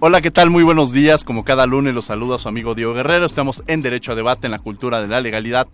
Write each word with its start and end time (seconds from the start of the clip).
Hola, 0.00 0.20
¿qué 0.20 0.30
tal? 0.30 0.48
Muy 0.48 0.62
buenos 0.62 0.92
días. 0.92 1.24
Como 1.24 1.44
cada 1.44 1.66
lunes 1.66 1.92
los 1.92 2.04
saluda 2.04 2.38
su 2.38 2.48
amigo 2.48 2.76
Diego 2.76 2.94
Guerrero. 2.94 3.26
Estamos 3.26 3.64
en 3.66 3.80
Derecho 3.80 4.12
a 4.12 4.14
Debate 4.14 4.46
en 4.46 4.52
la 4.52 4.60
cultura 4.60 5.00
de 5.00 5.08
la 5.08 5.20
legalidad. 5.20 5.66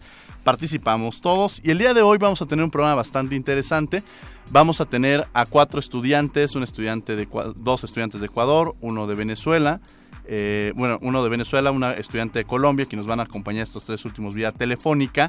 Participamos 0.44 1.20
todos 1.20 1.60
y 1.62 1.72
el 1.72 1.76
día 1.76 1.92
de 1.92 2.00
hoy 2.00 2.16
vamos 2.16 2.40
a 2.40 2.46
tener 2.46 2.64
un 2.64 2.70
programa 2.70 2.94
bastante 2.94 3.34
interesante. 3.34 4.02
Vamos 4.50 4.80
a 4.80 4.86
tener 4.86 5.26
a 5.34 5.44
cuatro 5.44 5.78
estudiantes, 5.78 6.54
un 6.54 6.62
estudiante 6.62 7.16
de 7.16 7.28
dos 7.56 7.84
estudiantes 7.84 8.22
de 8.22 8.28
Ecuador, 8.28 8.74
uno 8.80 9.06
de 9.06 9.14
Venezuela, 9.14 9.82
eh, 10.26 10.72
bueno, 10.74 10.98
uno 11.02 11.22
de 11.22 11.28
Venezuela, 11.28 11.70
una 11.70 11.92
estudiante 11.92 12.38
de 12.38 12.44
Colombia, 12.46 12.86
que 12.86 12.96
nos 12.96 13.06
van 13.06 13.20
a 13.20 13.24
acompañar 13.24 13.64
estos 13.64 13.84
tres 13.84 14.06
últimos 14.06 14.34
vía 14.34 14.52
telefónica. 14.52 15.28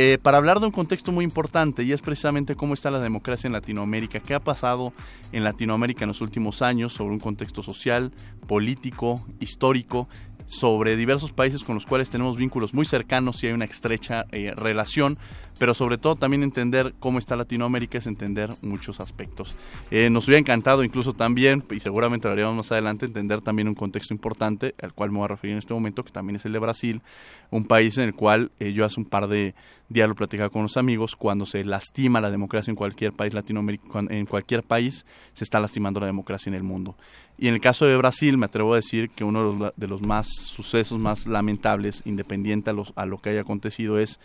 Eh, 0.00 0.16
para 0.22 0.38
hablar 0.38 0.60
de 0.60 0.66
un 0.66 0.70
contexto 0.70 1.10
muy 1.10 1.24
importante 1.24 1.82
y 1.82 1.90
es 1.90 2.02
precisamente 2.02 2.54
cómo 2.54 2.72
está 2.72 2.88
la 2.88 3.00
democracia 3.00 3.48
en 3.48 3.52
Latinoamérica, 3.52 4.20
qué 4.20 4.32
ha 4.32 4.38
pasado 4.38 4.92
en 5.32 5.42
Latinoamérica 5.42 6.04
en 6.04 6.08
los 6.08 6.20
últimos 6.20 6.62
años 6.62 6.92
sobre 6.92 7.14
un 7.14 7.18
contexto 7.18 7.64
social, 7.64 8.12
político, 8.46 9.26
histórico, 9.40 10.08
sobre 10.46 10.94
diversos 10.94 11.32
países 11.32 11.64
con 11.64 11.74
los 11.74 11.84
cuales 11.84 12.10
tenemos 12.10 12.36
vínculos 12.36 12.74
muy 12.74 12.86
cercanos 12.86 13.42
y 13.42 13.48
hay 13.48 13.54
una 13.54 13.64
estrecha 13.64 14.24
eh, 14.30 14.54
relación, 14.56 15.18
pero 15.58 15.74
sobre 15.74 15.98
todo 15.98 16.16
también 16.16 16.42
entender 16.42 16.94
cómo 17.00 17.18
está 17.18 17.36
Latinoamérica 17.36 17.98
es 17.98 18.06
entender 18.06 18.50
muchos 18.62 19.00
aspectos. 19.00 19.56
Eh, 19.90 20.08
nos 20.10 20.26
hubiera 20.26 20.38
encantado 20.38 20.84
incluso 20.84 21.12
también, 21.12 21.64
y 21.70 21.80
seguramente 21.80 22.28
lo 22.28 22.32
haremos 22.32 22.54
más 22.54 22.72
adelante, 22.72 23.06
entender 23.06 23.40
también 23.40 23.68
un 23.68 23.74
contexto 23.74 24.14
importante 24.14 24.74
al 24.80 24.92
cual 24.92 25.10
me 25.10 25.18
voy 25.18 25.24
a 25.24 25.28
referir 25.28 25.52
en 25.52 25.58
este 25.58 25.74
momento, 25.74 26.04
que 26.04 26.12
también 26.12 26.36
es 26.36 26.44
el 26.44 26.52
de 26.52 26.58
Brasil, 26.58 27.02
un 27.50 27.64
país 27.64 27.98
en 27.98 28.04
el 28.04 28.14
cual 28.14 28.50
eh, 28.60 28.72
yo 28.72 28.84
hace 28.84 29.00
un 29.00 29.06
par 29.06 29.28
de 29.28 29.54
días 29.88 30.08
lo 30.08 30.14
platicaba 30.14 30.50
con 30.50 30.62
los 30.62 30.76
amigos, 30.76 31.16
cuando 31.16 31.46
se 31.46 31.64
lastima 31.64 32.20
la 32.20 32.30
democracia 32.30 32.70
en 32.70 32.76
cualquier 32.76 33.12
país 33.12 33.32
latinoamericano, 33.32 34.10
en 34.10 34.26
cualquier 34.26 34.62
país, 34.62 35.06
se 35.32 35.44
está 35.44 35.60
lastimando 35.60 36.00
la 36.00 36.06
democracia 36.06 36.50
en 36.50 36.54
el 36.54 36.62
mundo. 36.62 36.94
Y 37.40 37.46
en 37.46 37.54
el 37.54 37.60
caso 37.60 37.86
de 37.86 37.96
Brasil, 37.96 38.36
me 38.36 38.46
atrevo 38.46 38.72
a 38.72 38.76
decir 38.76 39.10
que 39.10 39.22
uno 39.22 39.52
de 39.52 39.58
los, 39.58 39.72
de 39.76 39.86
los 39.86 40.02
más 40.02 40.26
sucesos 40.28 40.98
más 40.98 41.26
lamentables, 41.26 42.02
independiente 42.04 42.70
a, 42.70 42.72
los, 42.72 42.92
a 42.96 43.06
lo 43.06 43.18
que 43.18 43.30
haya 43.30 43.42
acontecido, 43.42 43.98
es 43.98 44.18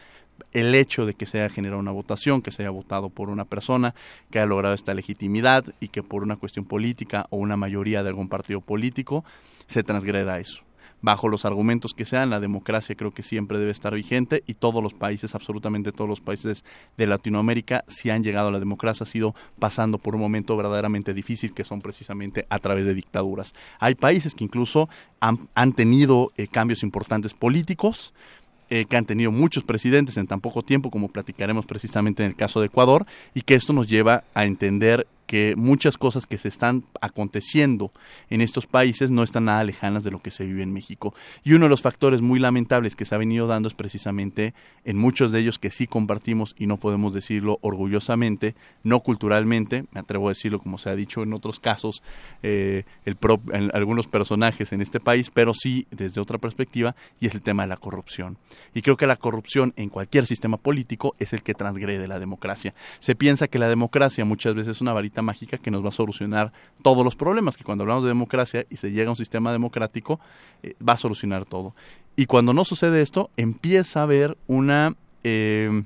el 0.52 0.76
hecho 0.76 1.06
de 1.06 1.14
que 1.14 1.26
se 1.26 1.40
haya 1.40 1.54
generado 1.54 1.80
una 1.80 1.92
votación, 1.92 2.42
que 2.42 2.52
se 2.52 2.64
haya 2.64 2.70
votado 2.70 3.10
por 3.10 3.30
una 3.30 3.46
persona 3.46 3.96
que 4.32 4.40
haya 4.40 4.48
logrado 4.48 4.76
esta 4.76 4.94
legitimidad 4.94 5.66
y 5.80 5.90
que 5.90 6.04
por 6.04 6.24
una 6.24 6.36
cuestión 6.36 6.66
política 6.66 7.26
o 7.30 7.38
una 7.38 7.58
mayoría 7.58 8.04
de 8.04 8.10
algún 8.10 8.30
partido 8.30 8.62
político 8.62 9.24
se 9.68 9.84
transgreda 9.84 10.40
eso 10.40 10.64
bajo 11.04 11.28
los 11.28 11.44
argumentos 11.44 11.94
que 11.94 12.06
sean, 12.06 12.30
la 12.30 12.40
democracia 12.40 12.96
creo 12.96 13.12
que 13.12 13.24
siempre 13.24 13.60
debe 13.60 13.72
estar 13.72 13.94
vigente 13.94 14.42
y 14.48 14.54
todos 14.54 14.82
los 14.82 14.94
países, 14.94 15.36
absolutamente 15.36 15.92
todos 15.92 16.10
los 16.10 16.22
países 16.22 16.64
de 16.98 17.08
Latinoamérica, 17.08 17.84
si 17.90 18.10
han 18.10 18.24
llegado 18.24 18.48
a 18.48 18.52
la 18.52 18.60
democracia, 18.60 19.04
ha 19.04 19.08
sido 19.08 19.36
pasando 19.60 19.98
por 19.98 20.16
un 20.16 20.22
momento 20.22 20.56
verdaderamente 20.56 21.14
difícil 21.14 21.54
que 21.54 21.66
son 21.66 21.82
precisamente 21.82 22.48
a 22.50 22.58
través 22.58 22.86
de 22.86 22.94
dictaduras. 22.94 23.54
Hay 23.80 23.96
países 23.96 24.34
que 24.34 24.46
incluso 24.46 24.88
han, 25.20 25.74
tenido 25.74 26.32
eh, 26.38 26.48
cambios 26.48 26.84
importantes 26.84 27.34
políticos, 27.34 28.14
eh, 28.76 28.86
que 28.86 28.98
han 28.98 29.06
tenido 29.06 29.32
muchos 29.32 29.64
presidentes 29.64 30.18
en 30.18 30.26
tan 30.26 30.42
poco 30.42 30.64
tiempo, 30.64 30.90
como 30.90 31.08
platicaremos 31.08 31.64
precisamente 31.68 32.24
en 32.24 32.30
el 32.30 32.36
caso 32.36 32.60
de 32.60 32.66
Ecuador, 32.66 33.06
y 33.36 33.44
que 33.44 33.54
esto 33.54 33.72
nos 33.72 33.88
lleva 33.88 34.24
a 34.34 34.46
entender 34.46 35.06
que 35.34 35.56
muchas 35.56 35.98
cosas 35.98 36.26
que 36.26 36.38
se 36.38 36.48
están 36.48 36.84
aconteciendo 37.02 37.92
en 38.30 38.42
estos 38.42 38.68
países 38.68 39.10
no 39.10 39.24
están 39.24 39.46
nada 39.46 39.64
lejanas 39.64 40.04
de 40.04 40.12
lo 40.12 40.20
que 40.20 40.32
se 40.32 40.46
vive 40.46 40.64
en 40.64 40.74
México. 40.74 41.14
Y 41.44 41.54
uno 41.54 41.66
de 41.66 41.70
los 41.70 41.82
factores 41.82 42.22
muy 42.22 42.40
lamentables 42.40 42.96
que 42.96 43.06
se 43.06 43.16
ha 43.16 43.18
venido 43.18 43.48
dando 43.48 43.68
es 43.68 43.74
precisamente 43.74 44.54
en 44.86 44.98
muchos 44.98 45.32
de 45.32 45.40
ellos 45.40 45.60
que 45.60 45.72
sí 45.72 45.88
compartimos 45.88 46.56
y 46.58 46.68
no 46.68 46.78
podemos 46.78 47.14
decirlo 47.14 47.58
orgullosamente, 47.62 48.56
no 48.84 49.00
culturalmente, 49.00 49.86
me 49.92 50.02
atrevo 50.02 50.28
a 50.28 50.32
decirlo 50.32 50.60
como 50.60 50.78
se 50.78 50.90
ha 50.90 50.96
dicho 50.96 51.24
en 51.24 51.34
otros 51.34 51.60
casos, 51.60 52.04
eh, 52.44 52.84
el 53.06 53.18
en 53.54 53.72
algunos 53.74 54.08
personajes 54.08 54.74
en 54.74 54.82
este 54.82 55.00
país, 55.00 55.32
pero 55.34 55.54
sí 55.54 55.88
desde 55.90 56.22
otra 56.22 56.38
perspectiva, 56.38 56.96
y 57.20 57.28
es 57.28 57.34
el 57.34 57.42
tema 57.42 57.64
de 57.64 57.70
la 57.70 57.78
corrupción. 57.78 58.38
Y 58.74 58.82
creo 58.82 58.98
que 58.98 59.08
la 59.08 59.16
corrupción 59.16 59.74
en 59.76 59.90
cualquier 59.90 60.26
sistema 60.26 60.58
político 60.58 61.16
es 61.20 61.34
el 61.34 61.44
que 61.44 61.54
transgrede 61.54 62.08
la 62.08 62.20
democracia. 62.20 62.74
Se 63.00 63.16
piensa 63.16 63.48
que 63.48 63.60
la 63.60 63.68
democracia 63.68 64.26
muchas 64.26 64.56
veces 64.56 64.78
es 64.78 64.82
una 64.82 64.94
varita 64.94 65.22
mágica 65.22 65.58
que 65.58 65.72
nos 65.72 65.84
va 65.84 65.90
a 65.90 65.92
solucionar 65.94 66.52
todos 66.82 67.04
los 67.04 67.16
problemas, 67.16 67.58
que 67.58 67.64
cuando 67.64 67.84
hablamos 67.84 68.04
de 68.04 68.10
democracia 68.10 68.66
y 68.70 68.78
se 68.78 68.92
llega 68.92 69.08
a 69.08 69.12
un 69.12 69.18
sistema 69.18 69.52
democrático, 69.52 70.20
eh, 70.62 70.76
va 70.88 70.94
a 70.94 70.98
solucionar 70.98 71.46
todo. 71.46 71.76
Y 72.16 72.26
cuando 72.26 72.54
no 72.54 72.66
sucede 72.66 73.02
esto, 73.02 73.30
empieza 73.38 74.02
a 74.02 74.04
haber 74.04 74.38
una... 74.48 74.96
Eh, 75.24 75.84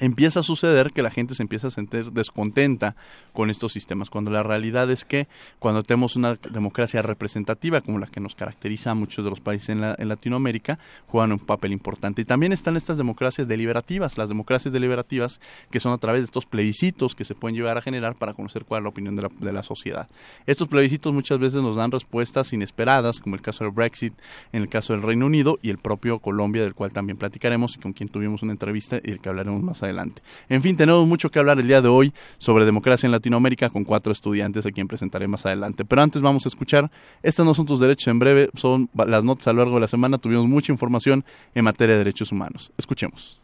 empieza 0.00 0.40
a 0.40 0.42
suceder 0.42 0.92
que 0.92 1.02
la 1.02 1.10
gente 1.10 1.34
se 1.34 1.42
empieza 1.42 1.68
a 1.68 1.70
sentir 1.70 2.12
descontenta 2.12 2.94
con 3.32 3.50
estos 3.50 3.72
sistemas, 3.72 4.10
cuando 4.10 4.30
la 4.30 4.42
realidad 4.42 4.90
es 4.90 5.04
que 5.04 5.28
cuando 5.58 5.82
tenemos 5.82 6.16
una 6.16 6.36
democracia 6.50 7.02
representativa 7.02 7.80
como 7.80 7.98
la 7.98 8.06
que 8.06 8.20
nos 8.20 8.34
caracteriza 8.34 8.90
a 8.92 8.94
muchos 8.94 9.24
de 9.24 9.30
los 9.30 9.40
países 9.40 9.70
en, 9.70 9.84
en 9.84 10.08
Latinoamérica, 10.08 10.78
juegan 11.06 11.32
un 11.32 11.38
papel 11.38 11.72
importante. 11.72 12.22
Y 12.22 12.24
también 12.24 12.52
están 12.52 12.76
estas 12.76 12.96
democracias 12.96 13.46
deliberativas, 13.46 14.18
las 14.18 14.28
democracias 14.28 14.72
deliberativas 14.72 15.40
que 15.70 15.80
son 15.80 15.92
a 15.92 15.98
través 15.98 16.22
de 16.22 16.26
estos 16.26 16.46
plebiscitos 16.46 17.14
que 17.14 17.24
se 17.24 17.34
pueden 17.34 17.56
llevar 17.56 17.78
a 17.78 17.82
generar 17.82 18.14
para 18.14 18.34
conocer 18.34 18.64
cuál 18.64 18.80
es 18.80 18.82
la 18.84 18.88
opinión 18.90 19.16
de 19.16 19.22
la, 19.22 19.30
de 19.38 19.52
la 19.52 19.62
sociedad. 19.62 20.08
Estos 20.46 20.68
plebiscitos 20.68 21.12
muchas 21.12 21.38
veces 21.38 21.62
nos 21.62 21.76
dan 21.76 21.90
respuestas 21.90 22.52
inesperadas, 22.52 23.20
como 23.20 23.36
el 23.36 23.42
caso 23.42 23.64
del 23.64 23.72
Brexit, 23.72 24.14
en 24.52 24.62
el 24.62 24.68
caso 24.68 24.92
del 24.92 25.02
Reino 25.02 25.26
Unido 25.26 25.58
y 25.62 25.70
el 25.70 25.78
propio 25.78 26.18
Colombia, 26.18 26.62
del 26.62 26.74
cual 26.74 26.92
también 26.92 27.18
platicaremos 27.18 27.76
y 27.76 27.80
con 27.80 27.92
quien 27.92 28.08
tuvimos 28.08 28.42
una 28.42 28.52
entrevista 28.52 28.96
y 28.96 29.10
del 29.10 29.20
que 29.20 29.28
hablaremos 29.28 29.62
más 29.62 29.82
adelante 29.82 29.87
adelante. 29.88 30.22
En 30.48 30.62
fin, 30.62 30.76
tenemos 30.76 31.06
mucho 31.06 31.30
que 31.30 31.38
hablar 31.38 31.58
el 31.58 31.66
día 31.66 31.80
de 31.80 31.88
hoy 31.88 32.12
sobre 32.38 32.64
democracia 32.64 33.06
en 33.06 33.12
Latinoamérica 33.12 33.70
con 33.70 33.84
cuatro 33.84 34.12
estudiantes 34.12 34.66
a 34.66 34.70
quien 34.70 34.88
presentaré 34.88 35.26
más 35.28 35.44
adelante. 35.46 35.84
Pero 35.84 36.02
antes 36.02 36.22
vamos 36.22 36.46
a 36.46 36.48
escuchar, 36.48 36.90
estos 37.22 37.44
no 37.44 37.54
son 37.54 37.66
tus 37.66 37.80
derechos 37.80 38.08
en 38.08 38.18
breve, 38.18 38.50
son 38.54 38.88
las 38.94 39.24
notas 39.24 39.48
a 39.48 39.52
lo 39.52 39.58
largo 39.58 39.74
de 39.74 39.80
la 39.82 39.88
semana, 39.88 40.18
tuvimos 40.18 40.46
mucha 40.46 40.72
información 40.72 41.24
en 41.54 41.64
materia 41.64 41.94
de 41.94 41.98
derechos 41.98 42.32
humanos. 42.32 42.70
Escuchemos. 42.76 43.40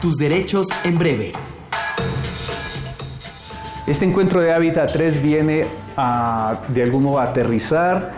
Tus 0.00 0.16
derechos 0.16 0.68
en 0.84 0.98
breve. 0.98 1.32
Este 3.86 4.04
encuentro 4.04 4.40
de 4.40 4.52
Hábitat 4.52 4.92
3 4.92 5.22
viene 5.22 5.66
a, 5.96 6.62
de 6.68 6.82
algún 6.82 7.02
modo, 7.02 7.18
a 7.18 7.24
aterrizar 7.24 8.12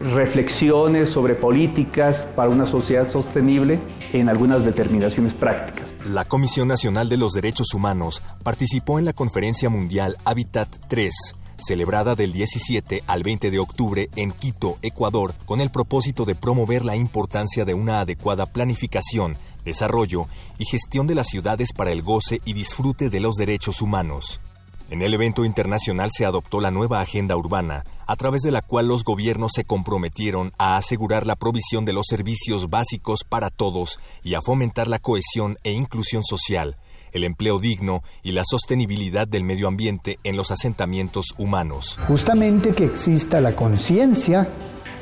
reflexiones 0.00 1.10
sobre 1.10 1.34
políticas 1.34 2.26
para 2.34 2.48
una 2.48 2.66
sociedad 2.66 3.06
sostenible 3.06 3.80
en 4.18 4.28
algunas 4.28 4.64
determinaciones 4.64 5.34
prácticas. 5.34 5.94
La 6.06 6.24
Comisión 6.24 6.68
Nacional 6.68 7.08
de 7.08 7.16
los 7.16 7.32
Derechos 7.32 7.74
Humanos 7.74 8.22
participó 8.42 8.98
en 8.98 9.04
la 9.04 9.12
Conferencia 9.12 9.68
Mundial 9.68 10.16
Habitat 10.24 10.68
3 10.88 11.14
celebrada 11.60 12.14
del 12.14 12.32
17 12.32 13.02
al 13.06 13.22
20 13.22 13.50
de 13.50 13.58
octubre 13.58 14.08
en 14.16 14.32
Quito, 14.32 14.78
Ecuador, 14.82 15.34
con 15.46 15.60
el 15.60 15.70
propósito 15.70 16.24
de 16.24 16.34
promover 16.34 16.84
la 16.84 16.96
importancia 16.96 17.64
de 17.64 17.74
una 17.74 18.00
adecuada 18.00 18.46
planificación, 18.46 19.36
desarrollo 19.64 20.26
y 20.58 20.64
gestión 20.64 21.06
de 21.06 21.14
las 21.14 21.28
ciudades 21.28 21.72
para 21.72 21.92
el 21.92 22.02
goce 22.02 22.40
y 22.44 22.54
disfrute 22.54 23.10
de 23.10 23.20
los 23.20 23.34
derechos 23.34 23.82
humanos. 23.82 24.40
En 24.90 25.02
el 25.02 25.14
evento 25.14 25.44
internacional 25.44 26.10
se 26.12 26.24
adoptó 26.24 26.60
la 26.60 26.72
nueva 26.72 27.00
agenda 27.00 27.36
urbana, 27.36 27.84
a 28.08 28.16
través 28.16 28.42
de 28.42 28.50
la 28.50 28.60
cual 28.60 28.88
los 28.88 29.04
gobiernos 29.04 29.52
se 29.54 29.62
comprometieron 29.62 30.52
a 30.58 30.76
asegurar 30.76 31.28
la 31.28 31.36
provisión 31.36 31.84
de 31.84 31.92
los 31.92 32.06
servicios 32.08 32.68
básicos 32.70 33.20
para 33.22 33.50
todos 33.50 34.00
y 34.24 34.34
a 34.34 34.42
fomentar 34.42 34.88
la 34.88 34.98
cohesión 34.98 35.58
e 35.62 35.70
inclusión 35.70 36.24
social, 36.24 36.74
el 37.12 37.22
empleo 37.22 37.60
digno 37.60 38.02
y 38.24 38.32
la 38.32 38.42
sostenibilidad 38.44 39.28
del 39.28 39.44
medio 39.44 39.68
ambiente 39.68 40.18
en 40.24 40.36
los 40.36 40.50
asentamientos 40.50 41.26
humanos. 41.38 41.96
Justamente 42.08 42.72
que 42.72 42.86
exista 42.86 43.40
la 43.40 43.54
conciencia 43.54 44.48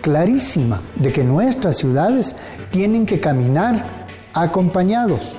clarísima 0.02 0.82
de 0.96 1.14
que 1.14 1.24
nuestras 1.24 1.78
ciudades 1.78 2.36
tienen 2.70 3.06
que 3.06 3.20
caminar 3.20 4.06
acompañados. 4.34 5.38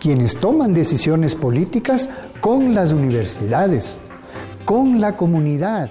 Quienes 0.00 0.38
toman 0.40 0.72
decisiones 0.72 1.34
políticas 1.34 2.08
con 2.40 2.74
las 2.74 2.92
universidades, 2.92 3.98
con 4.64 4.98
la 4.98 5.14
comunidad. 5.14 5.90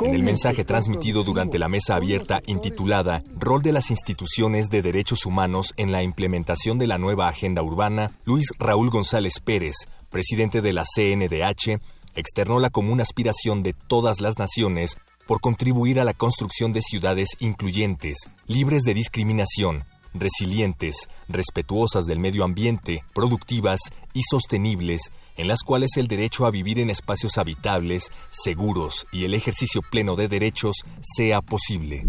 En 0.00 0.14
el 0.14 0.22
mensaje 0.22 0.64
transmitido 0.64 1.24
durante 1.24 1.58
la 1.58 1.68
mesa 1.68 1.94
abierta 1.94 2.40
intitulada 2.46 3.22
Rol 3.38 3.60
de 3.60 3.72
las 3.72 3.90
instituciones 3.90 4.70
de 4.70 4.80
derechos 4.80 5.26
humanos 5.26 5.74
en 5.76 5.92
la 5.92 6.02
implementación 6.02 6.78
de 6.78 6.86
la 6.86 6.96
nueva 6.96 7.28
agenda 7.28 7.62
urbana, 7.62 8.10
Luis 8.24 8.46
Raúl 8.58 8.88
González 8.88 9.34
Pérez, 9.44 9.74
presidente 10.10 10.62
de 10.62 10.72
la 10.72 10.84
CNDH, 10.84 11.80
externó 12.14 12.60
la 12.60 12.70
común 12.70 13.02
aspiración 13.02 13.62
de 13.62 13.74
todas 13.74 14.22
las 14.22 14.38
naciones 14.38 14.96
por 15.26 15.40
contribuir 15.40 16.00
a 16.00 16.04
la 16.04 16.14
construcción 16.14 16.72
de 16.72 16.80
ciudades 16.80 17.36
incluyentes, 17.40 18.16
libres 18.46 18.84
de 18.84 18.94
discriminación, 18.94 19.84
resilientes, 20.14 21.08
respetuosas 21.28 22.06
del 22.06 22.18
medio 22.18 22.44
ambiente, 22.44 23.04
productivas 23.14 23.80
y 24.12 24.22
sostenibles, 24.22 25.10
en 25.36 25.48
las 25.48 25.62
cuales 25.62 25.96
el 25.96 26.08
derecho 26.08 26.46
a 26.46 26.50
vivir 26.50 26.78
en 26.78 26.90
espacios 26.90 27.38
habitables, 27.38 28.10
seguros 28.30 29.06
y 29.12 29.24
el 29.24 29.34
ejercicio 29.34 29.80
pleno 29.90 30.16
de 30.16 30.28
derechos 30.28 30.84
sea 31.00 31.40
posible. 31.40 32.04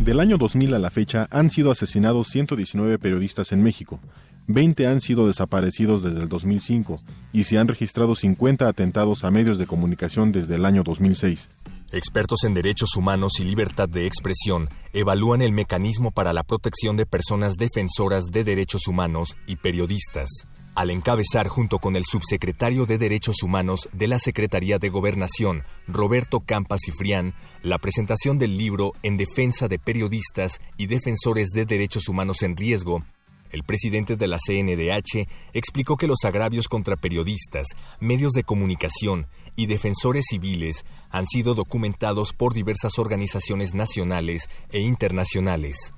Del 0.00 0.20
año 0.20 0.38
2000 0.38 0.74
a 0.74 0.78
la 0.78 0.90
fecha 0.90 1.28
han 1.30 1.50
sido 1.50 1.70
asesinados 1.70 2.28
119 2.28 2.98
periodistas 2.98 3.52
en 3.52 3.62
México. 3.62 4.00
20 4.48 4.86
han 4.86 5.00
sido 5.00 5.26
desaparecidos 5.26 6.02
desde 6.02 6.20
el 6.20 6.28
2005 6.28 6.96
y 7.32 7.44
se 7.44 7.58
han 7.58 7.66
registrado 7.66 8.14
50 8.14 8.68
atentados 8.68 9.24
a 9.24 9.30
medios 9.30 9.58
de 9.58 9.66
comunicación 9.66 10.30
desde 10.30 10.54
el 10.54 10.64
año 10.64 10.84
2006. 10.84 11.48
Expertos 11.92 12.42
en 12.42 12.52
derechos 12.52 12.96
humanos 12.96 13.38
y 13.38 13.44
libertad 13.44 13.88
de 13.88 14.06
expresión 14.06 14.68
evalúan 14.92 15.40
el 15.40 15.52
mecanismo 15.52 16.10
para 16.10 16.32
la 16.32 16.42
protección 16.42 16.96
de 16.96 17.06
personas 17.06 17.56
defensoras 17.56 18.24
de 18.32 18.42
derechos 18.42 18.88
humanos 18.88 19.36
y 19.46 19.54
periodistas, 19.54 20.28
al 20.74 20.90
encabezar 20.90 21.46
junto 21.46 21.78
con 21.78 21.94
el 21.94 22.04
subsecretario 22.04 22.86
de 22.86 22.98
Derechos 22.98 23.44
Humanos 23.44 23.88
de 23.92 24.08
la 24.08 24.18
Secretaría 24.18 24.78
de 24.80 24.88
Gobernación, 24.88 25.62
Roberto 25.86 26.40
Campas 26.40 26.80
Cifrián, 26.84 27.34
la 27.62 27.78
presentación 27.78 28.36
del 28.36 28.58
libro 28.58 28.92
En 29.04 29.16
defensa 29.16 29.68
de 29.68 29.78
periodistas 29.78 30.60
y 30.76 30.86
defensores 30.86 31.50
de 31.50 31.66
derechos 31.66 32.08
humanos 32.08 32.42
en 32.42 32.56
riesgo, 32.56 33.04
el 33.52 33.62
presidente 33.62 34.16
de 34.16 34.26
la 34.26 34.38
CNDH 34.38 35.28
explicó 35.52 35.96
que 35.96 36.08
los 36.08 36.24
agravios 36.24 36.68
contra 36.68 36.96
periodistas, 36.96 37.68
medios 38.00 38.32
de 38.32 38.42
comunicación 38.42 39.26
y 39.56 39.66
defensores 39.66 40.26
civiles 40.28 40.84
han 41.10 41.26
sido 41.26 41.54
documentados 41.54 42.32
por 42.32 42.54
diversas 42.54 42.98
organizaciones 42.98 43.74
nacionales 43.74 44.48
e 44.70 44.80
internacionales. 44.80 45.92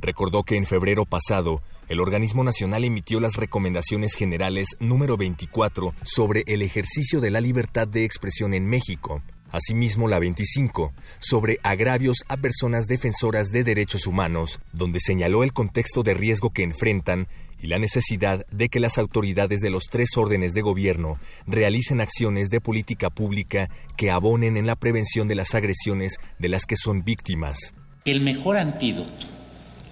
Recordó 0.00 0.42
que 0.42 0.56
en 0.56 0.66
febrero 0.66 1.04
pasado, 1.04 1.62
el 1.88 2.00
organismo 2.00 2.42
nacional 2.42 2.84
emitió 2.84 3.20
las 3.20 3.36
recomendaciones 3.36 4.14
generales 4.14 4.76
número 4.80 5.16
24 5.16 5.94
sobre 6.02 6.42
el 6.46 6.62
ejercicio 6.62 7.20
de 7.20 7.30
la 7.30 7.40
libertad 7.40 7.86
de 7.86 8.04
expresión 8.04 8.54
en 8.54 8.66
México, 8.66 9.22
asimismo 9.50 10.08
la 10.08 10.18
25, 10.18 10.92
sobre 11.18 11.58
agravios 11.62 12.18
a 12.28 12.38
personas 12.38 12.88
defensoras 12.88 13.52
de 13.52 13.62
derechos 13.62 14.06
humanos, 14.06 14.58
donde 14.72 15.00
señaló 15.00 15.44
el 15.44 15.52
contexto 15.52 16.02
de 16.02 16.14
riesgo 16.14 16.50
que 16.50 16.62
enfrentan 16.62 17.28
y 17.62 17.68
la 17.68 17.78
necesidad 17.78 18.44
de 18.50 18.68
que 18.68 18.80
las 18.80 18.98
autoridades 18.98 19.60
de 19.60 19.70
los 19.70 19.84
tres 19.84 20.10
órdenes 20.16 20.52
de 20.52 20.62
gobierno 20.62 21.18
realicen 21.46 22.00
acciones 22.00 22.50
de 22.50 22.60
política 22.60 23.08
pública 23.08 23.70
que 23.96 24.10
abonen 24.10 24.56
en 24.56 24.66
la 24.66 24.76
prevención 24.76 25.28
de 25.28 25.36
las 25.36 25.54
agresiones 25.54 26.16
de 26.38 26.48
las 26.48 26.66
que 26.66 26.76
son 26.76 27.04
víctimas. 27.04 27.58
El 28.04 28.20
mejor 28.20 28.56
antídoto, 28.56 29.26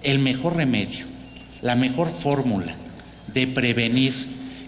el 0.03 0.19
mejor 0.19 0.57
remedio, 0.57 1.05
la 1.61 1.75
mejor 1.75 2.09
fórmula 2.09 2.75
de 3.33 3.47
prevenir 3.47 4.13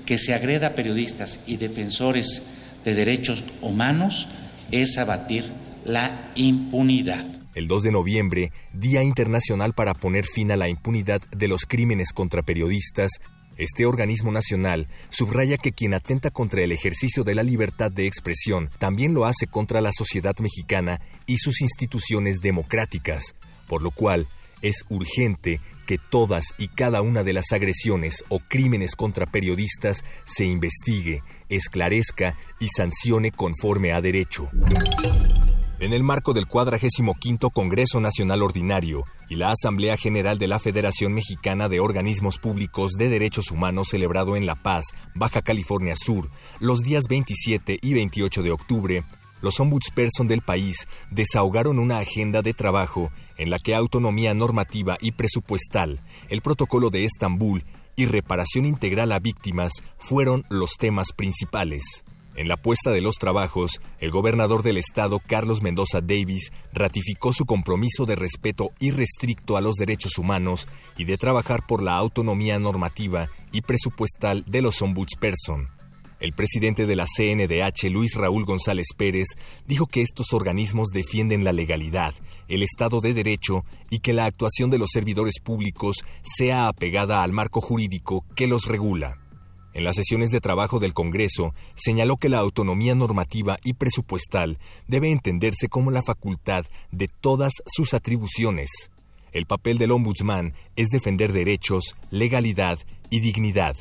que 0.05 0.17
se 0.17 0.33
agreda 0.33 0.67
a 0.67 0.75
periodistas 0.75 1.41
y 1.45 1.57
defensores 1.57 2.43
de 2.85 2.95
derechos 2.95 3.43
humanos 3.61 4.27
es 4.71 4.97
abatir 4.97 5.43
la 5.83 6.31
impunidad. 6.35 7.25
El 7.55 7.67
2 7.67 7.83
de 7.83 7.91
noviembre, 7.91 8.51
Día 8.73 9.03
Internacional 9.03 9.73
para 9.73 9.93
poner 9.93 10.25
fin 10.25 10.51
a 10.51 10.57
la 10.57 10.69
impunidad 10.69 11.21
de 11.29 11.47
los 11.47 11.65
crímenes 11.65 12.11
contra 12.11 12.41
periodistas, 12.41 13.11
este 13.57 13.85
organismo 13.85 14.31
nacional 14.31 14.87
subraya 15.09 15.57
que 15.57 15.71
quien 15.71 15.93
atenta 15.93 16.31
contra 16.31 16.63
el 16.63 16.71
ejercicio 16.71 17.23
de 17.23 17.35
la 17.35 17.43
libertad 17.43 17.91
de 17.91 18.07
expresión 18.07 18.71
también 18.79 19.13
lo 19.13 19.25
hace 19.25 19.45
contra 19.45 19.81
la 19.81 19.91
sociedad 19.93 20.35
mexicana 20.39 20.99
y 21.27 21.37
sus 21.37 21.61
instituciones 21.61 22.41
democráticas, 22.41 23.35
por 23.67 23.83
lo 23.83 23.91
cual 23.91 24.27
es 24.63 24.85
urgente 24.89 25.59
que 25.85 25.99
todas 25.99 26.45
y 26.57 26.69
cada 26.69 27.01
una 27.01 27.23
de 27.23 27.33
las 27.33 27.51
agresiones 27.51 28.23
o 28.29 28.39
crímenes 28.39 28.95
contra 28.95 29.27
periodistas 29.27 30.03
se 30.25 30.45
investigue, 30.45 31.21
esclarezca 31.49 32.35
y 32.59 32.69
sancione 32.69 33.31
conforme 33.31 33.91
a 33.91 34.01
derecho. 34.01 34.49
En 35.83 35.91
el 35.91 36.01
marco 36.01 36.31
del 36.31 36.47
45 36.47 37.49
Congreso 37.49 37.99
Nacional 37.99 38.41
Ordinario 38.41 39.03
y 39.27 39.35
la 39.35 39.51
Asamblea 39.51 39.97
General 39.97 40.37
de 40.37 40.47
la 40.47 40.57
Federación 40.57 41.13
Mexicana 41.13 41.67
de 41.67 41.81
Organismos 41.81 42.37
Públicos 42.39 42.93
de 42.93 43.09
Derechos 43.09 43.51
Humanos 43.51 43.89
celebrado 43.89 44.37
en 44.37 44.45
La 44.45 44.55
Paz, 44.55 44.85
Baja 45.13 45.41
California 45.41 45.97
Sur, 45.97 46.29
los 46.61 46.83
días 46.83 47.03
27 47.09 47.79
y 47.81 47.93
28 47.95 48.43
de 48.43 48.51
octubre, 48.51 49.03
los 49.41 49.59
ombudsperson 49.59 50.29
del 50.29 50.39
país 50.39 50.87
desahogaron 51.11 51.77
una 51.79 51.99
agenda 51.99 52.41
de 52.41 52.53
trabajo 52.53 53.11
en 53.37 53.49
la 53.49 53.59
que 53.59 53.75
autonomía 53.75 54.33
normativa 54.33 54.97
y 55.01 55.11
presupuestal, 55.11 55.99
el 56.29 56.41
protocolo 56.41 56.91
de 56.91 57.03
Estambul 57.03 57.65
y 57.97 58.05
reparación 58.05 58.65
integral 58.65 59.11
a 59.11 59.19
víctimas 59.19 59.73
fueron 59.97 60.45
los 60.47 60.77
temas 60.77 61.11
principales. 61.11 62.05
En 62.35 62.47
la 62.47 62.57
puesta 62.57 62.91
de 62.91 63.01
los 63.01 63.15
trabajos, 63.15 63.79
el 63.99 64.09
gobernador 64.09 64.63
del 64.63 64.77
estado, 64.77 65.19
Carlos 65.19 65.61
Mendoza 65.61 66.01
Davis, 66.01 66.51
ratificó 66.73 67.31
su 67.31 67.45
compromiso 67.45 68.05
de 68.05 68.15
respeto 68.15 68.71
irrestricto 68.79 69.55
a 69.55 69.61
los 69.61 69.75
derechos 69.75 70.17
humanos 70.17 70.67
y 70.97 71.05
de 71.05 71.17
trabajar 71.17 71.61
por 71.67 71.83
la 71.83 71.95
autonomía 71.95 72.57
normativa 72.57 73.27
y 73.51 73.61
presupuestal 73.61 74.43
de 74.47 74.63
los 74.63 74.81
ombudsperson. 74.81 75.69
El 76.19 76.31
presidente 76.31 76.87
de 76.87 76.95
la 76.95 77.05
CNDH, 77.05 77.91
Luis 77.91 78.15
Raúl 78.15 78.45
González 78.45 78.87
Pérez, 78.95 79.27
dijo 79.67 79.87
que 79.87 80.01
estos 80.01 80.33
organismos 80.33 80.87
defienden 80.87 81.43
la 81.43 81.51
legalidad, 81.51 82.15
el 82.47 82.63
Estado 82.63 83.01
de 83.01 83.13
Derecho 83.13 83.63
y 83.91 83.99
que 83.99 84.13
la 84.13 84.25
actuación 84.25 84.69
de 84.71 84.77
los 84.79 84.89
servidores 84.91 85.35
públicos 85.43 85.97
sea 86.23 86.67
apegada 86.69 87.21
al 87.21 87.33
marco 87.33 87.61
jurídico 87.61 88.25
que 88.35 88.47
los 88.47 88.65
regula. 88.65 89.22
En 89.73 89.83
las 89.83 89.95
sesiones 89.95 90.29
de 90.29 90.39
trabajo 90.39 90.79
del 90.79 90.93
Congreso, 90.93 91.53
señaló 91.73 92.15
que 92.15 92.29
la 92.29 92.37
autonomía 92.37 92.93
normativa 92.93 93.57
y 93.63 93.73
presupuestal 93.73 94.59
debe 94.87 95.09
entenderse 95.09 95.67
como 95.67 95.89
la 95.89 96.03
facultad 96.03 96.65
de 96.91 97.07
todas 97.07 97.53
sus 97.65 97.93
atribuciones. 97.95 98.69
El 99.31 99.47
papel 99.47 99.79
del 99.79 99.91
ombudsman 99.91 100.53
es 100.75 100.89
defender 100.89 101.33
derechos, 101.33 101.95
legalidad 102.11 102.77
y 103.09 103.19
dignidad. 103.19 103.75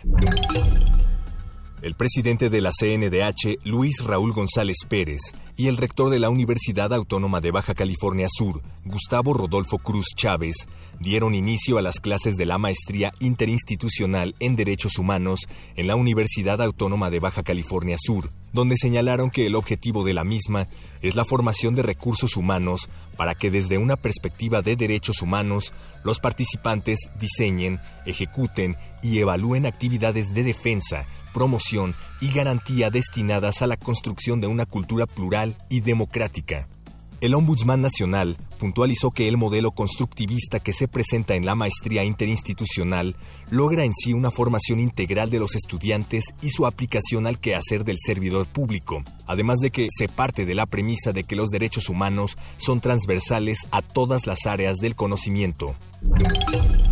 El 1.83 1.97
presidente 1.97 2.49
de 2.49 2.61
la 2.61 2.71
CNDH, 2.71 3.59
Luis 3.65 4.05
Raúl 4.05 4.33
González 4.33 4.77
Pérez, 4.89 5.21
y 5.57 5.67
el 5.67 5.77
rector 5.77 6.11
de 6.11 6.21
la 6.21 6.31
Universidad 6.31 6.95
Autónoma 6.95 7.41
de 7.41 7.51
Baja 7.51 7.75
California 7.75 8.29
Sur, 8.31 8.63
Gustavo 8.85 9.35
Rodolfo 9.35 9.79
Cruz 9.79 10.07
Chávez, 10.15 10.69
dieron 11.01 11.35
inicio 11.35 11.79
a 11.79 11.83
las 11.83 11.99
clases 11.99 12.37
de 12.37 12.47
la 12.47 12.57
Maestría 12.57 13.13
Interinstitucional 13.19 14.37
en 14.39 14.55
Derechos 14.55 14.97
Humanos 14.97 15.49
en 15.75 15.89
la 15.89 15.97
Universidad 15.97 16.63
Autónoma 16.63 17.11
de 17.11 17.19
Baja 17.19 17.43
California 17.43 17.97
Sur, 17.99 18.29
donde 18.53 18.77
señalaron 18.77 19.29
que 19.29 19.47
el 19.47 19.57
objetivo 19.57 20.05
de 20.05 20.15
la 20.15 20.23
misma 20.23 20.69
es 21.01 21.17
la 21.17 21.25
formación 21.25 21.75
de 21.75 21.83
recursos 21.83 22.37
humanos 22.37 22.89
para 23.17 23.35
que 23.35 23.51
desde 23.51 23.79
una 23.79 23.97
perspectiva 23.97 24.63
de 24.63 24.77
derechos 24.77 25.21
humanos 25.21 25.73
los 26.05 26.21
participantes 26.21 27.09
diseñen, 27.19 27.81
ejecuten 28.07 28.77
y 29.03 29.19
evalúen 29.19 29.67
actividades 29.67 30.33
de 30.33 30.45
defensa, 30.45 31.07
promoción 31.33 31.95
y 32.21 32.33
garantía 32.33 32.91
destinadas 32.91 33.63
a 33.63 33.67
la 33.67 33.77
construcción 33.77 34.41
de 34.41 34.47
una 34.47 34.67
cultura 34.67 35.07
plural 35.07 35.57
y 35.69 35.81
democrática. 35.81 36.69
El 37.23 37.37
Ombudsman 37.37 37.81
Nacional 37.81 38.37
puntualizó 38.59 39.13
que 39.13 39.29
el 39.29 39.37
modelo 39.37 39.71
constructivista 39.71 40.59
que 40.59 40.73
se 40.73 40.89
presenta 40.89 41.37
en 41.37 41.47
la 41.47 41.55
maestría 41.55 42.03
interinstitucional 42.03 43.15
logra 43.49 43.85
en 43.85 43.95
sí 43.95 44.13
una 44.13 44.33
formación 44.33 44.81
integral 44.81 45.31
de 45.31 45.39
los 45.39 45.55
estudiantes 45.55 46.25
y 46.43 46.51
su 46.51 46.67
aplicación 46.67 47.29
al 47.29 47.39
quehacer 47.39 47.85
del 47.85 47.99
servidor 48.05 48.47
público, 48.47 49.05
además 49.29 49.61
de 49.61 49.71
que 49.71 49.87
se 49.97 50.09
parte 50.09 50.47
de 50.47 50.57
la 50.57 50.67
premisa 50.67 51.13
de 51.13 51.23
que 51.23 51.37
los 51.37 51.51
derechos 51.51 51.89
humanos 51.89 52.37
son 52.57 52.81
transversales 52.81 53.69
a 53.71 53.83
todas 53.83 54.27
las 54.27 54.45
áreas 54.47 54.79
del 54.79 54.97
conocimiento. 54.97 55.77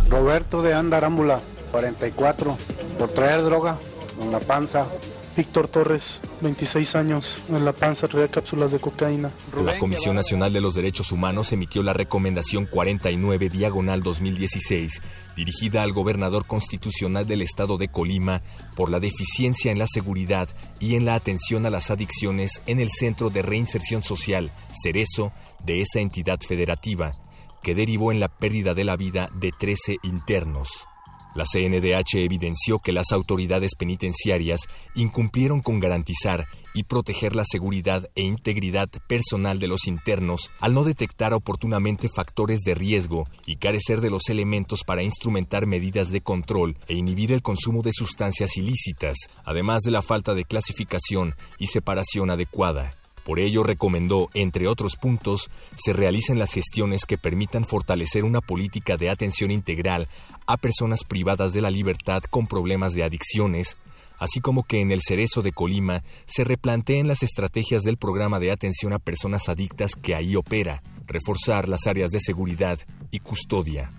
Roberto 0.09 0.61
de 0.61 0.73
Andarámbula, 0.73 1.41
44, 1.73 2.57
por 2.97 3.09
traer 3.09 3.43
droga 3.43 3.77
en 4.21 4.31
la 4.31 4.39
panza. 4.39 4.87
Víctor 5.35 5.69
Torres, 5.69 6.19
26 6.41 6.95
años, 6.95 7.37
en 7.47 7.63
La 7.63 7.71
Panza 7.71 8.09
traía 8.09 8.27
cápsulas 8.27 8.71
de 8.71 8.79
cocaína. 8.79 9.31
La 9.63 9.79
Comisión 9.79 10.15
Nacional 10.15 10.51
de 10.51 10.59
los 10.59 10.73
Derechos 10.73 11.13
Humanos 11.13 11.53
emitió 11.53 11.83
la 11.83 11.93
Recomendación 11.93 12.65
49 12.65 13.49
Diagonal 13.49 14.03
2016, 14.03 15.01
dirigida 15.37 15.83
al 15.83 15.93
gobernador 15.93 16.45
constitucional 16.45 17.27
del 17.27 17.41
estado 17.41 17.77
de 17.77 17.87
Colima 17.87 18.41
por 18.75 18.89
la 18.91 18.99
deficiencia 18.99 19.71
en 19.71 19.79
la 19.79 19.87
seguridad 19.87 20.49
y 20.81 20.95
en 20.95 21.05
la 21.05 21.15
atención 21.15 21.65
a 21.65 21.69
las 21.69 21.91
adicciones 21.91 22.61
en 22.65 22.81
el 22.81 22.89
Centro 22.91 23.29
de 23.29 23.41
Reinserción 23.41 24.03
Social, 24.03 24.51
Cerezo, 24.83 25.31
de 25.63 25.81
esa 25.81 26.01
entidad 26.01 26.39
federativa, 26.45 27.11
que 27.63 27.73
derivó 27.73 28.11
en 28.11 28.19
la 28.19 28.27
pérdida 28.27 28.73
de 28.73 28.83
la 28.83 28.97
vida 28.97 29.29
de 29.33 29.51
13 29.57 29.97
internos. 30.03 30.87
La 31.33 31.45
CNDH 31.45 32.15
evidenció 32.15 32.79
que 32.79 32.91
las 32.91 33.11
autoridades 33.13 33.71
penitenciarias 33.77 34.67
incumplieron 34.95 35.61
con 35.61 35.79
garantizar 35.79 36.47
y 36.73 36.83
proteger 36.83 37.35
la 37.35 37.43
seguridad 37.45 38.09
e 38.15 38.23
integridad 38.23 38.89
personal 39.07 39.59
de 39.59 39.67
los 39.67 39.87
internos 39.87 40.51
al 40.59 40.73
no 40.73 40.83
detectar 40.83 41.33
oportunamente 41.33 42.09
factores 42.09 42.59
de 42.61 42.75
riesgo 42.75 43.23
y 43.45 43.57
carecer 43.57 44.01
de 44.01 44.09
los 44.09 44.29
elementos 44.29 44.83
para 44.85 45.03
instrumentar 45.03 45.67
medidas 45.67 46.11
de 46.11 46.21
control 46.21 46.77
e 46.87 46.95
inhibir 46.95 47.31
el 47.31 47.41
consumo 47.41 47.81
de 47.81 47.93
sustancias 47.93 48.57
ilícitas, 48.57 49.17
además 49.45 49.83
de 49.83 49.91
la 49.91 50.01
falta 50.01 50.33
de 50.33 50.45
clasificación 50.45 51.35
y 51.57 51.67
separación 51.67 52.29
adecuada. 52.29 52.91
Por 53.23 53.39
ello 53.39 53.61
recomendó, 53.63 54.29
entre 54.33 54.67
otros 54.67 54.95
puntos, 54.95 55.51
se 55.75 55.93
realicen 55.93 56.39
las 56.39 56.53
gestiones 56.53 57.05
que 57.05 57.19
permitan 57.19 57.65
fortalecer 57.65 58.23
una 58.23 58.41
política 58.41 58.97
de 58.97 59.09
atención 59.09 59.51
integral 59.51 60.07
a 60.51 60.57
personas 60.57 61.05
privadas 61.05 61.53
de 61.53 61.61
la 61.61 61.69
libertad 61.69 62.21
con 62.29 62.45
problemas 62.45 62.93
de 62.93 63.03
adicciones, 63.03 63.77
así 64.19 64.41
como 64.41 64.63
que 64.63 64.81
en 64.81 64.91
el 64.91 65.01
Cerezo 65.01 65.41
de 65.41 65.53
Colima 65.53 66.03
se 66.25 66.43
replanteen 66.43 67.07
las 67.07 67.23
estrategias 67.23 67.83
del 67.83 67.95
programa 67.95 68.39
de 68.39 68.51
atención 68.51 68.91
a 68.91 68.99
personas 68.99 69.47
adictas 69.47 69.95
que 69.95 70.13
ahí 70.13 70.35
opera, 70.35 70.83
reforzar 71.07 71.69
las 71.69 71.87
áreas 71.87 72.11
de 72.11 72.19
seguridad 72.19 72.77
y 73.11 73.19
custodia. 73.19 73.91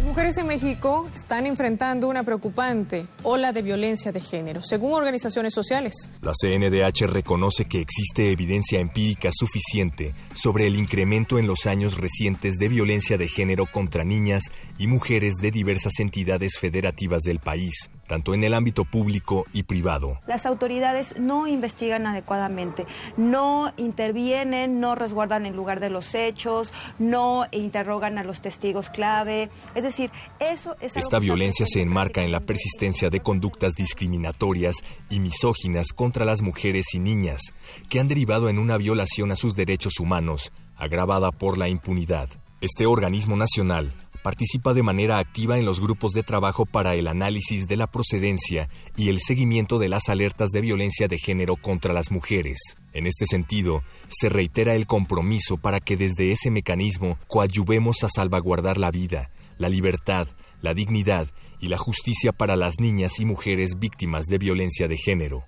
Las 0.00 0.08
mujeres 0.08 0.38
en 0.38 0.46
México 0.46 1.10
están 1.12 1.44
enfrentando 1.44 2.08
una 2.08 2.22
preocupante 2.22 3.04
ola 3.22 3.52
de 3.52 3.60
violencia 3.60 4.10
de 4.12 4.22
género, 4.22 4.62
según 4.62 4.94
organizaciones 4.94 5.52
sociales. 5.52 6.10
La 6.22 6.32
CNDH 6.32 7.06
reconoce 7.06 7.66
que 7.66 7.82
existe 7.82 8.32
evidencia 8.32 8.80
empírica 8.80 9.28
suficiente 9.30 10.14
sobre 10.32 10.66
el 10.66 10.76
incremento 10.76 11.38
en 11.38 11.46
los 11.46 11.66
años 11.66 11.98
recientes 11.98 12.56
de 12.56 12.68
violencia 12.68 13.18
de 13.18 13.28
género 13.28 13.66
contra 13.66 14.02
niñas 14.02 14.44
y 14.78 14.86
mujeres 14.86 15.34
de 15.34 15.50
diversas 15.50 16.00
entidades 16.00 16.56
federativas 16.58 17.20
del 17.20 17.38
país, 17.38 17.90
tanto 18.10 18.34
en 18.34 18.42
el 18.42 18.54
ámbito 18.54 18.84
público 18.84 19.46
y 19.52 19.62
privado. 19.62 20.18
Las 20.26 20.44
autoridades 20.44 21.16
no 21.20 21.46
investigan 21.46 22.08
adecuadamente, 22.08 22.84
no 23.16 23.72
intervienen, 23.76 24.80
no 24.80 24.96
resguardan 24.96 25.46
el 25.46 25.54
lugar 25.54 25.78
de 25.78 25.90
los 25.90 26.12
hechos, 26.16 26.72
no 26.98 27.46
interrogan 27.52 28.18
a 28.18 28.24
los 28.24 28.40
testigos 28.40 28.90
clave. 28.90 29.48
Es 29.76 29.84
decir, 29.84 30.10
eso 30.40 30.74
es... 30.80 30.96
Esta 30.96 31.20
violencia 31.20 31.66
se 31.68 31.82
enmarca 31.82 32.22
en 32.22 32.32
la 32.32 32.40
persistencia 32.40 33.10
de 33.10 33.20
conductas 33.20 33.74
discriminatorias 33.74 34.78
y 35.08 35.20
misóginas 35.20 35.92
contra 35.92 36.24
las 36.24 36.42
mujeres 36.42 36.92
y 36.94 36.98
niñas, 36.98 37.40
que 37.88 38.00
han 38.00 38.08
derivado 38.08 38.48
en 38.48 38.58
una 38.58 38.76
violación 38.76 39.30
a 39.30 39.36
sus 39.36 39.54
derechos 39.54 40.00
humanos, 40.00 40.50
agravada 40.76 41.30
por 41.30 41.58
la 41.58 41.68
impunidad. 41.68 42.28
Este 42.60 42.86
organismo 42.86 43.36
nacional 43.36 43.94
participa 44.22 44.74
de 44.74 44.82
manera 44.82 45.18
activa 45.18 45.58
en 45.58 45.64
los 45.64 45.80
grupos 45.80 46.12
de 46.12 46.22
trabajo 46.22 46.66
para 46.66 46.94
el 46.94 47.08
análisis 47.08 47.66
de 47.66 47.76
la 47.76 47.86
procedencia 47.86 48.68
y 48.96 49.08
el 49.08 49.20
seguimiento 49.20 49.78
de 49.78 49.88
las 49.88 50.08
alertas 50.08 50.50
de 50.50 50.60
violencia 50.60 51.08
de 51.08 51.18
género 51.18 51.56
contra 51.56 51.92
las 51.92 52.10
mujeres. 52.10 52.58
En 52.92 53.06
este 53.06 53.26
sentido, 53.26 53.82
se 54.08 54.28
reitera 54.28 54.74
el 54.74 54.86
compromiso 54.86 55.56
para 55.56 55.80
que 55.80 55.96
desde 55.96 56.32
ese 56.32 56.50
mecanismo 56.50 57.18
coadyuvemos 57.28 58.02
a 58.04 58.08
salvaguardar 58.08 58.78
la 58.78 58.90
vida, 58.90 59.30
la 59.58 59.68
libertad, 59.68 60.28
la 60.62 60.74
dignidad 60.74 61.28
y 61.60 61.68
la 61.68 61.78
justicia 61.78 62.32
para 62.32 62.56
las 62.56 62.80
niñas 62.80 63.20
y 63.20 63.24
mujeres 63.24 63.78
víctimas 63.78 64.26
de 64.26 64.38
violencia 64.38 64.88
de 64.88 64.96
género. 64.96 65.44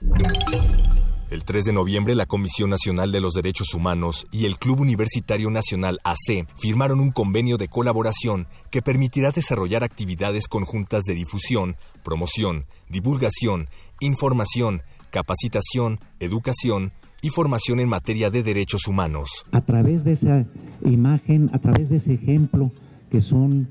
El 1.33 1.45
3 1.45 1.65
de 1.65 1.73
noviembre, 1.73 2.15
la 2.15 2.27
Comisión 2.27 2.69
Nacional 2.69 3.11
de 3.11 3.19
los 3.19 3.33
Derechos 3.33 3.73
Humanos 3.73 4.27
y 4.31 4.45
el 4.45 4.59
Club 4.59 4.81
Universitario 4.81 5.49
Nacional 5.49 5.99
AC 6.05 6.47
firmaron 6.59 7.01
un 7.01 7.11
convenio 7.11 7.57
de 7.57 7.69
colaboración 7.69 8.47
que 8.71 8.83
permitirá 8.83 9.31
desarrollar 9.31 9.83
actividades 9.83 10.47
conjuntas 10.47 11.05
de 11.05 11.15
difusión, 11.15 11.77
promoción, 12.05 12.67
divulgación, 12.91 13.69
información, 14.01 14.83
capacitación, 15.11 16.01
educación 16.21 16.93
y 17.23 17.31
formación 17.31 17.81
en 17.81 17.89
materia 17.89 18.29
de 18.29 18.43
derechos 18.43 18.87
humanos. 18.87 19.47
A 19.53 19.62
través 19.62 20.05
de 20.05 20.12
esa 20.12 20.45
imagen, 20.85 21.49
a 21.55 21.61
través 21.61 21.89
de 21.89 21.97
ese 21.97 22.12
ejemplo 22.12 22.71
que 23.11 23.23
son 23.23 23.69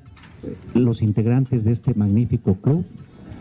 los 0.74 1.04
integrantes 1.04 1.64
de 1.64 1.74
este 1.74 1.94
magnífico 1.94 2.56
club, 2.56 2.84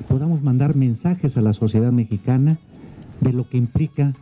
podamos 0.06 0.42
mandar 0.42 0.76
mensajes 0.76 1.38
a 1.38 1.40
la 1.40 1.54
sociedad 1.54 1.90
mexicana 1.90 2.58
de 3.20 3.32
lo 3.32 3.48
que 3.48 3.58
implica 3.58 4.12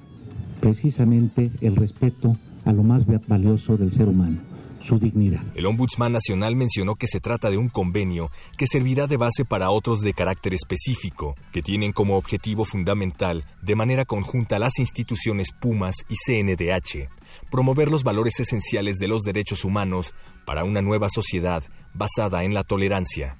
precisamente 0.60 1.50
el 1.60 1.76
respeto 1.76 2.36
a 2.64 2.72
lo 2.72 2.82
más 2.82 3.04
valioso 3.26 3.76
del 3.76 3.92
ser 3.92 4.08
humano, 4.08 4.38
su 4.82 4.98
dignidad. 4.98 5.40
El 5.54 5.66
Ombudsman 5.66 6.12
Nacional 6.12 6.56
mencionó 6.56 6.96
que 6.96 7.06
se 7.06 7.20
trata 7.20 7.50
de 7.50 7.56
un 7.56 7.68
convenio 7.68 8.30
que 8.56 8.66
servirá 8.66 9.06
de 9.06 9.16
base 9.16 9.44
para 9.44 9.70
otros 9.70 10.00
de 10.00 10.12
carácter 10.12 10.54
específico, 10.54 11.34
que 11.52 11.62
tienen 11.62 11.92
como 11.92 12.16
objetivo 12.16 12.64
fundamental, 12.64 13.44
de 13.62 13.76
manera 13.76 14.04
conjunta, 14.04 14.58
las 14.58 14.78
instituciones 14.78 15.48
Pumas 15.52 15.96
y 16.08 16.16
CNDH, 16.16 17.08
promover 17.50 17.90
los 17.90 18.04
valores 18.04 18.40
esenciales 18.40 18.96
de 18.98 19.08
los 19.08 19.22
derechos 19.22 19.64
humanos 19.64 20.14
para 20.44 20.64
una 20.64 20.82
nueva 20.82 21.08
sociedad 21.08 21.62
basada 21.94 22.44
en 22.44 22.54
la 22.54 22.64
tolerancia. 22.64 23.38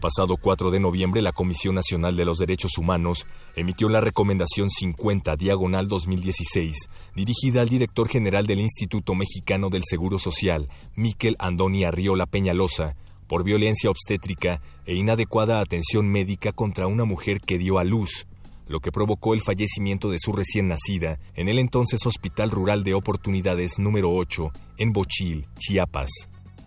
Pasado 0.00 0.36
4 0.36 0.70
de 0.70 0.78
noviembre, 0.78 1.22
la 1.22 1.32
Comisión 1.32 1.74
Nacional 1.74 2.14
de 2.14 2.24
los 2.24 2.38
Derechos 2.38 2.78
Humanos 2.78 3.26
emitió 3.56 3.88
la 3.88 4.00
Recomendación 4.00 4.70
50 4.70 5.34
Diagonal 5.34 5.88
2016, 5.88 6.88
dirigida 7.16 7.62
al 7.62 7.68
director 7.68 8.08
general 8.08 8.46
del 8.46 8.60
Instituto 8.60 9.16
Mexicano 9.16 9.70
del 9.70 9.82
Seguro 9.84 10.20
Social, 10.20 10.68
Miquel 10.94 11.34
Andoni 11.40 11.82
Arriola 11.82 12.26
Peñalosa, 12.26 12.94
por 13.26 13.42
violencia 13.42 13.90
obstétrica 13.90 14.62
e 14.86 14.94
inadecuada 14.94 15.60
atención 15.60 16.08
médica 16.08 16.52
contra 16.52 16.86
una 16.86 17.04
mujer 17.04 17.40
que 17.40 17.58
dio 17.58 17.80
a 17.80 17.84
luz, 17.84 18.28
lo 18.68 18.78
que 18.78 18.92
provocó 18.92 19.34
el 19.34 19.40
fallecimiento 19.40 20.10
de 20.10 20.20
su 20.20 20.30
recién 20.30 20.68
nacida 20.68 21.18
en 21.34 21.48
el 21.48 21.58
entonces 21.58 22.06
Hospital 22.06 22.52
Rural 22.52 22.84
de 22.84 22.94
Oportunidades 22.94 23.80
número 23.80 24.14
8, 24.14 24.52
en 24.76 24.92
Bochil, 24.92 25.46
Chiapas. 25.58 26.10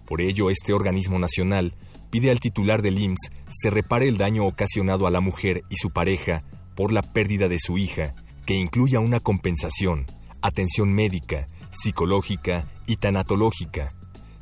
Por 0.06 0.20
ello, 0.20 0.50
este 0.50 0.74
organismo 0.74 1.18
nacional 1.18 1.74
pide 2.12 2.30
al 2.30 2.40
titular 2.40 2.82
del 2.82 3.00
IMSS 3.00 3.32
se 3.50 3.70
repare 3.72 4.08
el 4.08 4.18
daño 4.18 4.46
ocasionado 4.46 5.08
a 5.08 5.12
la 5.12 5.22
mujer 5.22 5.64
y 5.70 5.78
su 5.78 5.90
pareja 5.90 6.44
por 6.76 6.92
la 6.92 7.02
pérdida 7.02 7.48
de 7.48 7.58
su 7.58 7.78
hija, 7.78 8.14
que 8.46 8.54
incluya 8.54 9.00
una 9.00 9.20
compensación, 9.20 10.06
atención 10.42 10.94
médica, 10.94 11.48
psicológica 11.72 12.66
y 12.86 12.98
tanatológica, 12.98 13.94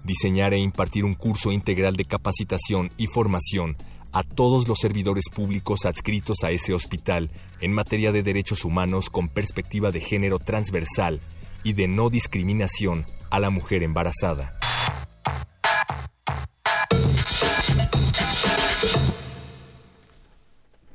diseñar 0.03 0.53
e 0.53 0.59
impartir 0.59 1.05
un 1.05 1.13
curso 1.13 1.51
integral 1.51 1.95
de 1.95 2.05
capacitación 2.05 2.91
y 2.97 3.07
formación 3.07 3.77
a 4.11 4.23
todos 4.23 4.67
los 4.67 4.79
servidores 4.79 5.25
públicos 5.33 5.85
adscritos 5.85 6.43
a 6.43 6.51
ese 6.51 6.73
hospital 6.73 7.29
en 7.61 7.73
materia 7.73 8.11
de 8.11 8.23
derechos 8.23 8.65
humanos 8.65 9.09
con 9.09 9.27
perspectiva 9.27 9.91
de 9.91 9.99
género 9.99 10.39
transversal 10.39 11.19
y 11.63 11.73
de 11.73 11.87
no 11.87 12.09
discriminación 12.09 13.05
a 13.29 13.39
la 13.39 13.51
mujer 13.51 13.83
embarazada. 13.83 14.59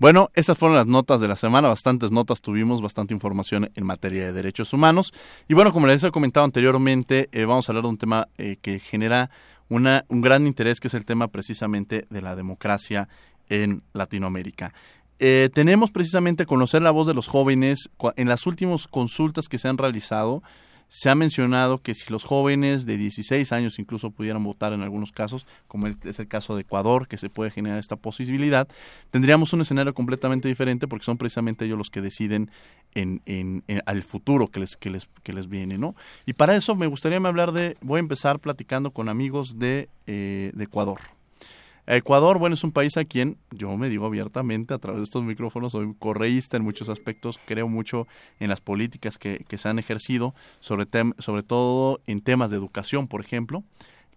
Bueno, 0.04 0.28
esas 0.34 0.58
fueron 0.58 0.76
las 0.76 0.86
notas 0.86 1.18
de 1.20 1.28
la 1.28 1.36
semana, 1.36 1.68
bastantes 1.68 2.12
notas 2.12 2.42
tuvimos, 2.42 2.82
bastante 2.82 3.14
información 3.14 3.70
en 3.74 3.86
materia 3.86 4.26
de 4.26 4.32
derechos 4.34 4.74
humanos. 4.74 5.14
Y 5.48 5.54
bueno, 5.54 5.72
como 5.72 5.86
les 5.86 6.04
he 6.04 6.10
comentado 6.10 6.44
anteriormente, 6.44 7.30
eh, 7.32 7.46
vamos 7.46 7.66
a 7.66 7.72
hablar 7.72 7.84
de 7.84 7.88
un 7.88 7.96
tema 7.96 8.28
eh, 8.36 8.56
que 8.60 8.80
genera 8.80 9.30
una, 9.70 10.04
un 10.08 10.20
gran 10.20 10.46
interés, 10.46 10.78
que 10.78 10.88
es 10.88 10.94
el 10.94 11.06
tema 11.06 11.28
precisamente 11.28 12.06
de 12.10 12.20
la 12.20 12.36
democracia 12.36 13.08
en 13.48 13.82
Latinoamérica. 13.94 14.74
Eh, 15.20 15.48
tenemos 15.54 15.90
precisamente 15.90 16.44
conocer 16.44 16.82
la 16.82 16.90
voz 16.90 17.06
de 17.06 17.14
los 17.14 17.26
jóvenes 17.26 17.88
en 18.16 18.28
las 18.28 18.46
últimas 18.46 18.88
consultas 18.88 19.48
que 19.48 19.58
se 19.58 19.68
han 19.68 19.78
realizado 19.78 20.42
se 20.94 21.10
ha 21.10 21.16
mencionado 21.16 21.82
que 21.82 21.92
si 21.92 22.08
los 22.12 22.22
jóvenes 22.22 22.86
de 22.86 22.96
16 22.96 23.50
años 23.50 23.80
incluso 23.80 24.12
pudieran 24.12 24.44
votar 24.44 24.72
en 24.72 24.80
algunos 24.80 25.10
casos, 25.10 25.44
como 25.66 25.88
es 25.88 26.20
el 26.20 26.28
caso 26.28 26.54
de 26.54 26.60
Ecuador, 26.62 27.08
que 27.08 27.16
se 27.16 27.28
puede 27.28 27.50
generar 27.50 27.80
esta 27.80 27.96
posibilidad, 27.96 28.68
tendríamos 29.10 29.52
un 29.52 29.62
escenario 29.62 29.92
completamente 29.92 30.46
diferente 30.46 30.86
porque 30.86 31.04
son 31.04 31.18
precisamente 31.18 31.64
ellos 31.64 31.78
los 31.78 31.90
que 31.90 32.00
deciden 32.00 32.48
en, 32.94 33.22
en, 33.26 33.64
al 33.86 34.04
futuro 34.04 34.46
que 34.46 34.60
les, 34.60 34.76
que, 34.76 34.88
les, 34.88 35.08
que 35.24 35.32
les 35.32 35.48
viene, 35.48 35.78
¿no? 35.78 35.96
Y 36.26 36.34
para 36.34 36.54
eso 36.54 36.76
me 36.76 36.86
gustaría 36.86 37.18
hablar 37.18 37.50
de, 37.50 37.76
voy 37.80 37.96
a 37.96 37.98
empezar 37.98 38.38
platicando 38.38 38.92
con 38.92 39.08
amigos 39.08 39.58
de, 39.58 39.88
eh, 40.06 40.52
de 40.54 40.62
Ecuador. 40.62 41.00
Ecuador, 41.86 42.38
bueno, 42.38 42.54
es 42.54 42.64
un 42.64 42.72
país 42.72 42.96
a 42.96 43.04
quien 43.04 43.36
yo 43.50 43.76
me 43.76 43.90
digo 43.90 44.06
abiertamente 44.06 44.72
a 44.72 44.78
través 44.78 45.00
de 45.00 45.04
estos 45.04 45.22
micrófonos, 45.22 45.72
soy 45.72 45.94
correísta 45.98 46.56
en 46.56 46.62
muchos 46.62 46.88
aspectos, 46.88 47.38
creo 47.44 47.68
mucho 47.68 48.06
en 48.40 48.48
las 48.48 48.60
políticas 48.62 49.18
que, 49.18 49.44
que 49.48 49.58
se 49.58 49.68
han 49.68 49.78
ejercido, 49.78 50.34
sobre, 50.60 50.86
sobre 51.18 51.42
todo 51.42 52.00
en 52.06 52.22
temas 52.22 52.50
de 52.50 52.56
educación, 52.56 53.06
por 53.06 53.20
ejemplo. 53.20 53.64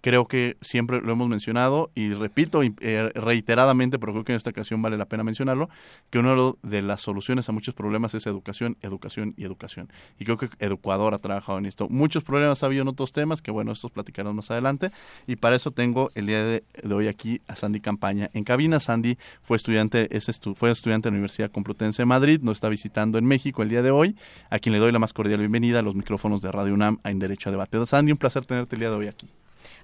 Creo 0.01 0.27
que 0.27 0.57
siempre 0.61 1.01
lo 1.01 1.11
hemos 1.11 1.27
mencionado 1.27 1.91
y 1.95 2.13
repito 2.13 2.61
eh, 2.63 3.11
reiteradamente, 3.15 3.99
pero 3.99 4.13
creo 4.13 4.23
que 4.23 4.31
en 4.33 4.37
esta 4.37 4.49
ocasión 4.49 4.81
vale 4.81 4.97
la 4.97 5.05
pena 5.05 5.23
mencionarlo, 5.23 5.69
que 6.09 6.19
una 6.19 6.35
de 6.61 6.81
las 6.81 7.01
soluciones 7.01 7.49
a 7.49 7.51
muchos 7.51 7.73
problemas 7.73 8.13
es 8.13 8.27
educación, 8.27 8.77
educación 8.81 9.33
y 9.37 9.43
educación. 9.43 9.89
Y 10.19 10.25
creo 10.25 10.37
que 10.37 10.49
Educador 10.59 11.13
ha 11.13 11.19
trabajado 11.19 11.57
en 11.57 11.65
esto. 11.65 11.87
Muchos 11.89 12.23
problemas 12.23 12.63
ha 12.63 12.65
habido 12.67 12.81
en 12.83 12.87
otros 12.89 13.11
temas, 13.11 13.41
que 13.41 13.51
bueno, 13.51 13.71
estos 13.71 13.91
platicaremos 13.91 14.35
más 14.35 14.51
adelante. 14.51 14.91
Y 15.25 15.37
para 15.37 15.55
eso 15.55 15.71
tengo 15.71 16.09
el 16.15 16.27
día 16.27 16.43
de, 16.43 16.63
hoy 16.93 17.07
aquí 17.07 17.41
a 17.47 17.55
Sandy 17.55 17.79
Campaña. 17.79 18.29
En 18.33 18.43
cabina, 18.43 18.79
Sandy 18.79 19.17
fue 19.41 19.57
estudiante, 19.57 20.15
es 20.15 20.27
fue 20.55 20.71
estudiante 20.71 21.07
de 21.07 21.11
la 21.11 21.15
Universidad 21.15 21.51
Complutense 21.51 22.01
de 22.01 22.05
Madrid, 22.05 22.41
nos 22.41 22.57
está 22.57 22.69
visitando 22.69 23.17
en 23.17 23.25
México 23.25 23.63
el 23.63 23.69
día 23.69 23.81
de 23.81 23.91
hoy, 23.91 24.15
a 24.49 24.59
quien 24.59 24.73
le 24.73 24.79
doy 24.79 24.91
la 24.91 24.99
más 24.99 25.13
cordial 25.13 25.39
bienvenida 25.39 25.79
a 25.79 25.81
los 25.81 25.95
micrófonos 25.95 26.41
de 26.41 26.51
Radio 26.51 26.73
UNAM 26.73 26.99
en 27.03 27.19
Derecho 27.19 27.49
a 27.49 27.51
Debate. 27.51 27.85
Sandy, 27.85 28.11
un 28.11 28.17
placer 28.17 28.45
tenerte 28.45 28.75
el 28.75 28.79
día 28.79 28.89
de 28.89 28.95
hoy 28.95 29.07
aquí. 29.07 29.27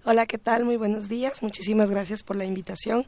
Hola, 0.06 0.26
¿qué 0.26 0.38
tal? 0.38 0.66
Muy 0.66 0.78
buenos 0.78 1.08
días. 1.08 1.42
Muchísimas 1.42 1.90
gracias 1.90 2.24
por 2.24 2.36
la 2.36 2.46
invitación. 2.46 3.06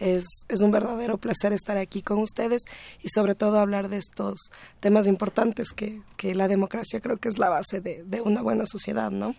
Es, 0.00 0.24
es, 0.48 0.60
un 0.60 0.70
verdadero 0.70 1.18
placer 1.18 1.52
estar 1.52 1.76
aquí 1.76 2.02
con 2.02 2.18
ustedes 2.18 2.62
y 3.02 3.08
sobre 3.08 3.34
todo 3.34 3.58
hablar 3.58 3.88
de 3.88 3.98
estos 3.98 4.38
temas 4.80 5.06
importantes 5.06 5.72
que, 5.72 6.00
que 6.16 6.34
la 6.34 6.48
democracia 6.48 7.00
creo 7.00 7.18
que 7.18 7.28
es 7.28 7.38
la 7.38 7.48
base 7.48 7.80
de, 7.80 8.02
de 8.04 8.20
una 8.20 8.42
buena 8.42 8.64
sociedad, 8.66 9.10
¿no? 9.10 9.34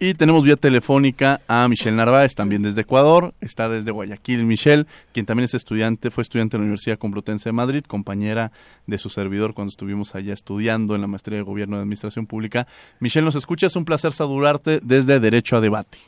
Y 0.00 0.14
tenemos 0.14 0.44
vía 0.44 0.54
telefónica 0.54 1.40
a 1.48 1.66
Michelle 1.66 1.96
Narváez, 1.96 2.36
también 2.36 2.62
desde 2.62 2.82
Ecuador, 2.82 3.34
está 3.40 3.68
desde 3.68 3.90
Guayaquil 3.90 4.44
Michelle, 4.44 4.86
quien 5.12 5.26
también 5.26 5.46
es 5.46 5.54
estudiante, 5.54 6.12
fue 6.12 6.22
estudiante 6.22 6.56
en 6.56 6.60
la 6.60 6.66
Universidad 6.66 6.98
Complutense 6.98 7.48
de 7.48 7.52
Madrid, 7.52 7.82
compañera 7.82 8.52
de 8.86 8.96
su 8.96 9.08
servidor 9.08 9.54
cuando 9.54 9.70
estuvimos 9.70 10.14
allá 10.14 10.34
estudiando 10.34 10.94
en 10.94 11.00
la 11.00 11.08
maestría 11.08 11.38
de 11.38 11.42
Gobierno 11.42 11.76
de 11.76 11.82
Administración 11.82 12.26
Pública. 12.26 12.68
Michelle, 13.00 13.24
nos 13.24 13.34
escucha, 13.34 13.66
es 13.66 13.74
un 13.74 13.84
placer 13.84 14.12
saludarte 14.12 14.78
desde 14.84 15.18
Derecho 15.18 15.56
a 15.56 15.60
Debate. 15.60 15.98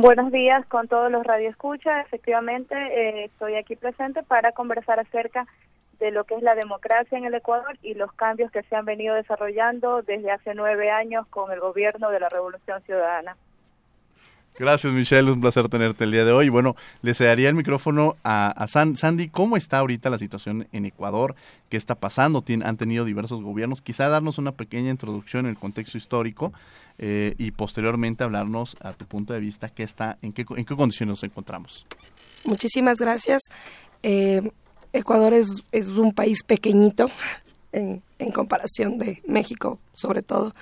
Buenos 0.00 0.32
días 0.32 0.64
con 0.66 0.88
todos 0.88 1.12
los 1.12 1.22
radioescuchas. 1.22 2.06
Efectivamente, 2.06 2.74
eh, 2.74 3.24
estoy 3.26 3.56
aquí 3.56 3.76
presente 3.76 4.22
para 4.22 4.52
conversar 4.52 5.00
acerca 5.00 5.42
de 5.42 5.48
lo 6.00 6.24
que 6.24 6.34
es 6.34 6.42
la 6.42 6.54
democracia 6.54 7.18
en 7.18 7.24
el 7.24 7.34
Ecuador 7.34 7.78
y 7.82 7.94
los 7.94 8.12
cambios 8.12 8.50
que 8.50 8.62
se 8.64 8.76
han 8.76 8.84
venido 8.84 9.14
desarrollando 9.14 10.02
desde 10.02 10.30
hace 10.30 10.54
nueve 10.54 10.90
años 10.90 11.26
con 11.28 11.50
el 11.52 11.60
gobierno 11.60 12.10
de 12.10 12.20
la 12.20 12.28
Revolución 12.28 12.82
Ciudadana. 12.82 13.36
Gracias, 14.58 14.90
Michelle. 14.90 15.30
Un 15.30 15.40
placer 15.40 15.68
tenerte 15.68 16.04
el 16.04 16.12
día 16.12 16.24
de 16.24 16.32
hoy. 16.32 16.48
Bueno, 16.48 16.76
le 17.02 17.12
cedería 17.12 17.50
el 17.50 17.54
micrófono 17.54 18.16
a, 18.24 18.66
Sandy. 18.66 19.28
¿Cómo 19.28 19.56
está 19.56 19.78
ahorita 19.78 20.08
la 20.08 20.16
situación 20.16 20.66
en 20.72 20.86
Ecuador? 20.86 21.34
¿Qué 21.68 21.76
está 21.76 21.94
pasando? 21.94 22.42
han 22.64 22.76
tenido 22.78 23.04
diversos 23.04 23.42
gobiernos. 23.42 23.82
Quizá 23.82 24.08
darnos 24.08 24.38
una 24.38 24.52
pequeña 24.52 24.90
introducción 24.90 25.44
en 25.44 25.50
el 25.50 25.58
contexto 25.58 25.98
histórico 25.98 26.54
eh, 26.98 27.34
y 27.36 27.50
posteriormente 27.50 28.24
hablarnos 28.24 28.76
a 28.80 28.94
tu 28.94 29.04
punto 29.04 29.34
de 29.34 29.40
vista 29.40 29.68
qué 29.68 29.82
está, 29.82 30.16
en 30.22 30.32
qué, 30.32 30.46
en 30.56 30.64
qué 30.64 30.74
condiciones 30.74 31.10
nos 31.10 31.22
encontramos. 31.24 31.86
Muchísimas 32.46 32.96
gracias. 32.98 33.42
Eh, 34.02 34.40
Ecuador 34.98 35.32
es, 35.32 35.62
es 35.72 35.88
un 35.90 36.12
país 36.12 36.42
pequeñito 36.42 37.10
en, 37.72 38.02
en 38.18 38.32
comparación 38.32 38.98
de 38.98 39.22
México, 39.26 39.78
sobre 39.94 40.22
todo. 40.22 40.54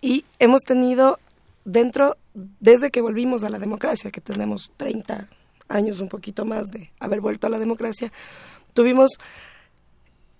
Y 0.00 0.24
hemos 0.38 0.62
tenido 0.62 1.18
dentro, 1.64 2.16
desde 2.60 2.90
que 2.90 3.00
volvimos 3.00 3.44
a 3.44 3.50
la 3.50 3.58
democracia, 3.58 4.10
que 4.10 4.20
tenemos 4.20 4.72
30 4.76 5.28
años, 5.68 6.00
un 6.00 6.08
poquito 6.08 6.44
más 6.44 6.70
de 6.70 6.90
haber 7.00 7.20
vuelto 7.20 7.46
a 7.46 7.50
la 7.50 7.58
democracia, 7.58 8.12
tuvimos 8.74 9.18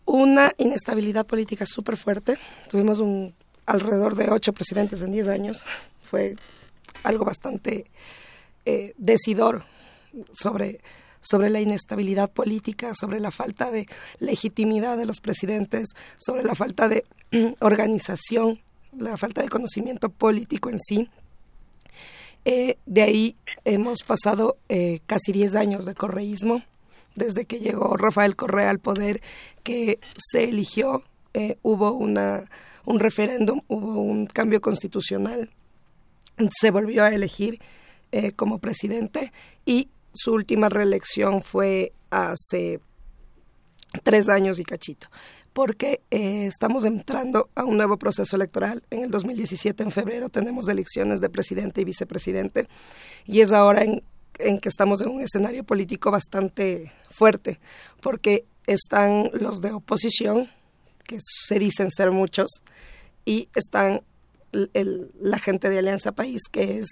una 0.05 0.53
inestabilidad 0.59 1.27
política 1.27 1.65
súper 1.67 1.97
fuerte. 1.97 2.39
Tuvimos 2.69 3.01
un 3.01 3.35
alrededor 3.67 4.15
de 4.15 4.31
ocho 4.31 4.53
presidentes 4.53 5.03
en 5.03 5.13
10 5.13 5.29
años. 5.29 5.65
Fue 6.11 6.37
algo 7.05 7.25
bastante 7.25 7.87
eh, 8.65 8.95
decidor 8.97 9.65
sobre 10.33 10.81
sobre 11.23 11.49
la 11.49 11.61
inestabilidad 11.61 12.31
política, 12.31 12.93
sobre 12.95 13.21
la 13.21 13.31
falta 13.31 13.71
de 13.71 13.87
legitimidad 14.19 14.99
de 14.99 15.07
los 15.07 15.21
presidentes, 15.21 15.91
sobre 16.17 16.43
la 16.43 16.55
falta 16.55 16.89
de 16.89 17.05
organización, 17.61 18.61
la 18.99 19.17
falta 19.17 19.41
de 19.43 19.49
conocimiento 19.49 20.11
político 20.11 20.69
en 20.69 20.79
sí. 20.79 21.09
Eh, 22.45 22.77
de 22.87 23.03
ahí 23.03 23.37
hemos 23.65 24.03
pasado 24.03 24.59
eh, 24.69 25.01
casi 25.07 25.33
10 25.33 25.55
años 25.55 25.87
de 25.87 25.95
correísmo, 25.95 26.63
desde 27.15 27.45
que 27.45 27.61
llegó 27.61 27.97
Rafael 27.97 28.37
Correa 28.37 28.71
al 28.71 28.81
poder, 28.81 29.23
que 29.63 30.01
se 30.17 30.45
eligió, 30.45 31.05
eh, 31.35 31.57
hubo 31.63 31.93
una, 31.93 32.51
un 32.85 32.99
referéndum, 32.99 33.61
hubo 33.69 34.01
un 34.01 34.27
cambio 34.27 34.61
constitucional, 34.61 35.51
se 36.51 36.71
volvió 36.71 37.05
a 37.05 37.11
elegir 37.11 37.61
como 38.37 38.59
presidente 38.59 39.33
y 39.65 39.89
su 40.13 40.33
última 40.33 40.69
reelección 40.69 41.43
fue 41.43 41.93
hace 42.11 42.81
tres 44.03 44.29
años 44.29 44.59
y 44.59 44.65
cachito, 44.65 45.09
porque 45.53 46.01
eh, 46.11 46.47
estamos 46.47 46.85
entrando 46.85 47.51
a 47.55 47.65
un 47.65 47.77
nuevo 47.77 47.99
proceso 47.99 48.37
electoral. 48.37 48.83
En 48.91 49.03
el 49.03 49.11
2017, 49.11 49.83
en 49.83 49.91
febrero, 49.91 50.29
tenemos 50.29 50.69
elecciones 50.69 51.21
de 51.21 51.31
presidente 51.31 51.81
y 51.81 51.85
vicepresidente, 51.85 52.69
y 53.25 53.41
es 53.41 53.53
ahora 53.53 53.83
en, 53.83 54.03
en 54.39 54.59
que 54.59 54.69
estamos 54.69 55.01
en 55.03 55.09
un 55.09 55.21
escenario 55.21 55.65
político 55.65 56.11
bastante 56.11 56.93
fuerte, 57.11 57.61
porque 58.01 58.47
están 58.67 59.31
los 59.35 59.61
de 59.61 59.73
oposición, 59.73 60.49
que 61.05 61.19
se 61.21 61.59
dicen 61.59 61.91
ser 61.91 62.11
muchos, 62.11 62.49
y 63.25 63.49
están 63.55 64.03
la 64.53 65.39
gente 65.39 65.71
de 65.71 65.79
Alianza 65.79 66.13
País, 66.13 66.43
que 66.51 66.79
es 66.79 66.87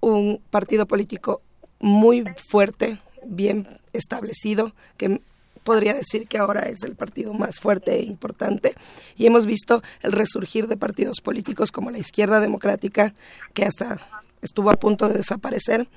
un 0.00 0.42
partido 0.50 0.86
político 0.86 1.42
muy 1.82 2.24
fuerte, 2.48 2.98
bien 3.26 3.68
establecido, 3.92 4.72
que 4.96 5.20
podría 5.64 5.92
decir 5.92 6.26
que 6.26 6.38
ahora 6.38 6.62
es 6.62 6.82
el 6.84 6.96
partido 6.96 7.34
más 7.34 7.60
fuerte 7.60 7.96
e 7.96 8.04
importante. 8.04 8.74
Y 9.16 9.26
hemos 9.26 9.44
visto 9.44 9.82
el 10.00 10.12
resurgir 10.12 10.68
de 10.68 10.78
partidos 10.78 11.20
políticos 11.22 11.70
como 11.70 11.90
la 11.90 11.98
izquierda 11.98 12.40
democrática, 12.40 13.12
que 13.52 13.66
hasta 13.66 14.00
estuvo 14.40 14.70
a 14.70 14.76
punto 14.76 15.08
de 15.08 15.14
desaparecer, 15.14 15.88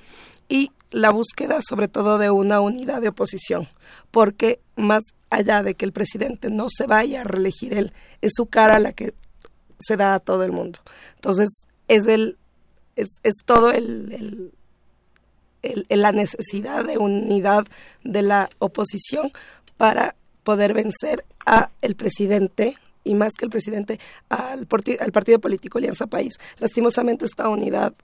y 0.48 0.70
la 0.90 1.10
búsqueda 1.10 1.60
sobre 1.66 1.88
todo 1.88 2.18
de 2.18 2.30
una 2.30 2.60
unidad 2.60 3.00
de 3.00 3.08
oposición, 3.08 3.68
porque 4.10 4.60
más 4.76 5.02
allá 5.30 5.62
de 5.62 5.74
que 5.74 5.84
el 5.84 5.92
presidente 5.92 6.50
no 6.50 6.66
se 6.68 6.86
vaya 6.86 7.22
a 7.22 7.24
reelegir 7.24 7.74
él, 7.74 7.92
es 8.20 8.32
su 8.36 8.46
cara 8.46 8.78
la 8.78 8.92
que 8.92 9.14
se 9.80 9.96
da 9.96 10.14
a 10.14 10.20
todo 10.20 10.44
el 10.44 10.52
mundo. 10.52 10.78
Entonces, 11.16 11.48
es 11.88 12.06
el 12.06 12.38
es, 12.96 13.20
es 13.22 13.34
todo 13.44 13.72
el, 13.72 14.52
la 15.88 16.12
necesidad 16.12 16.84
de 16.84 16.98
unidad 16.98 17.66
de 18.04 18.22
la 18.22 18.48
oposición 18.58 19.32
para 19.76 20.14
poder 20.44 20.74
vencer 20.74 21.24
a 21.44 21.70
el 21.82 21.96
presidente 21.96 22.76
y 23.04 23.14
más 23.14 23.34
que 23.34 23.44
el 23.44 23.50
presidente 23.50 24.00
al, 24.28 24.66
al 25.00 25.12
partido 25.12 25.38
político 25.40 25.78
Alianza 25.78 26.06
País. 26.06 26.34
Lastimosamente 26.58 27.24
esta 27.24 27.48
unidad 27.48 27.94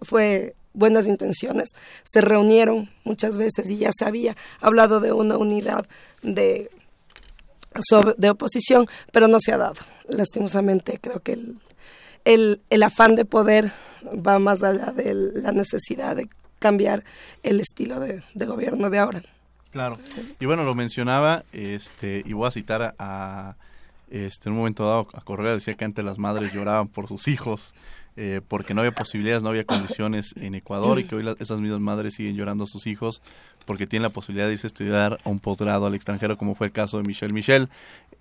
fue 0.00 0.54
buenas 0.72 1.06
intenciones, 1.06 1.70
se 2.02 2.20
reunieron 2.20 2.90
muchas 3.04 3.38
veces 3.38 3.70
y 3.70 3.78
ya 3.78 3.90
se 3.96 4.04
había 4.04 4.36
hablado 4.60 5.00
de 5.00 5.12
una 5.12 5.38
unidad 5.38 5.86
de, 6.22 6.70
de 8.16 8.30
oposición, 8.30 8.86
pero 9.12 9.28
no 9.28 9.38
se 9.40 9.52
ha 9.52 9.58
dado. 9.58 9.76
Lastimosamente 10.08 10.98
creo 11.00 11.20
que 11.20 11.34
el, 11.34 11.58
el, 12.24 12.60
el 12.70 12.82
afán 12.82 13.14
de 13.14 13.24
poder 13.24 13.72
va 14.04 14.38
más 14.38 14.62
allá 14.62 14.92
de 14.92 15.14
la 15.14 15.52
necesidad 15.52 16.16
de 16.16 16.28
cambiar 16.64 17.04
el 17.42 17.60
estilo 17.60 18.00
de, 18.00 18.22
gobierno 18.34 18.88
de 18.88 18.96
ahora. 18.96 19.22
Claro. 19.70 19.98
Y 20.40 20.46
bueno, 20.46 20.64
lo 20.64 20.74
mencionaba, 20.74 21.44
este, 21.52 22.22
y 22.24 22.32
voy 22.32 22.48
a 22.48 22.50
citar 22.50 22.94
a, 22.98 23.56
este, 24.10 24.48
en 24.48 24.54
un 24.54 24.60
momento 24.60 24.86
dado 24.86 25.08
a 25.12 25.20
Correa 25.20 25.52
decía 25.52 25.74
que 25.74 25.84
antes 25.84 26.02
las 26.02 26.16
madres 26.16 26.54
lloraban 26.54 26.88
por 26.88 27.06
sus 27.06 27.28
hijos. 27.28 27.74
Eh, 28.16 28.40
porque 28.46 28.74
no 28.74 28.80
había 28.80 28.92
posibilidades, 28.92 29.42
no 29.42 29.48
había 29.48 29.64
condiciones 29.64 30.34
en 30.36 30.54
Ecuador 30.54 31.00
y 31.00 31.04
que 31.04 31.16
hoy 31.16 31.34
esas 31.40 31.60
mismas 31.60 31.80
madres 31.80 32.14
siguen 32.14 32.36
llorando 32.36 32.62
a 32.62 32.66
sus 32.68 32.86
hijos 32.86 33.20
porque 33.66 33.88
tienen 33.88 34.04
la 34.04 34.10
posibilidad 34.10 34.46
de 34.46 34.52
irse 34.52 34.68
a 34.68 34.68
estudiar 34.68 35.18
a 35.24 35.28
un 35.28 35.40
posgrado 35.40 35.86
al 35.86 35.96
extranjero, 35.96 36.38
como 36.38 36.54
fue 36.54 36.68
el 36.68 36.72
caso 36.72 36.96
de 36.98 37.02
Michelle. 37.02 37.34
Michelle, 37.34 37.66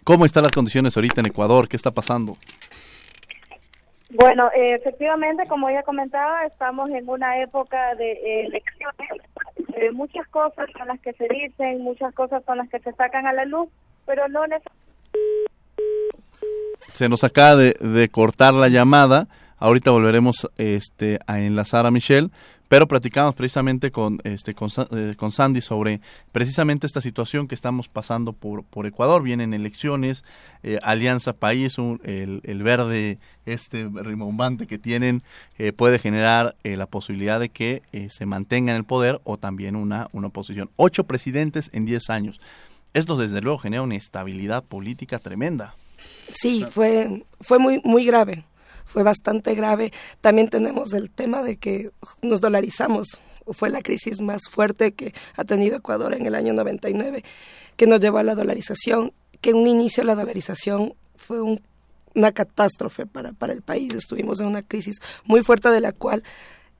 ¿cómo 0.04 0.26
están 0.26 0.42
las 0.42 0.52
condiciones 0.52 0.98
ahorita 0.98 1.22
en 1.22 1.28
Ecuador? 1.28 1.70
¿Qué 1.70 1.76
está 1.76 1.92
pasando? 1.92 2.40
Bueno, 4.14 4.50
eh, 4.56 4.76
efectivamente, 4.76 5.44
como 5.48 5.70
ya 5.72 5.82
comentaba, 5.84 6.46
estamos 6.46 6.90
en 6.92 7.10
una 7.10 7.42
época 7.42 7.96
de 7.96 8.46
elecciones. 8.46 9.10
Eh, 9.76 9.92
muchas 9.92 10.28
cosas 10.28 10.68
son 10.78 10.88
las 10.88 11.00
que 11.00 11.14
se 11.14 11.28
dicen, 11.28 11.82
muchas 11.82 12.14
cosas 12.14 12.44
son 12.46 12.60
las 12.60 12.70
que 12.70 12.80
se 12.80 12.94
sacan 12.94 13.26
a 13.26 13.34
la 13.34 13.46
luz, 13.46 13.70
pero 14.06 14.28
no. 14.28 14.42
Se 16.94 17.10
nos 17.10 17.24
acaba 17.24 17.56
de, 17.56 18.10
cortar 18.10 18.54
la 18.54 18.70
llamada. 18.70 19.28
Ahorita 19.58 19.92
volveremos 19.92 20.48
este, 20.58 21.18
a 21.26 21.40
enlazar 21.40 21.88
a 21.88 21.92
Michelle 21.92 22.30
pero 22.74 22.88
platicamos 22.88 23.36
precisamente 23.36 23.92
con, 23.92 24.20
este, 24.24 24.56
con, 24.56 24.68
eh, 24.90 25.14
con 25.16 25.32
Sandy 25.32 25.62
sobre 25.62 26.02
precisamente 26.32 26.88
esta 26.88 27.02
situación 27.02 27.48
que 27.48 27.54
estamos 27.54 27.88
pasando 27.88 28.34
por, 28.34 28.64
por 28.64 28.88
Ecuador. 28.88 29.22
Vienen 29.22 29.54
elecciones, 29.54 30.24
eh, 30.64 30.80
Alianza 30.82 31.34
País, 31.34 31.78
el, 31.78 32.42
el, 32.44 32.64
verde, 32.64 33.20
este 33.46 33.88
rimbombante 33.94 34.66
que 34.66 34.80
tienen, 34.80 35.22
eh, 35.60 35.72
puede 35.72 36.00
generar 36.00 36.56
la 36.64 36.88
posibilidad 36.88 37.40
de 37.40 37.50
que 37.50 37.84
se 38.10 38.26
mantenga 38.26 38.72
en 38.72 38.78
el 38.78 38.86
poder 38.86 39.22
o 39.24 39.38
también 39.38 39.76
una, 39.76 40.08
una 40.12 40.30
oposición. 40.30 40.72
Ocho 40.76 41.04
presidentes 41.04 41.70
en 41.74 41.86
diez 41.86 42.10
años. 42.10 42.42
Esto 42.96 43.16
desde 43.18 43.42
luego 43.42 43.60
genera 43.60 43.84
una 43.84 43.98
estabilidad 43.98 44.64
política 44.64 45.20
tremenda. 45.20 45.76
Sí, 46.34 46.66
fue, 46.68 47.24
fue 47.40 47.60
muy, 47.60 47.82
muy 47.84 48.04
grave 48.04 48.46
fue 48.86 49.04
bastante 49.04 49.56
grave. 49.56 49.92
También 50.22 50.50
tenemos 50.50 50.94
el 50.94 51.10
tema 51.10 51.44
de 51.44 51.58
que 51.58 51.92
nos 52.22 52.42
dolarizamos. 52.42 53.20
Fue 53.48 53.70
la 53.70 53.82
crisis 53.82 54.22
más 54.22 54.44
fuerte 54.50 54.94
que 54.94 55.14
ha 55.36 55.44
tenido 55.44 55.78
Ecuador 55.78 56.14
en 56.14 56.26
el 56.26 56.36
año 56.36 56.54
99, 56.54 57.24
que 57.76 57.88
nos 57.88 58.00
llevó 58.00 58.20
a 58.20 58.24
la 58.24 58.36
dolarización, 58.36 59.12
que 59.42 59.54
un 59.54 59.68
inicio 59.68 60.04
la 60.04 60.16
dolarización 60.16 60.94
fue 61.16 61.42
una 62.16 62.32
catástrofe 62.32 63.06
para, 63.06 63.34
para 63.34 63.54
el 63.54 63.62
país. 63.62 63.94
Estuvimos 63.94 64.40
en 64.40 64.48
una 64.48 64.62
crisis 64.62 64.98
muy 65.26 65.44
fuerte 65.44 65.70
de 65.70 65.82
la 65.82 65.92
cual 65.92 66.24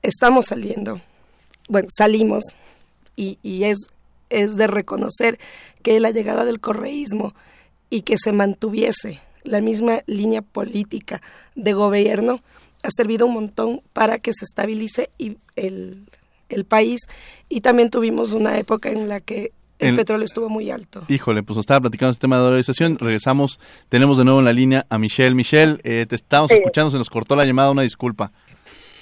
estamos 0.02 0.46
saliendo. 0.46 1.00
Bueno, 1.68 1.88
salimos 1.94 2.44
y, 3.16 3.38
y 3.42 3.64
es, 3.64 3.78
es 4.30 4.54
de 4.54 4.66
reconocer 4.66 5.38
que 5.82 6.00
la 6.00 6.10
llegada 6.10 6.44
del 6.44 6.60
correísmo 6.60 7.34
y 7.90 8.02
que 8.02 8.16
se 8.18 8.32
mantuviese 8.32 9.20
la 9.44 9.60
misma 9.60 10.00
línea 10.06 10.42
política 10.42 11.22
de 11.54 11.72
gobierno 11.72 12.40
ha 12.82 12.90
servido 12.90 13.26
un 13.26 13.34
montón 13.34 13.80
para 13.92 14.18
que 14.18 14.32
se 14.32 14.44
estabilice 14.44 15.10
y 15.16 15.38
el, 15.56 16.06
el 16.48 16.64
país 16.64 17.00
y 17.48 17.60
también 17.60 17.90
tuvimos 17.90 18.32
una 18.32 18.58
época 18.58 18.90
en 18.90 19.08
la 19.08 19.20
que 19.20 19.52
el, 19.78 19.96
petróleo 19.96 20.24
estuvo 20.24 20.48
muy 20.48 20.70
alto. 20.70 21.02
Híjole, 21.08 21.42
pues 21.42 21.58
estaba 21.58 21.80
platicando 21.80 22.12
este 22.12 22.22
tema 22.22 22.36
de 22.36 22.42
dolarización. 22.42 22.98
Regresamos, 22.98 23.60
tenemos 23.88 24.16
de 24.18 24.24
nuevo 24.24 24.38
en 24.38 24.44
la 24.44 24.52
línea 24.52 24.86
a 24.88 24.98
Michelle. 24.98 25.34
Michelle, 25.34 25.78
eh, 25.84 26.06
te 26.06 26.16
estamos 26.16 26.50
escuchando, 26.50 26.90
se 26.90 26.98
nos 26.98 27.10
cortó 27.10 27.36
la 27.36 27.44
llamada, 27.44 27.70
una 27.70 27.82
disculpa. 27.82 28.30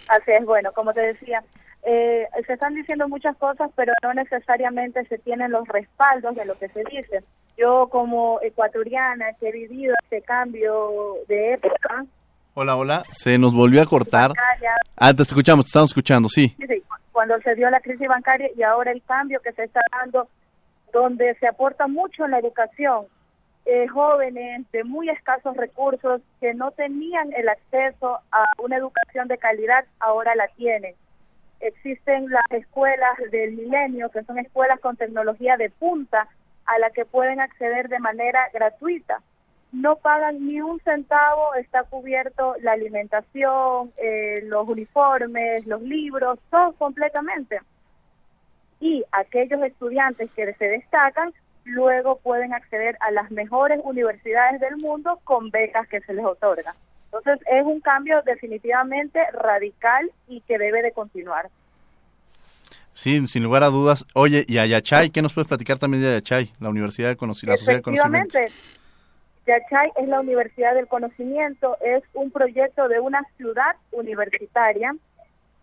Así 0.09 0.33
es, 0.33 0.45
bueno, 0.45 0.73
como 0.73 0.93
te 0.93 1.01
decía, 1.01 1.43
eh, 1.85 2.27
se 2.47 2.55
están 2.55 2.75
diciendo 2.75 3.09
muchas 3.09 3.37
cosas, 3.37 3.71
pero 3.77 3.93
no 4.03 4.15
necesariamente 4.15 5.05
se 5.07 5.19
tienen 5.19 5.53
los 5.53 5.67
respaldos 5.69 6.35
de 6.35 6.45
lo 6.45 6.55
que 6.59 6.69
se 6.69 6.83
dice. 6.91 7.23
Yo 7.57 7.89
como 7.89 8.41
ecuatoriana 8.43 9.33
que 9.39 9.49
he 9.49 9.53
vivido 9.53 9.95
este 10.03 10.23
cambio 10.23 11.17
de 11.29 11.55
época. 11.55 12.05
Hola, 12.55 12.77
hola, 12.77 13.05
se 13.13 13.39
nos 13.39 13.55
volvió 13.55 13.83
a 13.83 13.87
cortar. 13.87 14.33
Ah, 14.97 15.15
te 15.15 15.23
escuchamos, 15.23 15.67
te 15.67 15.69
estamos 15.69 15.91
escuchando, 15.91 16.29
sí. 16.29 16.55
sí. 16.59 16.83
Cuando 17.13 17.39
se 17.41 17.55
dio 17.55 17.69
la 17.71 17.81
crisis 17.81 18.09
bancaria 18.09 18.51
y 18.57 18.63
ahora 18.63 18.91
el 18.91 19.03
cambio 19.03 19.41
que 19.41 19.53
se 19.53 19.65
está 19.65 19.81
dando, 19.93 20.29
donde 20.93 21.35
se 21.37 21.47
aporta 21.47 21.87
mucho 21.87 22.25
en 22.25 22.33
la 22.33 22.39
educación, 22.39 23.07
eh, 23.65 23.87
jóvenes 23.87 24.67
de 24.73 24.83
muy 24.83 25.09
escasos 25.09 25.57
recursos 25.57 26.21
que 26.41 26.53
no 26.53 26.73
tenían 26.73 27.33
el 27.33 27.49
acceso 27.49 28.19
a 28.33 28.45
una 28.59 28.77
educación 28.77 29.29
de 29.29 29.39
calidad, 29.39 29.85
ahora 30.01 30.35
la 30.35 30.49
tienen. 30.49 30.95
Existen 31.61 32.29
las 32.29 32.51
escuelas 32.51 33.17
del 33.31 33.53
milenio, 33.53 34.11
que 34.11 34.25
son 34.25 34.39
escuelas 34.39 34.81
con 34.81 34.97
tecnología 34.97 35.57
de 35.57 35.71
punta, 35.71 36.27
a 36.67 36.79
la 36.79 36.91
que 36.91 37.05
pueden 37.05 37.41
acceder 37.41 37.89
de 37.89 37.99
manera 37.99 38.49
gratuita. 38.53 39.23
No 39.73 39.97
pagan 39.97 40.47
ni 40.47 40.61
un 40.61 40.81
centavo, 40.81 41.55
está 41.55 41.85
cubierto 41.85 42.57
la 42.61 42.73
alimentación, 42.73 43.93
eh, 43.97 44.43
los 44.45 44.69
uniformes, 44.69 45.67
los 45.67 45.81
libros, 45.83 46.39
todo 46.51 46.73
completamente. 46.73 47.61
Y 48.81 49.05
aquellos 49.13 49.63
estudiantes 49.63 50.31
que 50.33 50.53
se 50.55 50.69
destacan 50.69 51.33
luego 51.65 52.17
pueden 52.17 52.53
acceder 52.53 52.97
a 53.01 53.11
las 53.11 53.31
mejores 53.31 53.81
universidades 53.85 54.61
del 54.61 54.77
mundo 54.77 55.21
con 55.25 55.51
becas 55.51 55.89
que 55.89 56.01
se 56.01 56.13
les 56.13 56.25
otorga. 56.25 56.75
Entonces 57.07 57.47
es 57.51 57.65
un 57.65 57.81
cambio 57.81 58.23
definitivamente 58.23 59.21
radical 59.33 60.11
y 60.29 60.41
que 60.43 60.59
debe 60.59 60.83
de 60.83 60.93
continuar. 60.93 61.49
Sí, 62.95 63.27
sin 63.27 63.43
lugar 63.43 63.63
a 63.63 63.69
dudas. 63.69 64.07
Oye, 64.15 64.45
y 64.47 64.59
Ayachay, 64.59 65.11
¿qué 65.11 65.23
nos 65.23 65.33
puedes 65.33 65.49
platicar 65.49 65.79
también 65.79 66.03
de 66.03 66.09
Ayachay, 66.11 66.53
la 66.61 66.69
Universidad 66.69 67.09
de 67.09 67.17
Conocimiento? 67.17 67.63
Efectivamente, 67.63 68.47
Yachay 69.47 69.91
es 69.97 70.09
la 70.09 70.21
Universidad 70.21 70.75
del 70.75 70.87
Conocimiento, 70.87 71.77
es 71.81 72.05
un 72.15 72.31
proyecto 72.31 72.89
de 72.89 73.01
una 73.01 73.23
ciudad 73.37 73.77
universitaria 73.91 74.95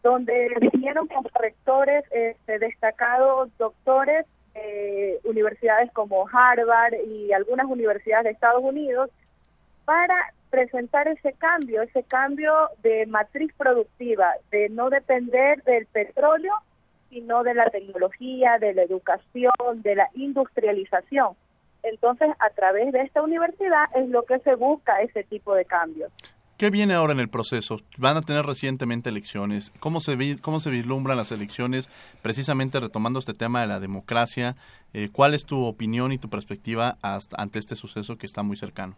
donde 0.03 0.49
vinieron 0.73 1.07
con 1.07 1.23
rectores 1.33 2.03
este, 2.11 2.59
destacados, 2.59 3.49
doctores, 3.57 4.25
eh, 4.55 5.19
universidades 5.23 5.91
como 5.91 6.27
Harvard 6.27 6.93
y 7.07 7.31
algunas 7.31 7.67
universidades 7.67 8.25
de 8.25 8.31
Estados 8.31 8.63
Unidos, 8.63 9.09
para 9.85 10.33
presentar 10.49 11.07
ese 11.07 11.33
cambio, 11.33 11.81
ese 11.81 12.03
cambio 12.03 12.53
de 12.81 13.05
matriz 13.05 13.53
productiva, 13.57 14.33
de 14.51 14.69
no 14.69 14.89
depender 14.89 15.63
del 15.63 15.85
petróleo 15.85 16.53
sino 17.09 17.43
de 17.43 17.53
la 17.53 17.69
tecnología, 17.69 18.57
de 18.59 18.73
la 18.73 18.83
educación, 18.83 19.51
de 19.75 19.95
la 19.95 20.09
industrialización. 20.15 21.35
Entonces, 21.83 22.29
a 22.39 22.49
través 22.51 22.91
de 22.91 23.01
esta 23.01 23.21
universidad 23.21 23.85
es 23.95 24.09
lo 24.09 24.23
que 24.23 24.39
se 24.39 24.55
busca 24.55 25.01
ese 25.01 25.23
tipo 25.23 25.55
de 25.55 25.65
cambios. 25.65 26.11
¿Qué 26.57 26.69
viene 26.69 26.93
ahora 26.93 27.13
en 27.13 27.21
el 27.21 27.29
proceso? 27.29 27.79
Van 27.97 28.17
a 28.17 28.21
tener 28.21 28.45
recientemente 28.45 29.07
elecciones. 29.07 29.71
¿Cómo 29.79 30.01
se, 30.01 30.17
cómo 30.41 30.59
se 30.59 30.69
vislumbran 30.69 31.15
las 31.15 31.31
elecciones? 31.31 31.89
Precisamente 32.21 32.81
retomando 32.81 33.17
este 33.17 33.33
tema 33.33 33.61
de 33.61 33.67
la 33.67 33.79
democracia, 33.79 34.57
eh, 34.93 35.07
¿cuál 35.09 35.33
es 35.35 35.45
tu 35.45 35.63
opinión 35.63 36.11
y 36.11 36.17
tu 36.17 36.29
perspectiva 36.29 36.97
hasta, 37.01 37.41
ante 37.41 37.59
este 37.59 37.77
suceso 37.77 38.17
que 38.17 38.25
está 38.25 38.43
muy 38.43 38.57
cercano? 38.57 38.97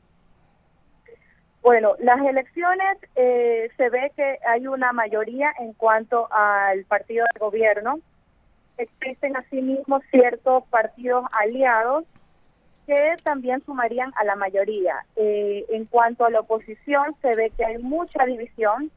Bueno, 1.61 1.95
las 1.99 2.19
elecciones 2.25 2.97
eh, 3.15 3.69
se 3.77 3.89
ve 3.89 4.11
que 4.15 4.39
hay 4.47 4.65
una 4.65 4.93
mayoría 4.93 5.53
en 5.59 5.73
cuanto 5.73 6.27
al 6.31 6.83
partido 6.85 7.25
de 7.33 7.39
gobierno. 7.39 7.99
Existen 8.77 9.37
asimismo 9.37 10.01
ciertos 10.09 10.63
partidos 10.69 11.25
aliados 11.33 12.05
que 12.87 13.15
también 13.23 13.63
sumarían 13.63 14.11
a 14.15 14.23
la 14.23 14.35
mayoría. 14.35 15.05
Eh, 15.15 15.65
en 15.69 15.85
cuanto 15.85 16.25
a 16.25 16.31
la 16.31 16.39
oposición, 16.39 17.15
se 17.21 17.35
ve 17.35 17.51
que 17.55 17.63
hay 17.63 17.77
mucha 17.77 18.25
división. 18.25 18.89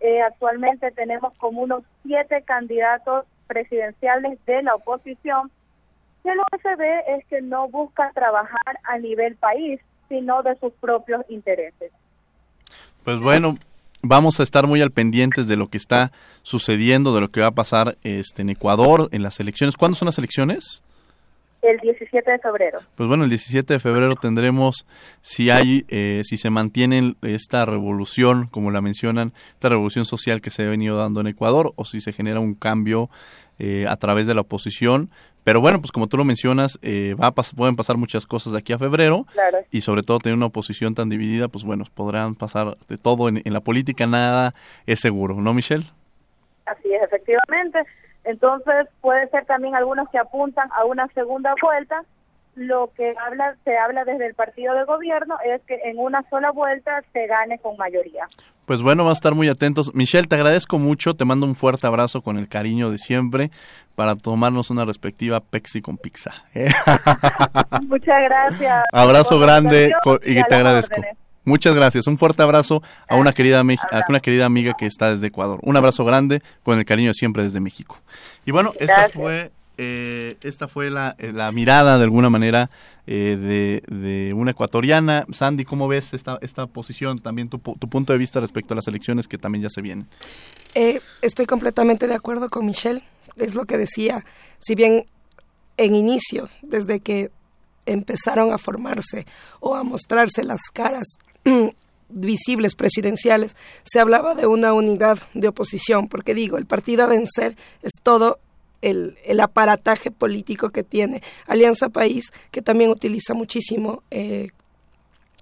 Eh, 0.00 0.20
actualmente 0.20 0.90
tenemos 0.90 1.32
como 1.38 1.62
unos 1.62 1.82
siete 2.02 2.42
candidatos 2.42 3.24
presidenciales 3.46 4.38
de 4.44 4.62
la 4.62 4.74
oposición, 4.74 5.50
que 6.22 6.34
lo 6.34 6.42
que 6.52 6.58
se 6.58 6.76
ve 6.76 7.04
es 7.08 7.26
que 7.26 7.40
no 7.40 7.68
busca 7.68 8.10
trabajar 8.12 8.78
a 8.84 8.98
nivel 8.98 9.34
país, 9.36 9.80
sino 10.10 10.42
de 10.42 10.56
sus 10.56 10.74
propios 10.74 11.24
intereses. 11.30 11.90
Pues 13.04 13.18
bueno, 13.20 13.56
vamos 14.02 14.38
a 14.38 14.42
estar 14.42 14.66
muy 14.66 14.80
al 14.80 14.90
pendientes 14.90 15.48
de 15.48 15.56
lo 15.56 15.68
que 15.68 15.78
está 15.78 16.12
sucediendo, 16.42 17.14
de 17.14 17.20
lo 17.20 17.30
que 17.30 17.40
va 17.40 17.48
a 17.48 17.52
pasar 17.52 17.96
este, 18.04 18.42
en 18.42 18.50
Ecuador, 18.50 19.08
en 19.12 19.22
las 19.22 19.40
elecciones. 19.40 19.76
¿Cuándo 19.76 19.96
son 19.96 20.06
las 20.06 20.18
elecciones? 20.18 20.82
El 21.62 21.78
17 21.78 22.28
de 22.28 22.38
febrero. 22.40 22.80
Pues 22.96 23.08
bueno, 23.08 23.22
el 23.22 23.30
17 23.30 23.74
de 23.74 23.78
febrero 23.78 24.16
tendremos 24.16 24.84
si 25.20 25.50
hay, 25.50 25.84
eh, 25.88 26.22
si 26.24 26.36
se 26.36 26.50
mantiene 26.50 27.14
esta 27.22 27.64
revolución, 27.64 28.48
como 28.50 28.72
la 28.72 28.80
mencionan, 28.80 29.32
esta 29.54 29.68
revolución 29.68 30.04
social 30.04 30.40
que 30.40 30.50
se 30.50 30.64
ha 30.64 30.68
venido 30.68 30.96
dando 30.96 31.20
en 31.20 31.28
Ecuador, 31.28 31.72
o 31.76 31.84
si 31.84 32.00
se 32.00 32.12
genera 32.12 32.40
un 32.40 32.54
cambio 32.54 33.10
eh, 33.60 33.86
a 33.88 33.96
través 33.96 34.26
de 34.26 34.34
la 34.34 34.40
oposición. 34.40 35.10
Pero 35.44 35.60
bueno, 35.60 35.80
pues 35.80 35.90
como 35.90 36.06
tú 36.06 36.16
lo 36.16 36.24
mencionas, 36.24 36.78
eh, 36.82 37.14
va 37.20 37.28
a 37.28 37.32
pueden 37.32 37.74
pasar 37.74 37.96
muchas 37.96 38.26
cosas 38.26 38.52
de 38.52 38.58
aquí 38.58 38.72
a 38.72 38.78
febrero 38.78 39.26
y 39.70 39.80
sobre 39.80 40.02
todo 40.02 40.18
tener 40.18 40.36
una 40.36 40.46
oposición 40.46 40.94
tan 40.94 41.08
dividida, 41.08 41.48
pues 41.48 41.64
bueno, 41.64 41.84
podrán 41.94 42.34
pasar 42.34 42.76
de 42.88 42.96
todo 42.96 43.28
en, 43.28 43.42
en 43.44 43.52
la 43.52 43.60
política, 43.60 44.06
nada 44.06 44.54
es 44.86 45.00
seguro, 45.00 45.34
¿no, 45.34 45.52
Michelle? 45.52 45.86
Así 46.66 46.92
es, 46.92 47.02
efectivamente. 47.02 47.80
Entonces 48.24 48.88
puede 49.00 49.28
ser 49.30 49.44
también 49.46 49.74
algunos 49.74 50.08
que 50.10 50.18
apuntan 50.18 50.68
a 50.72 50.84
una 50.84 51.08
segunda 51.08 51.54
vuelta. 51.60 52.04
Lo 52.54 52.90
que 52.94 53.14
habla, 53.24 53.56
se 53.64 53.76
habla 53.78 54.04
desde 54.04 54.26
el 54.26 54.34
partido 54.34 54.74
de 54.74 54.84
gobierno 54.84 55.36
es 55.44 55.62
que 55.62 55.80
en 55.84 55.98
una 55.98 56.22
sola 56.28 56.50
vuelta 56.50 57.02
se 57.12 57.26
gane 57.26 57.58
con 57.58 57.76
mayoría. 57.78 58.26
Pues 58.66 58.82
bueno, 58.82 59.04
vamos 59.04 59.16
a 59.16 59.20
estar 59.20 59.34
muy 59.34 59.48
atentos. 59.48 59.94
Michelle, 59.94 60.28
te 60.28 60.34
agradezco 60.34 60.78
mucho, 60.78 61.14
te 61.14 61.24
mando 61.24 61.46
un 61.46 61.56
fuerte 61.56 61.86
abrazo 61.86 62.20
con 62.20 62.36
el 62.36 62.48
cariño 62.48 62.90
de 62.90 62.98
siempre 62.98 63.50
para 63.94 64.16
tomarnos 64.16 64.70
una 64.70 64.84
respectiva 64.84 65.40
Pepsi 65.40 65.80
con 65.80 65.96
pizza. 65.96 66.32
Muchas 67.82 68.20
gracias. 68.22 68.84
Abrazo 68.92 69.38
grande 69.38 69.92
y, 70.22 70.42
te 70.44 70.54
agradezco. 70.54 71.02
Muchas 71.44 71.74
gracias. 71.74 72.06
Un 72.06 72.18
fuerte 72.18 72.42
abrazo 72.42 72.82
a 73.08 73.16
una 73.16 73.32
querida 73.32 73.60
a 73.60 74.04
una 74.08 74.20
querida 74.20 74.44
amiga 74.44 74.74
que 74.78 74.86
está 74.86 75.10
desde 75.10 75.26
Ecuador. 75.26 75.58
Un 75.62 75.76
abrazo 75.76 76.04
grande 76.04 76.42
con 76.62 76.78
el 76.78 76.84
cariño 76.84 77.08
de 77.08 77.14
siempre 77.14 77.42
desde 77.42 77.60
México. 77.60 77.98
Y 78.44 78.52
bueno, 78.52 78.72
esta 78.78 79.08
fue 79.08 79.50
eh, 79.78 80.36
esta 80.42 80.68
fue 80.68 80.90
la, 80.90 81.16
eh, 81.18 81.32
la, 81.32 81.50
mirada 81.50 81.96
de 81.96 82.04
alguna 82.04 82.28
manera 82.28 82.70
eh, 83.06 83.36
de, 83.40 83.82
de, 83.94 84.34
una 84.34 84.50
ecuatoriana. 84.50 85.26
Sandy, 85.32 85.64
¿cómo 85.64 85.88
ves 85.88 86.12
esta, 86.12 86.38
esta 86.42 86.66
posición? 86.66 87.20
También 87.20 87.48
tu, 87.48 87.58
tu, 87.58 87.88
punto 87.88 88.12
de 88.12 88.18
vista 88.18 88.40
respecto 88.40 88.74
a 88.74 88.76
las 88.76 88.86
elecciones 88.86 89.28
que 89.28 89.38
también 89.38 89.62
ya 89.62 89.70
se 89.70 89.80
vienen. 89.80 90.06
estoy 91.22 91.46
completamente 91.46 92.06
de 92.06 92.14
acuerdo 92.14 92.48
con 92.50 92.66
Michelle. 92.66 93.02
Es 93.36 93.54
lo 93.54 93.64
que 93.64 93.78
decía. 93.78 94.24
Si 94.58 94.74
bien 94.74 95.06
en 95.78 95.94
inicio, 95.94 96.50
desde 96.60 97.00
que 97.00 97.30
empezaron 97.86 98.52
a 98.52 98.58
formarse 98.58 99.26
o 99.60 99.74
a 99.74 99.82
mostrarse 99.84 100.44
las 100.44 100.60
caras 100.72 101.18
visibles 102.10 102.74
presidenciales, 102.74 103.56
se 103.84 104.00
hablaba 104.00 104.34
de 104.34 104.46
una 104.46 104.74
unidad 104.74 105.18
de 105.34 105.48
oposición, 105.48 106.08
porque 106.08 106.34
digo, 106.34 106.58
el 106.58 106.66
partido 106.66 107.04
a 107.04 107.08
vencer 107.08 107.56
es 107.82 107.92
todo 108.02 108.38
el, 108.82 109.40
aparataje 109.40 110.10
político 110.10 110.70
que 110.70 110.82
tiene 110.82 111.22
Alianza 111.46 111.88
País, 111.88 112.32
que 112.50 112.62
también 112.62 112.90
utiliza 112.90 113.34
muchísimo 113.34 114.02
eh, 114.10 114.50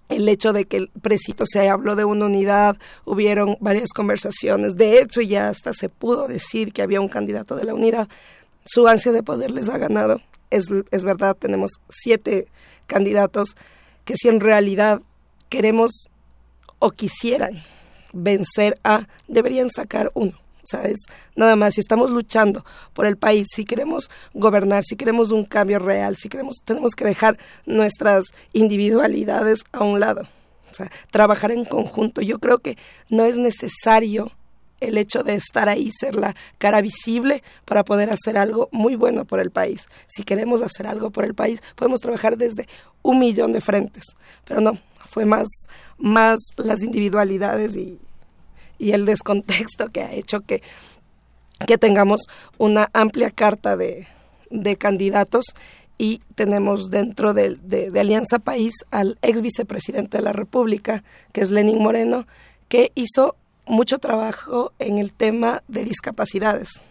el 0.09 0.29
hecho 0.29 0.53
de 0.53 0.67
que 0.67 0.77
el 0.77 0.89
presito 0.89 1.45
se 1.47 1.69
habló 1.69 1.97
de 1.97 2.05
una 2.05 2.27
unidad, 2.27 2.77
hubieron 3.05 3.57
varias 3.61 3.91
conversaciones, 3.91 4.77
de 4.77 5.01
hecho 5.01 5.21
ya 5.21 5.49
hasta 5.49 5.73
se 5.73 5.89
pudo 5.89 6.29
decir 6.29 6.73
que 6.73 6.83
había 6.83 7.01
un 7.01 7.09
candidato 7.09 7.57
de 7.57 7.65
la 7.65 7.75
unidad, 7.75 8.09
su 8.65 8.87
ansia 8.87 9.13
de 9.13 9.23
poder 9.23 9.51
les 9.51 9.69
ha 9.69 9.79
ganado, 9.79 10.21
es, 10.51 10.67
es 10.91 11.05
verdad, 11.05 11.37
tenemos 11.37 11.73
siete 11.89 12.47
candidatos 12.87 13.57
que 14.05 14.17
si 14.17 14.29
en 14.29 14.41
realidad 14.41 15.01
queremos 15.49 16.11
o 16.79 16.91
quisieran 16.91 17.63
vencer 18.13 18.79
a, 18.83 19.07
deberían 19.29 19.71
sacar 19.71 20.11
uno. 20.15 20.33
Sea, 20.71 20.83
es 20.83 21.01
nada 21.35 21.57
más, 21.57 21.75
si 21.75 21.81
estamos 21.81 22.11
luchando 22.11 22.65
por 22.93 23.05
el 23.05 23.17
país, 23.17 23.49
si 23.53 23.65
queremos 23.65 24.09
gobernar, 24.35 24.85
si 24.85 24.95
queremos 24.95 25.33
un 25.33 25.45
cambio 25.45 25.81
real, 25.81 26.17
si 26.17 26.29
queremos, 26.29 26.59
tenemos 26.65 26.93
que 26.95 27.05
dejar 27.05 27.39
nuestras 27.67 28.27
individualidades 28.53 29.65
a 29.73 29.83
un 29.83 29.99
lado. 29.99 30.29
O 30.71 30.75
sea, 30.75 30.89
trabajar 31.11 31.51
en 31.51 31.65
conjunto. 31.65 32.21
Yo 32.21 32.39
creo 32.39 32.61
que 32.61 32.79
no 33.09 33.25
es 33.25 33.37
necesario 33.37 34.31
el 34.79 34.97
hecho 34.97 35.25
de 35.25 35.35
estar 35.35 35.69
ahí, 35.69 35.91
ser 35.91 36.15
la 36.15 36.37
cara 36.59 36.81
visible 36.81 37.43
para 37.65 37.85
poder 37.85 38.11
hacer 38.11 38.39
algo 38.39 38.69
muy 38.71 38.95
bueno 38.95 39.25
por 39.25 39.41
el 39.41 39.51
país. 39.51 39.89
Si 40.07 40.23
queremos 40.23 40.63
hacer 40.63 40.87
algo 40.87 41.11
por 41.11 41.25
el 41.25 41.35
país, 41.35 41.61
podemos 41.75 42.01
trabajar 42.01 42.37
desde 42.37 42.69
un 43.03 43.19
millón 43.19 43.53
de 43.53 43.61
frentes, 43.61 44.05
pero 44.45 44.61
no, 44.61 44.79
fue 45.07 45.25
más, 45.25 45.49
más 45.99 46.39
las 46.57 46.83
individualidades 46.83 47.75
y, 47.75 47.99
y 48.81 48.93
el 48.93 49.07
descontexto 49.07 49.91
que 49.91 50.03
ha 50.03 50.13
hecho 50.13 50.41
que, 50.41 50.63
que 51.67 51.79
tengamos 51.79 52.23
una 52.59 52.91
amplia 52.93 53.31
carta 53.31 53.77
de, 53.77 54.09
de 54.51 54.77
candidatos 54.77 55.45
y 55.99 56.23
tenemos 56.35 56.91
dentro 56.91 57.35
de, 57.35 57.57
de, 57.57 57.91
de, 57.91 58.01
Alianza 58.01 58.39
País 58.39 58.73
al 58.91 59.19
ex 59.21 59.43
vicepresidente 59.43 60.17
de 60.17 60.25
la 60.25 60.33
República, 60.33 61.05
que 61.33 61.43
es 61.43 61.51
Lenín 61.51 61.83
Moreno, 61.83 62.27
que 62.69 62.91
hizo 62.95 63.37
mucho 63.67 63.99
trabajo 63.99 64.73
en 64.79 64.97
el 64.97 65.13
tema 65.13 65.63
de 65.69 65.85
discapacidades. 65.85 66.83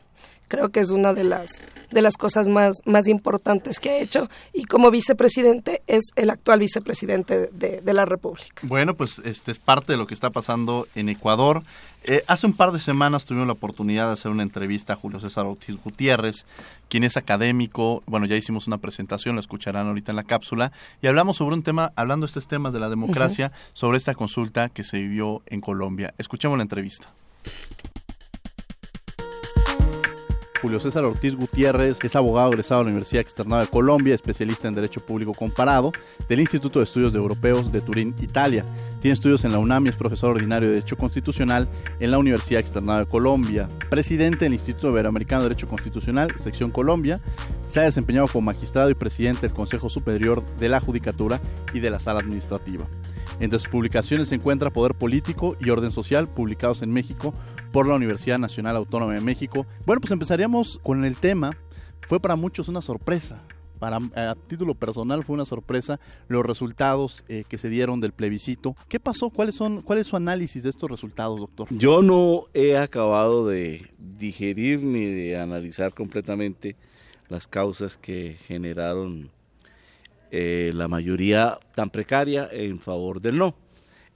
Creo 0.49 0.69
que 0.69 0.81
es 0.81 0.89
una 0.89 1.13
de 1.13 1.23
las, 1.23 1.61
de 1.91 2.01
las 2.01 2.17
cosas 2.17 2.49
más, 2.49 2.75
más 2.85 3.07
importantes 3.07 3.79
que 3.79 3.91
ha 3.91 3.99
hecho 3.99 4.29
y 4.51 4.65
como 4.65 4.91
vicepresidente 4.91 5.81
es 5.87 6.03
el 6.17 6.29
actual 6.29 6.59
vicepresidente 6.59 7.49
de, 7.53 7.79
de 7.79 7.93
la 7.93 8.03
República. 8.03 8.61
Bueno, 8.63 8.95
pues 8.95 9.19
este 9.23 9.51
es 9.51 9.59
parte 9.59 9.93
de 9.93 9.97
lo 9.97 10.07
que 10.07 10.13
está 10.13 10.31
pasando 10.31 10.87
en 10.95 11.07
Ecuador. 11.07 11.63
Eh, 12.03 12.23
hace 12.27 12.47
un 12.47 12.53
par 12.53 12.71
de 12.71 12.79
semanas 12.79 13.25
tuvimos 13.25 13.45
la 13.47 13.53
oportunidad 13.53 14.07
de 14.07 14.13
hacer 14.13 14.31
una 14.31 14.43
entrevista 14.43 14.93
a 14.93 14.95
Julio 14.95 15.19
César 15.19 15.45
Ortiz 15.45 15.75
Gutiérrez, 15.83 16.45
quien 16.87 17.03
es 17.03 17.17
académico. 17.17 18.03
Bueno, 18.05 18.25
ya 18.25 18.35
hicimos 18.35 18.67
una 18.67 18.77
presentación, 18.77 19.35
la 19.35 19.41
escucharán 19.41 19.87
ahorita 19.87 20.11
en 20.11 20.15
la 20.15 20.23
cápsula. 20.23 20.71
Y 21.01 21.07
hablamos 21.07 21.37
sobre 21.37 21.55
un 21.55 21.63
tema, 21.63 21.91
hablando 21.95 22.25
de 22.25 22.29
estos 22.29 22.47
temas 22.47 22.73
de 22.73 22.79
la 22.79 22.89
democracia, 22.89 23.47
uh 23.47 23.55
-huh. 23.55 23.71
sobre 23.73 23.97
esta 23.97 24.15
consulta 24.15 24.69
que 24.69 24.83
se 24.83 24.97
vivió 24.97 25.41
en 25.45 25.61
Colombia. 25.61 26.13
Escuchemos 26.17 26.57
la 26.57 26.63
entrevista. 26.63 27.09
Julio 30.61 30.79
César 30.79 31.05
Ortiz 31.05 31.35
Gutiérrez 31.35 31.99
es 32.03 32.15
abogado 32.17 32.49
egresado 32.49 32.81
de 32.81 32.85
la 32.85 32.89
Universidad 32.89 33.21
Externada 33.21 33.61
de 33.61 33.69
Colombia, 33.69 34.13
especialista 34.13 34.67
en 34.67 34.73
Derecho 34.73 34.99
Público 34.99 35.33
Comparado 35.33 35.93
del 36.27 36.41
Instituto 36.41 36.79
de 36.79 36.83
Estudios 36.83 37.15
Europeos 37.15 37.71
de 37.71 37.79
Turín, 37.79 38.13
Italia. 38.19 38.65
Tiene 38.99 39.13
estudios 39.13 39.45
en 39.45 39.53
la 39.53 39.59
UNAM 39.59 39.85
y 39.85 39.89
es 39.89 39.95
profesor 39.95 40.31
ordinario 40.31 40.67
de 40.67 40.75
Derecho 40.75 40.97
Constitucional 40.97 41.69
en 42.01 42.11
la 42.11 42.17
Universidad 42.17 42.59
Externada 42.59 42.99
de 42.99 43.05
Colombia. 43.05 43.69
Presidente 43.89 44.45
del 44.45 44.53
Instituto 44.53 44.89
Iberoamericano 44.89 45.43
de 45.43 45.49
Derecho 45.49 45.69
Constitucional, 45.69 46.29
sección 46.35 46.71
Colombia. 46.71 47.21
Se 47.67 47.79
ha 47.79 47.83
desempeñado 47.83 48.27
como 48.27 48.47
magistrado 48.47 48.89
y 48.89 48.95
presidente 48.95 49.41
del 49.41 49.53
Consejo 49.53 49.89
Superior 49.89 50.43
de 50.57 50.67
la 50.67 50.81
Judicatura 50.81 51.39
y 51.73 51.79
de 51.79 51.89
la 51.89 51.99
Sala 51.99 52.19
Administrativa. 52.19 52.85
Entre 53.39 53.59
sus 53.59 53.69
publicaciones 53.69 54.27
se 54.27 54.35
encuentra 54.35 54.69
Poder 54.69 54.95
Político 54.95 55.55
y 55.61 55.69
Orden 55.69 55.91
Social, 55.91 56.27
publicados 56.27 56.81
en 56.81 56.91
México 56.91 57.33
por 57.71 57.87
la 57.87 57.95
Universidad 57.95 58.39
Nacional 58.39 58.75
Autónoma 58.75 59.13
de 59.13 59.21
México. 59.21 59.65
Bueno, 59.85 60.01
pues 60.01 60.11
empezaríamos 60.11 60.79
con 60.83 61.05
el 61.05 61.15
tema. 61.17 61.51
Fue 62.07 62.19
para 62.19 62.35
muchos 62.35 62.67
una 62.69 62.81
sorpresa. 62.81 63.41
Para, 63.79 63.97
a 63.97 64.35
título 64.35 64.75
personal 64.75 65.23
fue 65.23 65.35
una 65.35 65.45
sorpresa 65.45 66.01
los 66.27 66.45
resultados 66.45 67.23
eh, 67.29 67.45
que 67.47 67.57
se 67.57 67.69
dieron 67.69 68.01
del 68.01 68.11
plebiscito. 68.11 68.75
¿Qué 68.89 68.99
pasó? 68.99 69.29
¿Cuáles 69.29 69.55
son, 69.55 69.81
¿Cuál 69.83 69.99
es 69.99 70.07
su 70.07 70.17
análisis 70.17 70.63
de 70.63 70.69
estos 70.69 70.91
resultados, 70.91 71.39
doctor? 71.39 71.67
Yo 71.71 72.01
no 72.01 72.43
he 72.53 72.77
acabado 72.77 73.47
de 73.47 73.89
digerir 73.97 74.83
ni 74.83 75.05
de 75.05 75.39
analizar 75.39 75.93
completamente 75.93 76.75
las 77.29 77.47
causas 77.47 77.97
que 77.97 78.37
generaron 78.47 79.29
eh, 80.31 80.71
la 80.75 80.87
mayoría 80.87 81.57
tan 81.73 81.89
precaria 81.89 82.49
en 82.51 82.79
favor 82.79 83.21
del 83.21 83.37
no, 83.37 83.55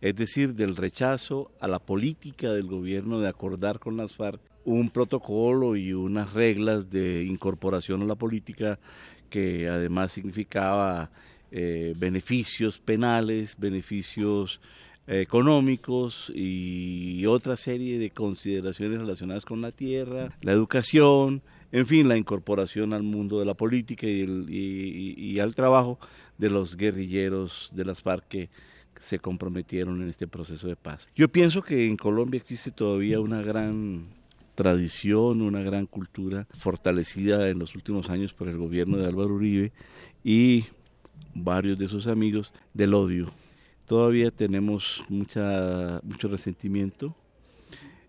es 0.04 0.18
decir, 0.18 0.54
del 0.54 0.76
rechazo 0.76 1.50
a 1.62 1.68
la 1.70 1.80
política 1.80 2.52
del 2.52 2.68
gobierno 2.68 3.22
de 3.22 3.30
acordar 3.30 3.80
con 3.80 3.96
las 3.96 4.14
FARC 4.18 4.42
un 4.66 4.90
protocolo 4.90 5.78
y 5.78 5.94
unas 5.94 6.34
reglas 6.34 6.90
de 6.90 7.24
incorporación 7.24 8.02
a 8.02 8.06
la 8.06 8.16
política 8.16 8.80
que 9.30 9.70
además 9.70 10.12
significaba 10.12 11.10
eh, 11.52 11.94
beneficios 11.96 12.80
penales, 12.80 13.56
beneficios 13.58 14.60
eh, 15.08 15.22
económicos 15.22 16.30
y 16.36 17.26
otra 17.26 17.56
serie 17.56 17.98
de 17.98 18.10
consideraciones 18.10 19.00
relacionadas 19.00 19.46
con 19.46 19.62
la 19.62 19.72
tierra, 19.72 20.38
la 20.42 20.52
educación, 20.52 21.42
en 21.72 21.88
fin, 21.88 22.10
la 22.10 22.18
incorporación 22.18 22.92
al 22.92 23.04
mundo 23.04 23.40
de 23.40 23.46
la 23.46 23.54
política 23.54 24.06
y, 24.06 25.40
al 25.40 25.56
trabajo 25.56 25.98
de 26.38 26.50
los 26.50 26.76
guerrilleros 26.76 27.70
de 27.72 27.86
las 27.86 28.02
FARC 28.02 28.50
se 29.00 29.20
comprometieron 29.20 30.02
en 30.02 30.10
este 30.10 30.28
proceso 30.28 30.68
de 30.68 30.76
paz. 30.76 31.08
Yo 31.16 31.30
pienso 31.30 31.62
que 31.62 31.88
en 31.88 31.98
Colombia 31.98 32.38
existe 32.38 32.72
todavía 32.72 33.20
una 33.20 33.42
gran 33.42 34.08
tradición, 34.56 35.42
una 35.42 35.62
gran 35.62 35.86
cultura 35.86 36.48
fortalecida 36.58 37.50
en 37.50 37.60
los 37.60 37.76
últimos 37.76 38.10
años 38.10 38.34
por 38.34 38.48
el 38.48 38.58
gobierno 38.58 38.98
de 38.98 39.08
Álvaro 39.08 39.34
Uribe 39.34 39.72
y 40.24 40.66
varios 41.34 41.78
de 41.78 41.88
sus 41.88 42.08
amigos 42.08 42.54
del 42.74 42.94
odio. 42.94 43.28
Todavía 43.88 44.32
tenemos 44.32 45.04
mucha, 45.10 46.00
mucho 46.04 46.28
resentimiento, 46.28 47.16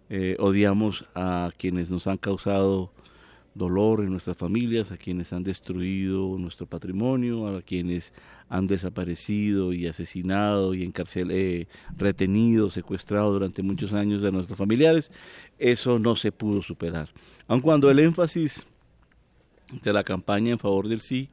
eh, 0.08 0.36
odiamos 0.38 1.04
a 1.14 1.50
quienes 1.56 1.90
nos 1.90 2.06
han 2.06 2.18
causado 2.18 2.92
dolor 3.54 4.00
en 4.00 4.10
nuestras 4.10 4.36
familias, 4.36 4.90
a 4.90 4.96
quienes 4.96 5.32
han 5.32 5.44
destruido 5.44 6.36
nuestro 6.38 6.66
patrimonio, 6.66 7.46
a 7.46 7.62
quienes 7.62 8.12
han 8.48 8.66
desaparecido 8.66 9.72
y 9.72 9.86
asesinado 9.86 10.74
y 10.74 10.82
encarcel 10.82 11.30
eh, 11.30 11.68
retenido, 11.96 12.70
secuestrado 12.70 13.32
durante 13.32 13.62
muchos 13.62 13.92
años 13.92 14.22
de 14.22 14.32
nuestros 14.32 14.58
familiares. 14.58 15.10
Eso 15.58 15.98
no 15.98 16.16
se 16.16 16.32
pudo 16.32 16.62
superar. 16.62 17.08
Aun 17.46 17.60
cuando 17.60 17.90
el 17.90 18.00
énfasis 18.00 18.64
de 19.82 19.92
la 19.92 20.04
campaña 20.04 20.52
en 20.52 20.58
favor 20.58 20.88
del 20.88 21.00
sí 21.00 21.30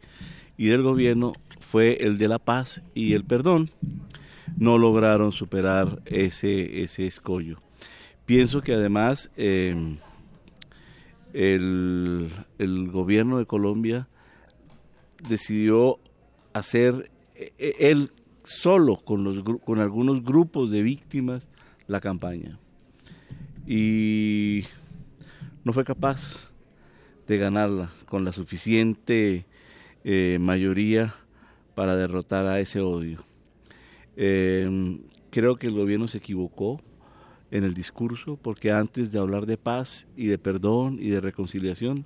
y 0.58 0.68
del 0.68 0.84
gobierno 0.84 1.34
fue 1.60 1.98
el 2.02 2.18
de 2.18 2.28
la 2.28 2.40
paz 2.40 2.82
y 2.94 3.14
el 3.14 3.24
perdón, 3.24 3.70
no 4.58 4.78
lograron 4.78 5.32
superar 5.32 6.02
ese, 6.06 6.84
ese 6.84 7.08
escollo. 7.08 7.58
Pienso 8.26 8.62
que 8.62 8.74
además 8.74 9.32
eh, 9.38 9.96
el, 11.34 12.30
gobierno 12.92 13.38
de 13.38 13.46
Colombia 13.46 14.08
decidió 15.28 16.00
hacer 16.54 17.12
él 17.58 18.12
solo 18.44 18.98
con, 18.98 19.80
algunos 19.80 20.24
grupos 20.24 20.72
de 20.72 20.82
víctimas 20.82 21.48
la 21.88 22.00
campaña 22.00 22.60
y 23.68 24.64
no 25.64 25.74
fue 25.74 25.84
capaz 25.84 26.52
de 27.28 27.38
ganarla 27.38 27.92
con 28.08 28.26
la 28.26 28.32
suficiente 28.32 29.46
eh, 30.04 30.38
mayoría 30.40 31.14
para 31.76 31.96
derrotar 31.96 32.48
a 32.48 32.60
ese 32.60 32.82
odio. 32.82 33.24
Eh, 34.18 35.00
creo 35.30 35.56
que 35.56 35.68
el 35.68 35.74
gobierno 35.74 36.08
se 36.08 36.18
equivocó 36.18 36.82
en 37.52 37.64
el 37.64 37.74
discurso 37.74 38.38
porque 38.42 38.72
antes 38.72 39.12
de 39.12 39.20
hablar 39.20 39.46
de 39.46 39.58
paz 39.58 40.08
y 40.16 40.28
de 40.28 40.38
perdón 40.38 40.98
y 41.00 41.10
de 41.10 41.22
reconciliación 41.22 42.06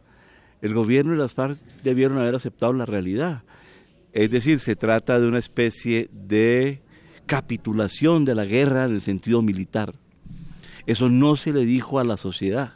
el 0.61 0.73
gobierno 0.73 1.13
y 1.13 1.17
las 1.17 1.33
FARC 1.33 1.57
debieron 1.83 2.17
haber 2.17 2.35
aceptado 2.35 2.73
la 2.73 2.85
realidad. 2.85 3.43
Es 4.13 4.31
decir, 4.31 4.59
se 4.59 4.75
trata 4.75 5.19
de 5.19 5.27
una 5.27 5.39
especie 5.39 6.09
de 6.11 6.81
capitulación 7.25 8.25
de 8.25 8.35
la 8.35 8.45
guerra 8.45 8.85
en 8.85 8.93
el 8.93 9.01
sentido 9.01 9.41
militar. 9.41 9.93
Eso 10.87 11.09
no 11.09 11.35
se 11.35 11.53
le 11.53 11.65
dijo 11.65 11.99
a 11.99 12.03
la 12.03 12.17
sociedad. 12.17 12.73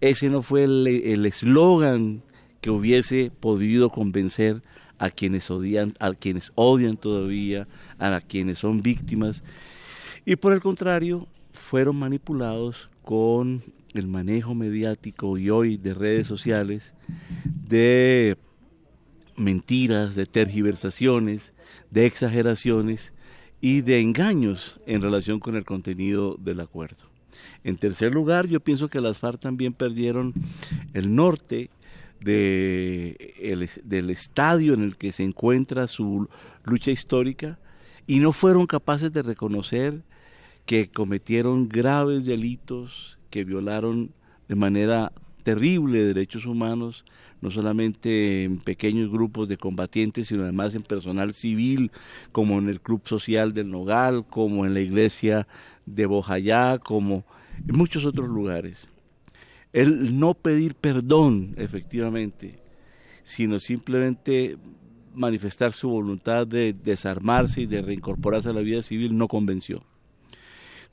Ese 0.00 0.28
no 0.28 0.42
fue 0.42 0.64
el 0.64 1.26
eslogan 1.26 2.22
que 2.60 2.70
hubiese 2.70 3.30
podido 3.38 3.90
convencer 3.90 4.62
a 4.98 5.10
quienes 5.10 5.50
odian, 5.50 5.94
a 6.00 6.14
quienes 6.14 6.52
odian 6.54 6.96
todavía, 6.96 7.68
a 7.98 8.20
quienes 8.20 8.58
son 8.58 8.80
víctimas. 8.80 9.42
Y 10.24 10.36
por 10.36 10.52
el 10.52 10.60
contrario, 10.60 11.28
fueron 11.58 11.96
manipulados 11.96 12.88
con 13.02 13.62
el 13.94 14.06
manejo 14.06 14.54
mediático 14.54 15.38
y 15.38 15.50
hoy 15.50 15.76
de 15.76 15.94
redes 15.94 16.26
sociales 16.26 16.94
de 17.68 18.36
mentiras, 19.36 20.14
de 20.14 20.26
tergiversaciones, 20.26 21.54
de 21.90 22.06
exageraciones 22.06 23.12
y 23.60 23.80
de 23.80 24.00
engaños 24.00 24.80
en 24.86 25.02
relación 25.02 25.40
con 25.40 25.56
el 25.56 25.64
contenido 25.64 26.36
del 26.38 26.60
acuerdo. 26.60 27.04
En 27.64 27.76
tercer 27.76 28.14
lugar, 28.14 28.46
yo 28.46 28.60
pienso 28.60 28.88
que 28.88 29.00
las 29.00 29.18
FARC 29.18 29.40
también 29.40 29.72
perdieron 29.72 30.32
el 30.94 31.14
norte 31.14 31.70
de 32.20 33.34
del 33.84 34.10
estadio 34.10 34.74
en 34.74 34.82
el 34.82 34.96
que 34.96 35.12
se 35.12 35.22
encuentra 35.22 35.86
su 35.86 36.28
lucha 36.64 36.90
histórica 36.90 37.58
y 38.06 38.20
no 38.20 38.32
fueron 38.32 38.66
capaces 38.66 39.12
de 39.12 39.22
reconocer 39.22 40.02
que 40.66 40.90
cometieron 40.90 41.68
graves 41.68 42.24
delitos, 42.24 43.18
que 43.30 43.44
violaron 43.44 44.10
de 44.48 44.56
manera 44.56 45.12
terrible 45.44 46.02
derechos 46.02 46.44
humanos, 46.44 47.04
no 47.40 47.52
solamente 47.52 48.42
en 48.42 48.58
pequeños 48.58 49.10
grupos 49.10 49.48
de 49.48 49.58
combatientes, 49.58 50.26
sino 50.26 50.42
además 50.42 50.74
en 50.74 50.82
personal 50.82 51.34
civil, 51.34 51.92
como 52.32 52.58
en 52.58 52.68
el 52.68 52.80
Club 52.80 53.02
Social 53.04 53.54
del 53.54 53.70
Nogal, 53.70 54.26
como 54.28 54.66
en 54.66 54.74
la 54.74 54.80
iglesia 54.80 55.46
de 55.86 56.06
Bojayá, 56.06 56.78
como 56.78 57.24
en 57.66 57.76
muchos 57.76 58.04
otros 58.04 58.28
lugares. 58.28 58.90
El 59.72 60.18
no 60.18 60.34
pedir 60.34 60.74
perdón, 60.74 61.54
efectivamente, 61.58 62.58
sino 63.22 63.60
simplemente 63.60 64.56
manifestar 65.14 65.72
su 65.72 65.90
voluntad 65.90 66.44
de 66.44 66.72
desarmarse 66.72 67.62
y 67.62 67.66
de 67.66 67.82
reincorporarse 67.82 68.48
a 68.48 68.52
la 68.52 68.60
vida 68.62 68.82
civil 68.82 69.16
no 69.16 69.28
convenció. 69.28 69.84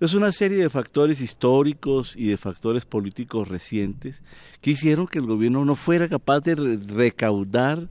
Es 0.03 0.13
una 0.13 0.33
serie 0.33 0.57
de 0.57 0.69
factores 0.69 1.21
históricos 1.21 2.13
y 2.17 2.27
de 2.27 2.35
factores 2.35 2.83
políticos 2.83 3.47
recientes 3.47 4.21
que 4.59 4.71
hicieron 4.71 5.07
que 5.07 5.19
el 5.19 5.25
gobierno 5.25 5.63
no 5.63 5.77
fuera 5.77 6.09
capaz 6.09 6.41
de 6.41 6.55
recaudar 6.55 7.87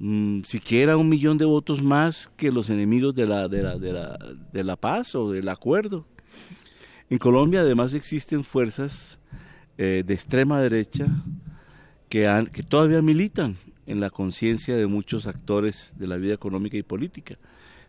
mm, 0.00 0.42
siquiera 0.42 0.96
un 0.96 1.08
millón 1.08 1.38
de 1.38 1.44
votos 1.44 1.80
más 1.80 2.28
que 2.36 2.50
los 2.50 2.70
enemigos 2.70 3.14
de 3.14 3.28
la, 3.28 3.46
de, 3.46 3.62
la, 3.62 3.78
de, 3.78 3.92
la, 3.92 4.18
de 4.52 4.64
la 4.64 4.74
paz 4.74 5.14
o 5.14 5.30
del 5.30 5.48
acuerdo. 5.48 6.08
En 7.08 7.18
Colombia 7.18 7.60
además 7.60 7.94
existen 7.94 8.42
fuerzas 8.42 9.20
eh, 9.76 10.02
de 10.04 10.14
extrema 10.14 10.60
derecha 10.60 11.06
que, 12.08 12.26
han, 12.26 12.46
que 12.46 12.64
todavía 12.64 13.00
militan 13.00 13.56
en 13.86 14.00
la 14.00 14.10
conciencia 14.10 14.76
de 14.76 14.88
muchos 14.88 15.28
actores 15.28 15.92
de 15.98 16.08
la 16.08 16.16
vida 16.16 16.34
económica 16.34 16.76
y 16.76 16.82
política. 16.82 17.38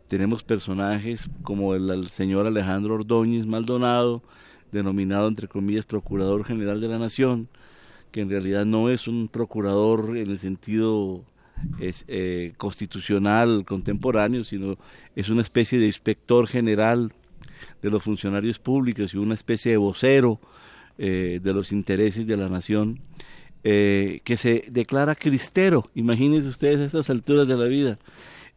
Tenemos 0.09 0.41
personajes 0.41 1.29
como 1.43 1.75
el, 1.75 2.09
señor 2.09 2.47
Alejandro 2.47 2.95
Ordóñez 2.95 3.45
Maldonado, 3.45 4.23
denominado 4.71 5.27
entre 5.27 5.47
comillas 5.47 5.85
Procurador 5.85 6.43
General 6.45 6.81
de 6.81 6.87
la 6.87 6.97
Nación, 6.97 7.47
que 8.11 8.21
en 8.21 8.29
realidad 8.31 8.65
no 8.65 8.89
es 8.89 9.07
un 9.07 9.27
procurador 9.27 10.17
en 10.17 10.31
el 10.31 10.39
sentido 10.39 11.23
eh, 11.79 12.53
constitucional 12.57 13.65
contemporáneo, 13.67 14.43
sino 14.43 14.77
es 15.15 15.29
una 15.29 15.43
especie 15.43 15.77
de 15.77 15.85
inspector 15.85 16.47
general 16.47 17.13
de 17.83 17.91
los 17.91 18.01
funcionarios 18.01 18.57
públicos 18.57 19.13
y 19.13 19.17
una 19.17 19.35
especie 19.35 19.73
de 19.73 19.77
vocero 19.77 20.39
eh, 20.97 21.39
de 21.43 21.53
los 21.53 21.71
intereses 21.71 22.25
de 22.25 22.35
la 22.35 22.49
nación, 22.49 22.99
eh, 23.63 24.21
que 24.23 24.37
se 24.37 24.63
declara 24.71 25.13
cristero, 25.13 25.87
imagínense 25.93 26.49
ustedes 26.49 26.79
a 26.79 26.85
estas 26.85 27.11
alturas 27.11 27.47
de 27.47 27.57
la 27.57 27.65
vida, 27.65 27.99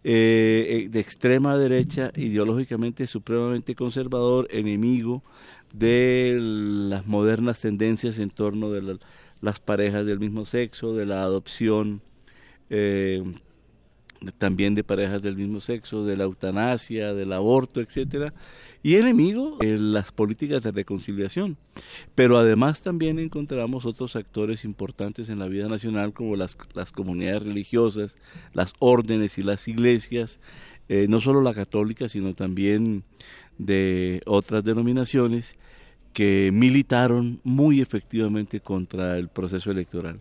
eh, 0.05 0.85
eh, 0.85 0.89
de 0.89 1.01
extrema 1.01 1.57
derecha, 1.57 2.11
ideológicamente 2.17 3.07
supremamente 3.07 3.75
conservador, 3.77 4.49
enemigo 4.51 5.23
de 5.73 6.39
las 6.41 7.07
modernas 7.07 7.61
tendencias 7.61 8.19
en 8.19 8.31
torno 8.31 8.71
de 8.71 8.99
las 9.41 9.61
parejas 9.61 10.05
del 10.05 10.19
mismo 10.19 10.45
sexo, 10.45 10.95
de 10.95 11.07
la 11.07 11.23
adopción 11.23 12.03
eh, 12.69 13.23
también 14.39 14.75
de 14.75 14.85
parejas 14.85 15.23
del 15.23 15.37
mismo 15.37 15.61
sexo, 15.61 16.05
de 16.05 16.17
la 16.17 16.25
eutanasia, 16.25 17.15
del 17.15 17.33
aborto, 17.33 17.81
etcétera, 17.81 18.33
y 18.83 18.97
enemigo 18.97 19.57
de 19.61 19.79
las 19.79 20.13
políticas 20.13 20.63
de 20.63 20.73
reconciliación. 20.73 21.57
Pero 22.15 22.39
además 22.39 22.83
también 22.83 23.19
encontramos 23.19 23.85
otros 23.87 24.17
actores 24.17 24.65
importantes 24.65 25.29
en 25.29 25.39
la 25.39 25.47
vida 25.47 25.69
nacional 25.69 26.13
como 26.13 26.37
las, 26.37 26.57
las 26.75 26.93
comunidades 26.93 27.45
religiosas, 27.45 28.17
las 28.53 28.73
órdenes 28.79 29.39
y 29.39 29.43
las 29.43 29.67
iglesias, 29.69 30.41
eh, 30.89 31.07
no 31.09 31.21
solo 31.21 31.43
la 31.43 31.55
católica, 31.55 32.09
sino 32.09 32.35
también 32.35 33.05
de 33.59 34.23
otras 34.27 34.65
denominaciones 34.65 35.57
que 36.13 36.51
militaron 36.53 37.41
muy 37.43 37.81
efectivamente 37.81 38.61
contra 38.61 39.17
el 39.19 39.29
proceso 39.29 39.71
electoral. 39.71 40.21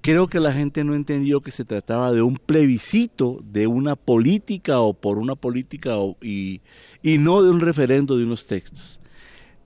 Creo 0.00 0.28
que 0.28 0.40
la 0.40 0.52
gente 0.52 0.84
no 0.84 0.94
entendió 0.94 1.40
que 1.40 1.50
se 1.50 1.64
trataba 1.64 2.12
de 2.12 2.22
un 2.22 2.36
plebiscito, 2.36 3.40
de 3.42 3.66
una 3.66 3.96
política 3.96 4.80
o 4.80 4.94
por 4.94 5.18
una 5.18 5.34
política 5.34 5.96
y, 6.22 6.60
y, 7.02 7.18
no 7.18 7.42
de 7.42 7.50
un 7.50 7.60
referendo 7.60 8.16
de 8.16 8.24
unos 8.24 8.46
textos. 8.46 9.00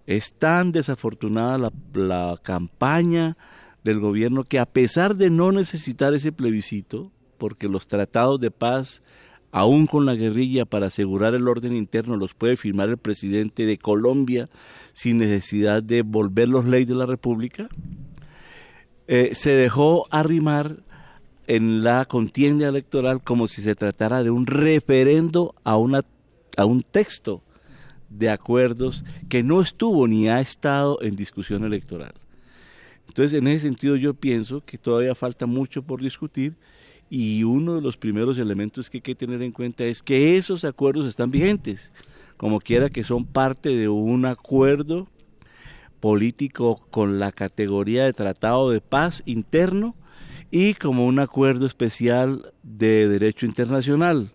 Es 0.07 0.33
tan 0.33 0.73
desafortunada 0.73 1.59
la, 1.59 1.73
la 1.93 2.41
campaña 2.43 3.37
del 3.85 4.01
gobierno 4.01 4.45
que 4.45 4.59
a 4.59 4.67
pesar 4.67 5.17
de 5.17 5.31
no 5.31 5.53
necesitar 5.53 6.15
ese 6.15 6.33
plebiscito, 6.33 7.11
porque 7.39 7.69
los 7.69 7.87
tratados 7.87 8.41
de 8.41 8.51
paz, 8.51 9.03
aún 9.51 9.87
con 9.87 10.07
la 10.07 10.15
guerrilla, 10.15 10.65
para 10.65 10.87
asegurar 10.87 11.35
el 11.35 11.47
orden 11.47 11.77
interno, 11.77 12.17
los 12.17 12.35
puede 12.35 12.57
firmar 12.57 12.89
el 12.89 12.99
presidente 12.99 13.67
de 13.67 13.79
Colombia 13.79 14.49
sin 14.95 15.19
necesidad 15.19 15.83
de 15.83 16.03
volverlos 16.03 16.65
ley 16.65 16.85
de 16.85 16.95
la 16.95 17.07
República, 17.07 17.69
eh, 19.15 19.35
se 19.35 19.51
dejó 19.51 20.07
arrimar 20.09 20.79
en 21.47 21.85
la 21.85 22.07
contienda 22.07 22.67
electoral 22.67 23.23
como 23.23 23.47
si 23.47 23.61
se 23.61 23.75
tratara 23.75 24.23
de 24.23 24.31
un 24.31 24.47
referendo 24.47 25.55
a, 25.65 25.77
una, 25.77 26.03
a 26.57 26.65
un 26.65 26.81
texto 26.81 27.43
de 28.09 28.31
acuerdos 28.31 29.05
que 29.29 29.43
no 29.43 29.61
estuvo 29.61 30.09
ni 30.09 30.31
ha 30.31 30.41
estado 30.41 30.99
en 31.03 31.15
discusión 31.15 31.63
electoral. 31.63 32.15
Entonces, 33.07 33.39
en 33.39 33.49
ese 33.49 33.69
sentido 33.69 33.97
yo 33.97 34.15
pienso 34.15 34.63
que 34.65 34.79
todavía 34.79 35.15
falta 35.15 35.45
mucho 35.45 35.83
por 35.83 36.01
discutir 36.01 36.55
y 37.11 37.45
uno 37.45 37.75
de 37.75 37.83
los 37.83 37.99
primeros 37.99 38.39
elementos 38.39 38.89
que 38.89 38.97
hay 38.97 39.03
que 39.03 39.15
tener 39.15 39.43
en 39.43 39.53
cuenta 39.53 39.85
es 39.85 40.03
que 40.03 40.39
esos 40.39 40.65
acuerdos 40.65 41.07
están 41.07 41.31
vigentes, 41.31 41.93
como 42.39 42.61
quiera 42.61 42.89
que 42.89 43.05
son 43.05 43.27
parte 43.27 43.77
de 43.77 43.91
un 43.91 44.25
acuerdo 44.25 45.07
político 46.03 46.85
con 46.91 47.21
la 47.21 47.31
categoría 47.31 48.05
de 48.05 48.13
tratado 48.13 48.71
de 48.71 48.81
paz 48.81 49.23
interno 49.25 49.95
y 50.51 50.75
como 50.75 51.07
un 51.07 51.21
acuerdo 51.21 51.65
especial 51.65 52.53
de 52.65 53.09
derecho 53.09 53.47
internacional 53.47 54.33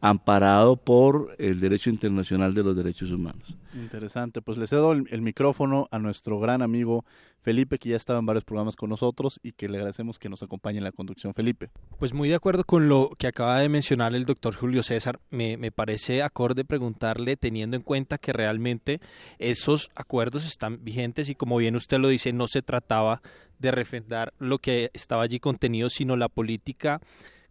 amparado 0.00 0.76
por 0.76 1.34
el 1.38 1.60
derecho 1.60 1.90
internacional 1.90 2.54
de 2.54 2.62
los 2.62 2.76
derechos 2.76 3.10
humanos. 3.10 3.56
Interesante, 3.74 4.42
pues 4.42 4.58
le 4.58 4.66
cedo 4.66 4.92
el, 4.92 5.22
micrófono 5.22 5.86
a 5.90 5.98
nuestro 5.98 6.38
gran 6.40 6.62
amigo 6.62 7.04
Felipe, 7.42 7.78
que 7.78 7.90
ya 7.90 7.96
estaba 7.96 8.18
en 8.18 8.26
varios 8.26 8.44
programas 8.44 8.76
con 8.76 8.90
nosotros 8.90 9.38
y 9.42 9.52
que 9.52 9.68
le 9.68 9.76
agradecemos 9.76 10.18
que 10.18 10.28
nos 10.28 10.42
acompañe 10.42 10.78
en 10.78 10.84
la 10.84 10.92
conducción. 10.92 11.32
Felipe. 11.34 11.70
Pues 11.98 12.12
muy 12.12 12.28
de 12.28 12.34
acuerdo 12.34 12.64
con 12.64 12.88
lo 12.88 13.10
que 13.18 13.26
acaba 13.26 13.60
de 13.60 13.68
mencionar 13.68 14.14
el 14.14 14.24
doctor 14.24 14.54
Julio 14.54 14.82
César, 14.82 15.20
me, 15.30 15.56
me 15.56 15.70
parece 15.70 16.22
acorde 16.22 16.64
preguntarle, 16.64 17.36
teniendo 17.36 17.76
en 17.76 17.82
cuenta 17.82 18.18
que 18.18 18.32
realmente 18.32 19.00
esos 19.38 19.90
acuerdos 19.94 20.46
están 20.46 20.82
vigentes 20.84 21.28
y 21.28 21.34
como 21.34 21.56
bien 21.56 21.76
usted 21.76 21.98
lo 21.98 22.08
dice, 22.08 22.32
no 22.32 22.46
se 22.46 22.62
trataba 22.62 23.22
de 23.58 23.70
refrendar 23.70 24.32
lo 24.38 24.58
que 24.58 24.90
estaba 24.94 25.22
allí 25.22 25.38
contenido, 25.38 25.90
sino 25.90 26.16
la 26.16 26.28
política 26.28 27.00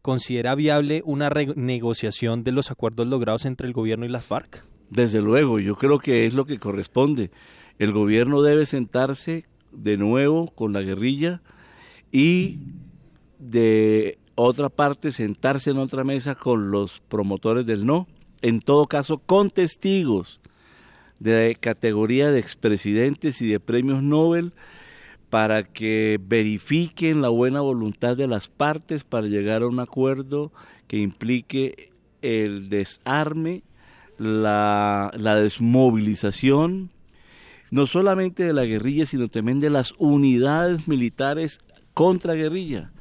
¿Considera 0.01 0.55
viable 0.55 1.01
una 1.05 1.29
renegociación 1.29 2.43
de 2.43 2.51
los 2.51 2.71
acuerdos 2.71 3.07
logrados 3.07 3.45
entre 3.45 3.67
el 3.67 3.73
gobierno 3.73 4.05
y 4.05 4.09
las 4.09 4.25
FARC? 4.25 4.63
Desde 4.89 5.21
luego, 5.21 5.59
yo 5.59 5.75
creo 5.75 5.99
que 5.99 6.25
es 6.25 6.33
lo 6.33 6.45
que 6.45 6.57
corresponde. 6.57 7.31
El 7.77 7.91
gobierno 7.91 8.41
debe 8.41 8.65
sentarse 8.65 9.45
de 9.71 9.97
nuevo 9.97 10.47
con 10.47 10.73
la 10.73 10.81
guerrilla 10.81 11.41
y 12.11 12.59
de 13.37 14.17
otra 14.35 14.69
parte 14.69 15.11
sentarse 15.11 15.71
en 15.71 15.77
otra 15.77 16.03
mesa 16.03 16.35
con 16.35 16.71
los 16.71 17.01
promotores 17.01 17.65
del 17.65 17.85
no, 17.85 18.07
en 18.41 18.61
todo 18.61 18.87
caso 18.87 19.17
con 19.19 19.49
testigos 19.49 20.39
de 21.19 21.57
categoría 21.59 22.31
de 22.31 22.39
expresidentes 22.39 23.41
y 23.41 23.47
de 23.47 23.59
premios 23.59 24.01
Nobel 24.01 24.53
para 25.29 25.63
que 25.63 26.19
verifiquen 26.21 27.21
la 27.21 27.29
buena 27.29 27.61
voluntad 27.61 28.17
de 28.17 28.27
las 28.27 28.47
partes 28.47 29.03
para 29.03 29.27
llegar 29.27 29.61
a 29.61 29.67
un 29.67 29.79
acuerdo 29.79 30.51
que 30.87 30.97
implique 30.97 31.91
el 32.21 32.69
desarme, 32.69 33.63
la, 34.17 35.11
desmovilización, 35.13 36.89
no 37.71 37.85
solamente 37.85 38.43
de 38.43 38.53
la 38.53 38.65
guerrilla, 38.65 39.05
sino 39.05 39.27
también 39.27 39.59
de 39.59 39.69
las 39.69 39.93
unidades 39.99 40.87
militares 40.87 41.59
contra 41.93 42.33
guerrilla, 42.33 42.91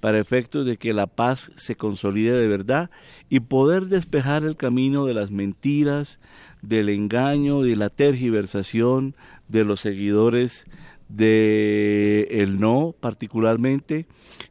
para 0.00 0.18
efectos 0.18 0.66
de 0.66 0.76
que 0.76 0.92
la 0.92 1.06
paz 1.06 1.50
se 1.56 1.76
consolide 1.76 2.32
de 2.32 2.46
verdad 2.46 2.90
y 3.28 3.40
poder 3.40 3.86
despejar 3.86 4.44
el 4.44 4.56
camino 4.56 5.06
de 5.06 5.14
las 5.14 5.30
mentiras, 5.30 6.20
del 6.60 6.90
engaño, 6.90 7.62
de 7.62 7.76
la 7.76 7.88
tergiversación 7.88 9.16
de 9.48 9.64
los 9.64 9.80
seguidores 9.80 10.66
de 11.10 12.28
el 12.30 12.60
no 12.60 12.94
particularmente, 12.98 14.06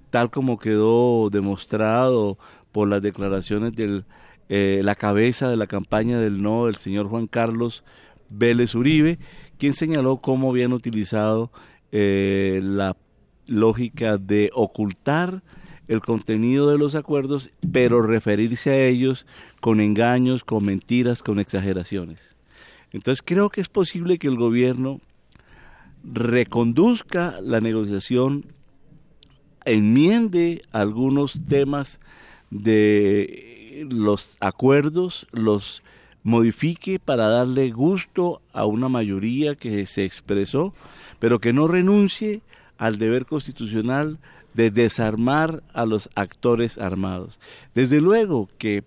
tal 0.10 0.30
como 0.30 0.60
quedó 0.60 1.30
demostrado 1.30 2.38
por 2.72 2.88
las 2.88 3.02
declaraciones 3.02 3.76
de 3.76 4.04
eh, 4.50 4.82
la 4.84 4.96
cabeza 4.96 5.50
de 5.50 5.58
la 5.58 5.68
campaña 5.68 6.20
del 6.20 6.42
no, 6.42 6.68
el 6.68 6.76
señor 6.76 7.08
Juan 7.08 7.28
Carlos 7.28 7.84
Vélez 8.30 8.76
Uribe, 8.76 9.20
quien 9.58 9.74
señaló 9.74 10.18
cómo 10.18 10.50
habían 10.50 10.74
utilizado 10.74 11.52
eh, 11.92 12.60
la 12.64 12.96
lógica 13.48 14.18
de 14.18 14.52
ocultar 14.54 15.44
el 15.88 16.02
contenido 16.02 16.70
de 16.70 16.78
los 16.78 16.94
acuerdos, 16.94 17.50
pero 17.72 18.04
referirse 18.04 18.70
a 18.70 18.86
ellos 18.86 19.26
con 19.60 19.82
engaños, 19.82 20.44
con 20.44 20.64
mentiras, 20.64 21.24
con 21.24 21.40
exageraciones. 21.40 22.36
Entonces 22.92 23.24
creo 23.26 23.50
que 23.50 23.62
es 23.62 23.70
posible 23.70 24.20
que 24.20 24.28
el 24.28 24.38
gobierno 24.38 25.02
reconduzca 26.04 27.40
la 27.42 27.60
negociación, 27.62 28.46
enmiende 29.66 30.62
algunos 30.72 31.40
temas 31.48 32.00
de 32.50 33.88
los 33.90 34.38
acuerdos, 34.40 35.28
los 35.32 35.84
modifique 36.24 37.00
para 37.00 37.28
darle 37.28 37.72
gusto 37.72 38.42
a 38.54 38.66
una 38.66 38.90
mayoría 38.90 39.56
que 39.56 39.86
se 39.86 40.06
expresó, 40.06 40.74
pero 41.20 41.40
que 41.40 41.54
no 41.54 41.68
renuncie 41.68 42.42
al 42.78 42.98
deber 42.98 43.26
constitucional 43.26 44.20
de 44.54 44.72
desarmar 44.72 45.64
a 45.74 45.86
los 45.86 46.10
actores 46.16 46.78
armados. 46.78 47.40
Desde 47.76 48.02
luego 48.02 48.50
que 48.58 48.84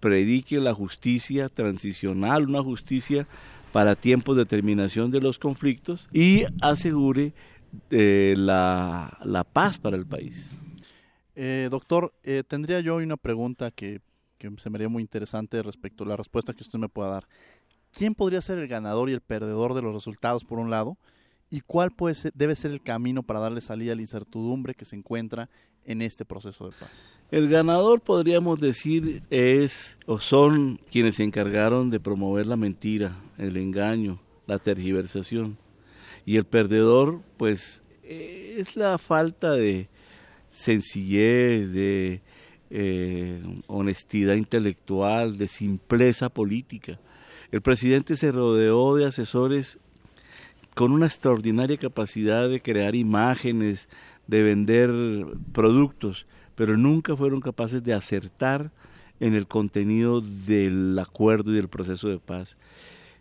predique 0.00 0.58
la 0.58 0.74
justicia 0.74 1.48
transicional, 1.48 2.48
una 2.48 2.62
justicia 2.62 3.26
para 3.72 3.94
tiempos 3.94 4.36
de 4.36 4.46
terminación 4.46 5.10
de 5.10 5.20
los 5.20 5.38
conflictos 5.38 6.08
y 6.12 6.44
asegure 6.60 7.32
eh, 7.90 8.34
la, 8.36 9.18
la, 9.24 9.44
paz 9.44 9.78
para 9.78 9.96
el 9.96 10.06
país. 10.06 10.56
Eh, 11.34 11.68
doctor, 11.70 12.12
eh, 12.22 12.42
tendría 12.46 12.80
yo 12.80 12.96
una 12.96 13.16
pregunta 13.16 13.70
que 13.70 14.00
que 14.42 14.50
se 14.58 14.70
me 14.70 14.76
haría 14.76 14.88
muy 14.88 15.02
interesante 15.02 15.62
respecto 15.62 16.02
a 16.02 16.08
la 16.08 16.16
respuesta 16.16 16.52
que 16.52 16.64
usted 16.64 16.78
me 16.78 16.88
pueda 16.88 17.10
dar. 17.10 17.28
¿Quién 17.92 18.14
podría 18.14 18.40
ser 18.40 18.58
el 18.58 18.66
ganador 18.66 19.08
y 19.08 19.12
el 19.12 19.20
perdedor 19.20 19.72
de 19.72 19.82
los 19.82 19.94
resultados, 19.94 20.44
por 20.44 20.58
un 20.58 20.68
lado? 20.68 20.96
¿Y 21.52 21.60
cuál 21.60 21.90
puede 21.90 22.16
debe 22.32 22.54
ser 22.54 22.70
el 22.70 22.80
camino 22.80 23.22
para 23.22 23.38
darle 23.38 23.60
salida 23.60 23.92
a 23.92 23.94
la 23.94 24.00
incertidumbre 24.00 24.74
que 24.74 24.86
se 24.86 24.96
encuentra 24.96 25.50
en 25.84 26.00
este 26.00 26.24
proceso 26.24 26.64
de 26.64 26.72
paz? 26.72 27.20
El 27.30 27.50
ganador, 27.50 28.00
podríamos 28.00 28.58
decir, 28.58 29.20
es 29.28 29.98
o 30.06 30.18
son 30.18 30.80
quienes 30.90 31.16
se 31.16 31.24
encargaron 31.24 31.90
de 31.90 32.00
promover 32.00 32.46
la 32.46 32.56
mentira, 32.56 33.20
el 33.36 33.58
engaño, 33.58 34.18
la 34.46 34.58
tergiversación. 34.58 35.58
Y 36.24 36.38
el 36.38 36.46
perdedor, 36.46 37.20
pues, 37.36 37.82
es 38.02 38.74
la 38.74 38.96
falta 38.96 39.50
de 39.50 39.90
sencillez, 40.50 41.70
de 41.70 42.22
eh, 42.70 43.42
honestidad 43.66 44.36
intelectual, 44.36 45.36
de 45.36 45.48
simpleza 45.48 46.30
política. 46.30 46.98
El 47.50 47.60
presidente 47.60 48.16
se 48.16 48.32
rodeó 48.32 48.96
de 48.96 49.04
asesores 49.04 49.78
con 50.74 50.92
una 50.92 51.06
extraordinaria 51.06 51.76
capacidad 51.76 52.48
de 52.48 52.60
crear 52.60 52.94
imágenes, 52.94 53.88
de 54.26 54.42
vender 54.42 54.90
productos, 55.52 56.26
pero 56.54 56.76
nunca 56.76 57.16
fueron 57.16 57.40
capaces 57.40 57.82
de 57.82 57.94
acertar 57.94 58.70
en 59.20 59.34
el 59.34 59.46
contenido 59.46 60.20
del 60.20 60.98
acuerdo 60.98 61.52
y 61.52 61.56
del 61.56 61.68
proceso 61.68 62.08
de 62.08 62.18
paz. 62.18 62.56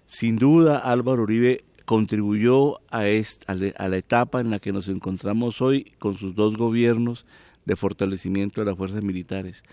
Sin 0.06 0.38
duda, 0.38 0.78
Álvaro 0.78 1.24
Uribe 1.24 1.64
contribuyó 1.86 2.80
a, 2.90 3.08
esta, 3.08 3.54
a 3.54 3.88
la 3.88 3.98
etapa 3.98 4.40
en 4.40 4.50
la 4.50 4.60
que 4.60 4.72
nos 4.72 4.88
encontramos 4.88 5.62
hoy 5.62 5.92
con 6.00 6.16
sus 6.18 6.36
dos 6.36 6.58
gobiernos 6.58 7.26
de 7.66 7.76
fortalecimiento 7.76 8.62
de 8.62 8.66
las 8.66 8.78
fuerzas 8.78 9.04
militares. 9.04 9.64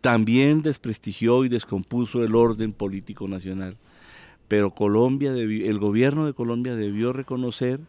También 0.00 0.62
desprestigió 0.62 1.44
y 1.44 1.48
descompuso 1.48 2.24
el 2.24 2.34
orden 2.34 2.72
político 2.72 3.28
nacional. 3.28 3.76
Pero 4.52 4.74
Colombia 4.74 5.32
el 5.32 5.78
gobierno 5.78 6.26
de 6.26 6.34
Colombia 6.34 6.76
debió 6.76 7.14
reconocer 7.14 7.80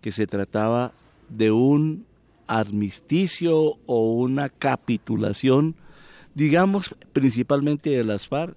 que 0.00 0.12
se 0.12 0.26
trataba 0.26 0.92
de 1.28 1.50
un 1.50 2.06
armisticio 2.46 3.74
o 3.84 4.14
una 4.14 4.48
capitulación, 4.48 5.74
digamos, 6.34 6.94
principalmente 7.12 7.90
de 7.90 8.02
las 8.02 8.28
FARC, 8.28 8.56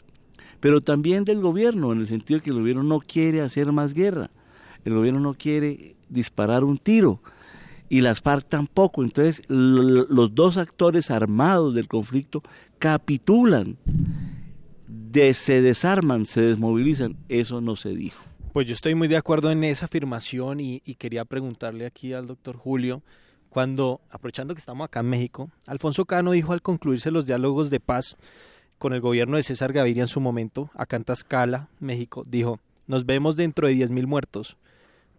pero 0.62 0.80
también 0.80 1.26
del 1.26 1.42
gobierno, 1.42 1.92
en 1.92 2.00
el 2.00 2.08
sentido 2.08 2.42
que 2.42 2.52
el 2.52 2.60
gobierno 2.60 2.84
no 2.84 3.02
quiere 3.02 3.42
hacer 3.42 3.74
más 3.74 3.94
guerra, 3.94 4.30
el 4.86 4.94
gobierno 4.94 5.20
no 5.20 5.34
quiere 5.34 5.98
disparar 6.08 6.64
un 6.64 6.78
tiro, 6.78 7.20
y 7.90 8.00
las 8.00 8.22
FARC 8.22 8.48
tampoco. 8.48 9.04
Entonces 9.04 9.44
los 9.50 10.34
dos 10.34 10.56
actores 10.56 11.12
armados 11.12 11.76
del 11.76 11.90
conflicto 11.90 12.42
capitulan, 12.78 13.76
se 15.34 15.62
desarman, 15.62 16.26
se 16.26 16.42
desmovilizan. 16.42 17.18
Eso 17.30 17.62
no 17.62 17.76
se 17.76 17.90
dijo. 17.90 18.24
Pues 18.54 18.68
yo 18.68 18.74
estoy 18.74 18.96
muy 18.96 19.08
de 19.08 19.18
acuerdo 19.18 19.52
en 19.52 19.64
esa 19.64 19.86
afirmación 19.86 20.60
y, 20.60 20.82
y 20.86 20.96
quería 20.96 21.26
preguntarle 21.26 21.86
aquí 21.86 22.14
al 22.14 22.28
doctor 22.28 22.58
Julio, 22.58 23.04
cuando, 23.50 24.02
aprovechando 24.10 24.54
que 24.54 24.60
estamos 24.60 24.86
acá 24.86 25.00
en 25.02 25.10
México, 25.10 25.50
Alfonso 25.66 26.06
Cano 26.06 26.32
dijo 26.32 26.54
al 26.54 26.62
concluirse 26.62 27.12
los 27.12 27.26
diálogos 27.26 27.70
de 27.70 27.80
paz 27.80 28.18
con 28.78 28.94
el 28.94 29.02
gobierno 29.02 29.38
de 29.38 29.44
César 29.44 29.74
Gaviria 29.74 30.04
en 30.04 30.08
su 30.08 30.20
momento, 30.20 30.70
acá 30.74 30.96
en 30.96 31.04
Tlaxcala, 31.04 31.70
México, 31.80 32.24
dijo, 32.28 32.60
nos 32.88 33.06
vemos 33.06 33.36
dentro 33.36 33.68
de 33.68 33.76
10.000 33.76 34.08
muertos. 34.08 34.58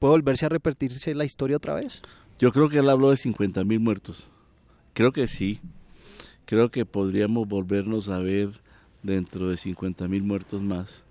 ¿Puede 0.01 0.13
volverse 0.13 0.47
a 0.47 0.49
repetirse 0.49 1.15
la 1.15 1.27
historia 1.27 1.59
otra 1.59 1.75
vez? 1.75 2.01
Yo 2.39 2.53
creo 2.53 2.71
que 2.71 2.79
él 2.79 2.89
habló 2.89 3.11
de 3.11 3.19
50 3.19 3.65
mil 3.65 3.81
muertos. 3.81 4.27
Creo 4.95 5.13
que 5.13 5.27
sí. 5.27 5.61
Creo 6.47 6.71
que 6.71 6.87
podríamos 6.87 7.47
volvernos 7.47 8.09
a 8.09 8.19
ver 8.19 8.49
dentro 9.03 9.49
de 9.49 9.57
50 9.57 10.09
mil 10.09 10.23
muertos 10.23 10.63
más 10.63 11.05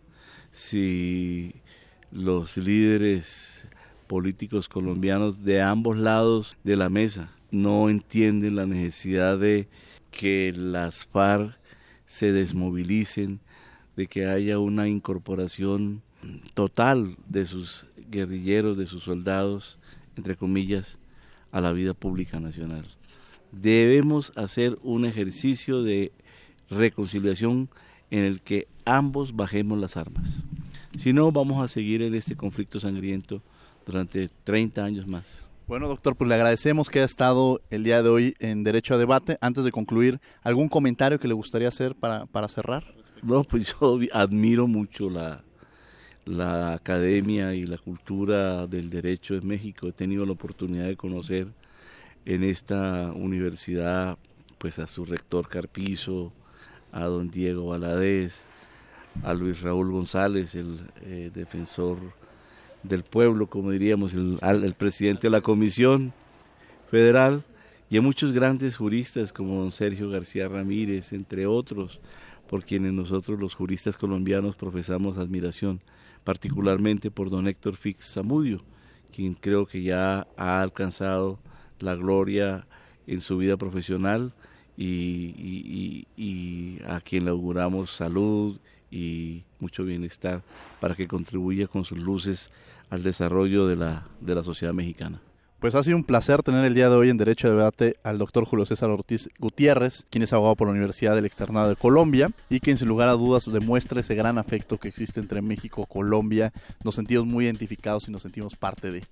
si 0.52 1.54
los 2.12 2.58
líderes 2.58 3.68
políticos 4.08 4.68
colombianos 4.68 5.44
de 5.44 5.62
ambos 5.62 5.98
lados 5.98 6.58
de 6.64 6.76
la 6.76 6.90
mesa 6.90 7.32
no 7.52 7.90
entienden 7.90 8.56
la 8.56 8.66
necesidad 8.66 9.38
de 9.38 9.68
que 10.12 10.54
las 10.56 11.06
FARC 11.06 11.58
se 12.06 12.32
desmovilicen, 12.32 13.40
de 13.96 14.08
que 14.08 14.26
haya 14.26 14.58
una 14.60 14.88
incorporación 14.88 16.02
total 16.54 17.18
de 17.28 17.46
sus 17.46 17.86
guerrilleros, 18.10 18.78
de 18.78 18.86
sus 18.86 19.04
soldados, 19.04 19.78
entre 20.16 20.36
comillas, 20.36 21.00
a 21.52 21.62
la 21.62 21.72
vida 21.72 21.94
pública 21.94 22.40
nacional. 22.40 22.86
Debemos 23.52 24.32
hacer 24.36 24.78
un 24.82 25.06
ejercicio 25.06 25.84
de 25.84 26.12
reconciliación 26.70 27.70
en 28.11 28.26
el 28.26 28.41
que 28.41 28.67
ambos 28.86 29.36
bajemos 29.36 29.78
las 29.80 29.97
armas. 29.97 30.43
Si 30.97 31.13
no, 31.13 31.32
vamos 31.32 31.63
a 31.63 31.67
seguir 31.67 32.01
en 32.01 32.15
este 32.15 32.36
conflicto 32.36 32.80
sangriento 32.80 33.41
durante 33.86 34.30
30 34.43 34.84
años 34.84 35.07
más. 35.07 35.47
Bueno, 35.67 35.88
doctor, 35.88 36.15
pues 36.15 36.28
le 36.28 36.34
agradecemos 36.34 36.89
que 36.89 36.99
haya 36.99 37.05
estado 37.05 37.61
el 37.70 37.84
día 37.84 38.01
de 38.01 38.09
hoy 38.09 38.36
en 38.39 38.63
Derecho 38.63 38.95
a 38.95 38.97
Debate. 38.97 39.38
Antes 39.39 39.63
de 39.63 39.72
concluir, 39.72 40.20
¿algún 40.41 40.67
comentario 40.67 41.20
que 41.20 41.28
le 41.28 41.36
gustaría 41.36 41.67
hacer 41.67 41.93
para, 41.93 42.26
para 42.26 42.47
cerrar? 42.47 42.84
No, 43.22 43.43
pues 43.43 43.76
yo 43.80 43.99
admiro 44.13 44.67
mucho 44.67 45.11
la, 45.11 45.43
la 46.26 46.74
academia 46.74 47.53
y 47.53 47.65
la 47.65 47.78
cultura 47.78 48.65
del 48.67 48.89
derecho 48.89 49.36
en 49.36 49.47
México. 49.47 49.88
He 49.88 49.91
tenido 49.91 50.26
la 50.26 50.32
oportunidad 50.32 50.88
de 50.88 50.97
conocer 50.97 51.47
en 52.26 52.43
esta 52.43 53.11
universidad 53.13 54.17
pues 54.57 54.78
a 54.80 54.88
su 54.88 55.05
rector 55.05 55.47
Carpizo, 55.47 56.34
a 56.92 57.06
don 57.06 57.30
Diego 57.30 57.68
Valadez, 57.68 58.46
a 59.24 59.34
Luis 59.34 59.62
Raúl 59.62 59.92
González, 59.92 60.56
el 60.56 60.80
eh, 61.02 61.32
defensor 61.34 61.98
del 62.84 63.04
pueblo, 63.04 63.48
como 63.48 63.72
diríamos, 63.72 64.14
el, 64.14 64.40
el, 64.42 64.74
presidente 64.74 65.24
de 65.24 65.32
la 65.32 65.42
Comisión 65.42 66.14
Federal, 66.90 67.44
y 67.90 67.98
a 67.98 68.02
muchos 68.02 68.32
grandes 68.32 68.78
juristas 68.78 69.34
como 69.34 69.62
don 69.62 69.72
Sergio 69.72 70.10
García 70.10 70.48
Ramírez, 70.48 71.12
entre 71.12 71.48
otros, 71.48 72.00
por 72.48 72.64
quienes 72.64 72.94
nosotros 72.94 73.40
los 73.40 73.54
juristas 73.54 73.98
colombianos 73.98 74.56
profesamos 74.56 75.18
admiración 75.18 75.82
particularmente 76.24 77.12
por 77.12 77.30
don 77.30 77.48
Héctor 77.48 77.76
Fix 77.76 78.14
Zamudio, 78.14 78.62
quien 79.16 79.34
creo 79.34 79.66
que 79.66 79.82
ya 79.82 80.28
ha 80.38 80.62
alcanzado 80.62 81.40
la 81.80 81.96
gloria 81.96 82.68
en 83.08 83.22
su 83.22 83.38
vida 83.38 83.58
profesional 83.58 84.34
y, 84.86 86.07
y 86.15 86.80
a 86.88 87.01
quien 87.01 87.25
le 87.25 87.32
auguramos 87.32 87.91
salud 87.91 88.57
y 88.91 89.43
mucho 89.59 89.84
bienestar 89.84 90.41
para 90.80 90.95
que 90.95 91.07
contribuya 91.07 91.67
con 91.67 91.86
sus 91.86 91.99
luces 91.99 92.49
al 92.89 93.03
desarrollo 93.03 93.67
de 93.67 93.75
la, 93.75 94.07
de 94.21 94.36
la 94.36 94.43
sociedad 94.43 94.73
mexicana. 94.73 95.21
Pues 95.59 95.75
ha 95.75 95.84
sido 95.84 95.97
un 95.97 96.05
placer 96.05 96.41
tener 96.41 96.63
el 96.63 96.73
día 96.73 96.89
de 96.89 96.95
hoy 96.95 97.09
en 97.09 97.17
Derecho 97.17 97.49
de 97.49 97.55
Debate 97.55 97.97
al 98.03 98.17
doctor 98.17 98.45
Julio 98.45 98.65
César 98.65 98.89
Ortiz 98.89 99.30
Gutiérrez, 99.39 100.05
quien 100.09 100.23
es 100.23 100.32
abogado 100.32 100.55
por 100.55 100.67
la 100.67 100.71
Universidad 100.71 101.15
del 101.15 101.25
Externado 101.25 101.67
de 101.67 101.75
Colombia 101.75 102.32
y 102.49 102.61
quien 102.61 102.77
sin 102.77 102.88
lugar 102.88 103.09
a 103.09 103.13
dudas 103.13 103.51
demuestra 103.51 103.99
ese 103.99 104.15
gran 104.15 104.38
afecto 104.38 104.77
que 104.77 104.88
existe 104.88 105.19
entre 105.19 105.41
México 105.41 105.86
y 105.86 105.93
Colombia. 105.93 106.53
Nos 106.86 106.95
sentimos 106.95 107.25
muy 107.25 107.43
identificados 107.43 108.07
y 108.07 108.11
nos 108.11 108.21
sentimos 108.21 108.55
parte 108.55 108.89
de. 108.89 109.03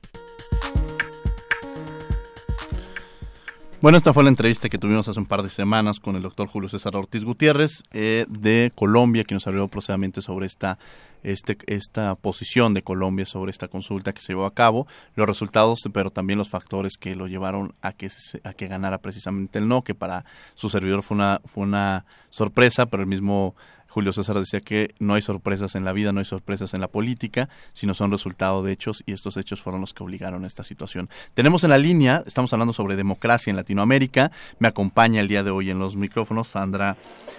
Bueno, 3.80 4.00
esta 4.00 4.12
fue 4.12 4.24
la 4.24 4.30
entrevista 4.30 4.70
que 4.70 4.80
tuvimos 4.80 5.08
hace 5.08 5.20
un 5.20 5.28
par 5.28 5.44
de 5.44 5.50
semanas 5.50 6.00
con 6.00 6.16
el 6.16 6.24
doctor 6.24 6.48
Julio 6.48 6.68
César 6.68 6.96
Ortiz 6.96 7.24
Gutiérrez 7.24 7.84
eh, 7.92 8.26
de 8.28 8.72
Colombia, 8.74 9.24
que 9.24 9.36
nos 9.36 9.46
habló 9.46 9.68
procedamente 9.68 10.24
sobre 10.24 10.48
esta, 10.48 10.80
este, 11.22 11.60
esta 11.68 12.16
posición 12.16 12.74
de 12.74 12.82
Colombia 12.82 13.28
sobre 13.28 13.52
esta 13.52 13.68
consulta 13.68 14.14
que 14.14 14.22
se 14.22 14.34
llevó 14.34 14.48
a 14.48 14.54
cabo, 14.56 14.88
los 15.14 15.28
resultados, 15.28 15.82
pero 15.94 16.10
también 16.10 16.40
los 16.40 16.50
factores 16.50 16.98
que 16.98 17.16
lo 17.16 17.28
llevaron 17.28 17.76
a 17.84 17.94
que, 17.94 18.10
a 18.44 18.54
que 18.54 18.68
ganara 18.68 18.98
precisamente 18.98 19.60
el 19.60 19.68
no, 19.68 19.84
que 19.84 19.94
para 19.94 20.26
su 20.56 20.70
servidor 20.70 21.04
fue 21.04 21.14
una, 21.14 21.42
fue 21.46 21.62
una 21.62 22.06
sorpresa, 22.32 22.88
pero 22.88 23.04
el 23.04 23.08
mismo 23.08 23.56
Julio 23.98 24.14
César 24.14 24.38
decía 24.38 24.62
que 24.62 24.94
no 25.00 25.16
hay 25.16 25.24
sorpresas 25.24 25.74
en 25.74 25.84
la 25.84 25.92
vida, 25.92 26.12
no 26.12 26.20
hay 26.20 26.26
sorpresas 26.26 26.76
en 26.76 26.82
la 26.82 26.88
política, 26.88 27.50
sino 27.74 27.96
son 27.96 28.12
resultado 28.12 28.62
de 28.62 28.72
hechos 28.72 29.02
y 29.08 29.14
estos 29.14 29.38
hechos 29.38 29.60
fueron 29.60 29.82
los 29.82 29.96
que 29.96 30.04
obligaron 30.04 30.44
a 30.44 30.48
esta 30.48 30.64
situación. 30.64 31.10
Tenemos 31.34 31.64
en 31.64 31.72
la 31.72 31.80
línea, 31.80 32.22
estamos 32.28 32.54
hablando 32.54 32.74
sobre 32.74 32.96
democracia 32.96 33.50
en 33.50 33.56
Latinoamérica, 33.56 34.32
me 34.60 34.68
acompaña 34.68 35.20
el 35.20 35.28
día 35.28 35.42
de 35.42 35.50
hoy 35.50 35.72
en 35.72 35.80
los 35.80 35.96
micrófonos 35.96 36.50
Sandra 36.50 36.96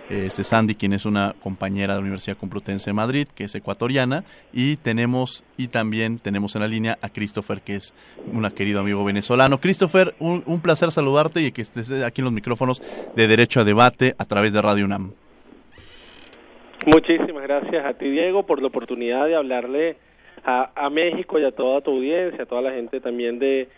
este 0.09 0.42
Sandy, 0.42 0.74
quien 0.74 0.94
es 0.94 1.06
una 1.06 1.36
compañera 1.40 1.92
de 1.92 2.00
la 2.00 2.02
Universidad 2.02 2.36
Complutense 2.36 2.90
de 2.90 2.94
Madrid, 2.94 3.28
que 3.32 3.44
es 3.44 3.54
ecuatoriana, 3.54 4.24
y 4.52 4.78
tenemos 4.78 5.44
y 5.56 5.68
también 5.68 6.18
tenemos 6.18 6.56
en 6.56 6.62
la 6.62 6.66
línea 6.66 6.98
a 7.02 7.09
Christopher, 7.09 7.62
que 7.62 7.76
es 7.76 7.94
un 8.32 8.50
querido 8.50 8.80
amigo 8.80 9.04
venezolano. 9.04 9.61
Christopher, 9.61 10.16
un, 10.18 10.42
un 10.44 10.61
placer 10.61 10.90
saludarte 10.90 11.40
y 11.40 11.52
que 11.52 11.62
estés 11.62 11.88
aquí 12.02 12.20
en 12.20 12.24
los 12.24 12.34
micrófonos 12.34 12.82
de 13.14 13.28
Derecho 13.28 13.61
a 13.61 13.64
Debate 13.64 14.16
a 14.18 14.24
través 14.24 14.52
de 14.52 14.61
Radio 14.61 14.86
UNAM. 14.86 15.12
Muchísimas 16.86 17.42
gracias 17.42 17.84
a 17.84 17.94
ti, 17.94 18.08
Diego, 18.08 18.44
por 18.44 18.60
la 18.60 18.68
oportunidad 18.68 19.26
de 19.26 19.34
hablarle 19.34 19.96
a, 20.44 20.70
a 20.74 20.90
México 20.90 21.38
y 21.38 21.44
a 21.44 21.50
toda 21.50 21.80
tu 21.80 21.90
audiencia, 21.90 22.44
a 22.44 22.46
toda 22.46 22.62
la 22.62 22.72
gente 22.72 23.00
también 23.00 23.38
de, 23.38 23.68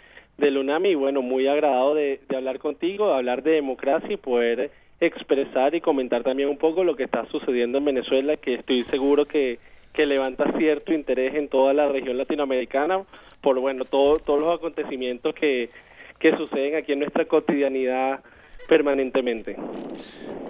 del. 0.40 0.86
Y 0.86 0.94
bueno, 0.94 1.22
muy 1.22 1.46
agradado 1.46 1.94
de, 1.94 2.20
hablar 2.34 2.58
contigo, 2.58 3.08
de 3.08 3.14
hablar 3.14 3.42
de 3.42 3.52
democracia 3.52 4.12
y 4.12 4.16
poder 4.16 4.70
expresar 5.00 5.74
y 5.74 5.80
comentar 5.80 6.22
también 6.22 6.48
un 6.48 6.58
poco 6.58 6.84
lo 6.84 6.96
que 6.96 7.04
está 7.04 7.24
sucediendo 7.26 7.78
en 7.78 7.84
Venezuela, 7.84 8.36
que 8.36 8.54
estoy 8.54 8.82
seguro 8.82 9.24
que, 9.24 9.58
que 9.92 10.06
levanta 10.06 10.52
cierto 10.58 10.92
interés 10.92 11.34
en 11.34 11.48
toda 11.48 11.72
la 11.72 11.88
región 11.88 12.18
latinoamericana 12.18 13.02
por, 13.40 13.58
bueno, 13.60 13.84
todo, 13.84 14.16
todos 14.16 14.40
los 14.40 14.58
acontecimientos 14.58 15.34
que, 15.34 15.70
que 16.18 16.36
suceden 16.36 16.76
aquí 16.76 16.92
en 16.92 17.00
nuestra 17.00 17.24
cotidianidad 17.24 18.20
permanentemente. 18.70 19.56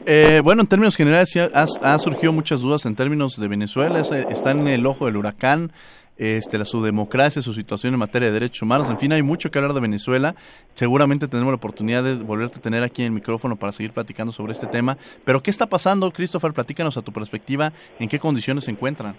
Eh, 0.06 0.40
bueno, 0.44 0.60
en 0.60 0.68
términos 0.68 0.94
generales, 0.94 1.34
ha, 1.36 1.64
ha, 1.64 1.98
surgido 1.98 2.32
muchas 2.32 2.60
dudas 2.60 2.84
en 2.84 2.94
términos 2.94 3.40
de 3.40 3.48
Venezuela, 3.48 4.00
está 4.00 4.50
en 4.50 4.68
el 4.68 4.86
ojo 4.86 5.06
del 5.06 5.16
huracán, 5.16 5.72
este, 6.18 6.58
la, 6.58 6.66
su 6.66 6.82
democracia, 6.82 7.40
su 7.40 7.54
situación 7.54 7.94
en 7.94 7.98
materia 7.98 8.28
de 8.28 8.34
derechos 8.34 8.60
humanos, 8.60 8.90
en 8.90 8.98
fin, 8.98 9.10
hay 9.12 9.22
mucho 9.22 9.50
que 9.50 9.58
hablar 9.58 9.72
de 9.72 9.80
Venezuela. 9.80 10.34
Seguramente 10.74 11.28
tenemos 11.28 11.50
la 11.50 11.56
oportunidad 11.56 12.04
de 12.04 12.16
volverte 12.16 12.58
a 12.58 12.62
tener 12.62 12.82
aquí 12.82 13.00
en 13.00 13.06
el 13.06 13.12
micrófono 13.12 13.56
para 13.56 13.72
seguir 13.72 13.92
platicando 13.92 14.30
sobre 14.30 14.52
este 14.52 14.66
tema. 14.66 14.98
Pero, 15.24 15.42
¿qué 15.42 15.50
está 15.50 15.66
pasando, 15.66 16.10
Christopher? 16.10 16.52
Platícanos 16.52 16.98
a 16.98 17.02
tu 17.02 17.12
perspectiva, 17.12 17.72
¿en 17.98 18.08
qué 18.08 18.18
condiciones 18.18 18.64
se 18.64 18.70
encuentran? 18.70 19.16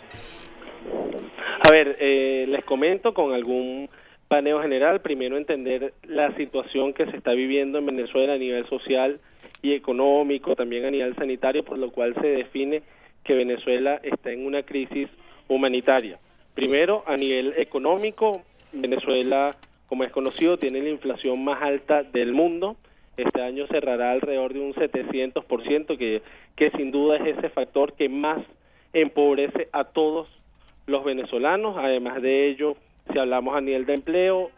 A 1.63 1.71
ver, 1.71 1.97
eh, 1.99 2.45
les 2.47 2.63
comento 2.65 3.13
con 3.15 3.33
algún 3.33 3.89
paneo 4.31 4.61
general, 4.61 5.01
primero 5.01 5.35
entender 5.35 5.93
la 6.07 6.33
situación 6.37 6.93
que 6.93 7.05
se 7.05 7.17
está 7.17 7.33
viviendo 7.33 7.79
en 7.79 7.85
Venezuela 7.85 8.35
a 8.35 8.37
nivel 8.37 8.65
social 8.69 9.19
y 9.61 9.73
económico, 9.73 10.55
también 10.55 10.85
a 10.85 10.89
nivel 10.89 11.13
sanitario, 11.17 11.65
por 11.65 11.77
lo 11.77 11.91
cual 11.91 12.15
se 12.21 12.27
define 12.27 12.81
que 13.25 13.33
Venezuela 13.33 13.99
está 14.01 14.31
en 14.31 14.45
una 14.45 14.63
crisis 14.63 15.09
humanitaria. 15.49 16.17
Primero, 16.53 17.03
a 17.07 17.17
nivel 17.17 17.51
económico, 17.57 18.43
Venezuela, 18.71 19.57
como 19.87 20.05
es 20.05 20.13
conocido, 20.13 20.55
tiene 20.55 20.81
la 20.81 20.91
inflación 20.91 21.43
más 21.43 21.61
alta 21.61 22.03
del 22.03 22.31
mundo. 22.31 22.77
Este 23.17 23.41
año 23.41 23.67
cerrará 23.67 24.13
alrededor 24.13 24.53
de 24.53 24.61
un 24.61 24.73
700%, 24.73 25.97
que, 25.97 26.21
que 26.55 26.71
sin 26.71 26.91
duda 26.91 27.17
es 27.17 27.37
ese 27.37 27.49
factor 27.49 27.91
que 27.95 28.07
más 28.07 28.39
empobrece 28.93 29.67
a 29.73 29.83
todos 29.83 30.29
los 30.85 31.03
venezolanos. 31.03 31.75
Además 31.77 32.21
de 32.21 32.47
ello, 32.47 32.77
si 33.11 33.19
hablamos 33.19 33.55
a 33.55 33.61
nivel 33.61 33.85
de 33.85 33.93
empleo, 33.95 34.51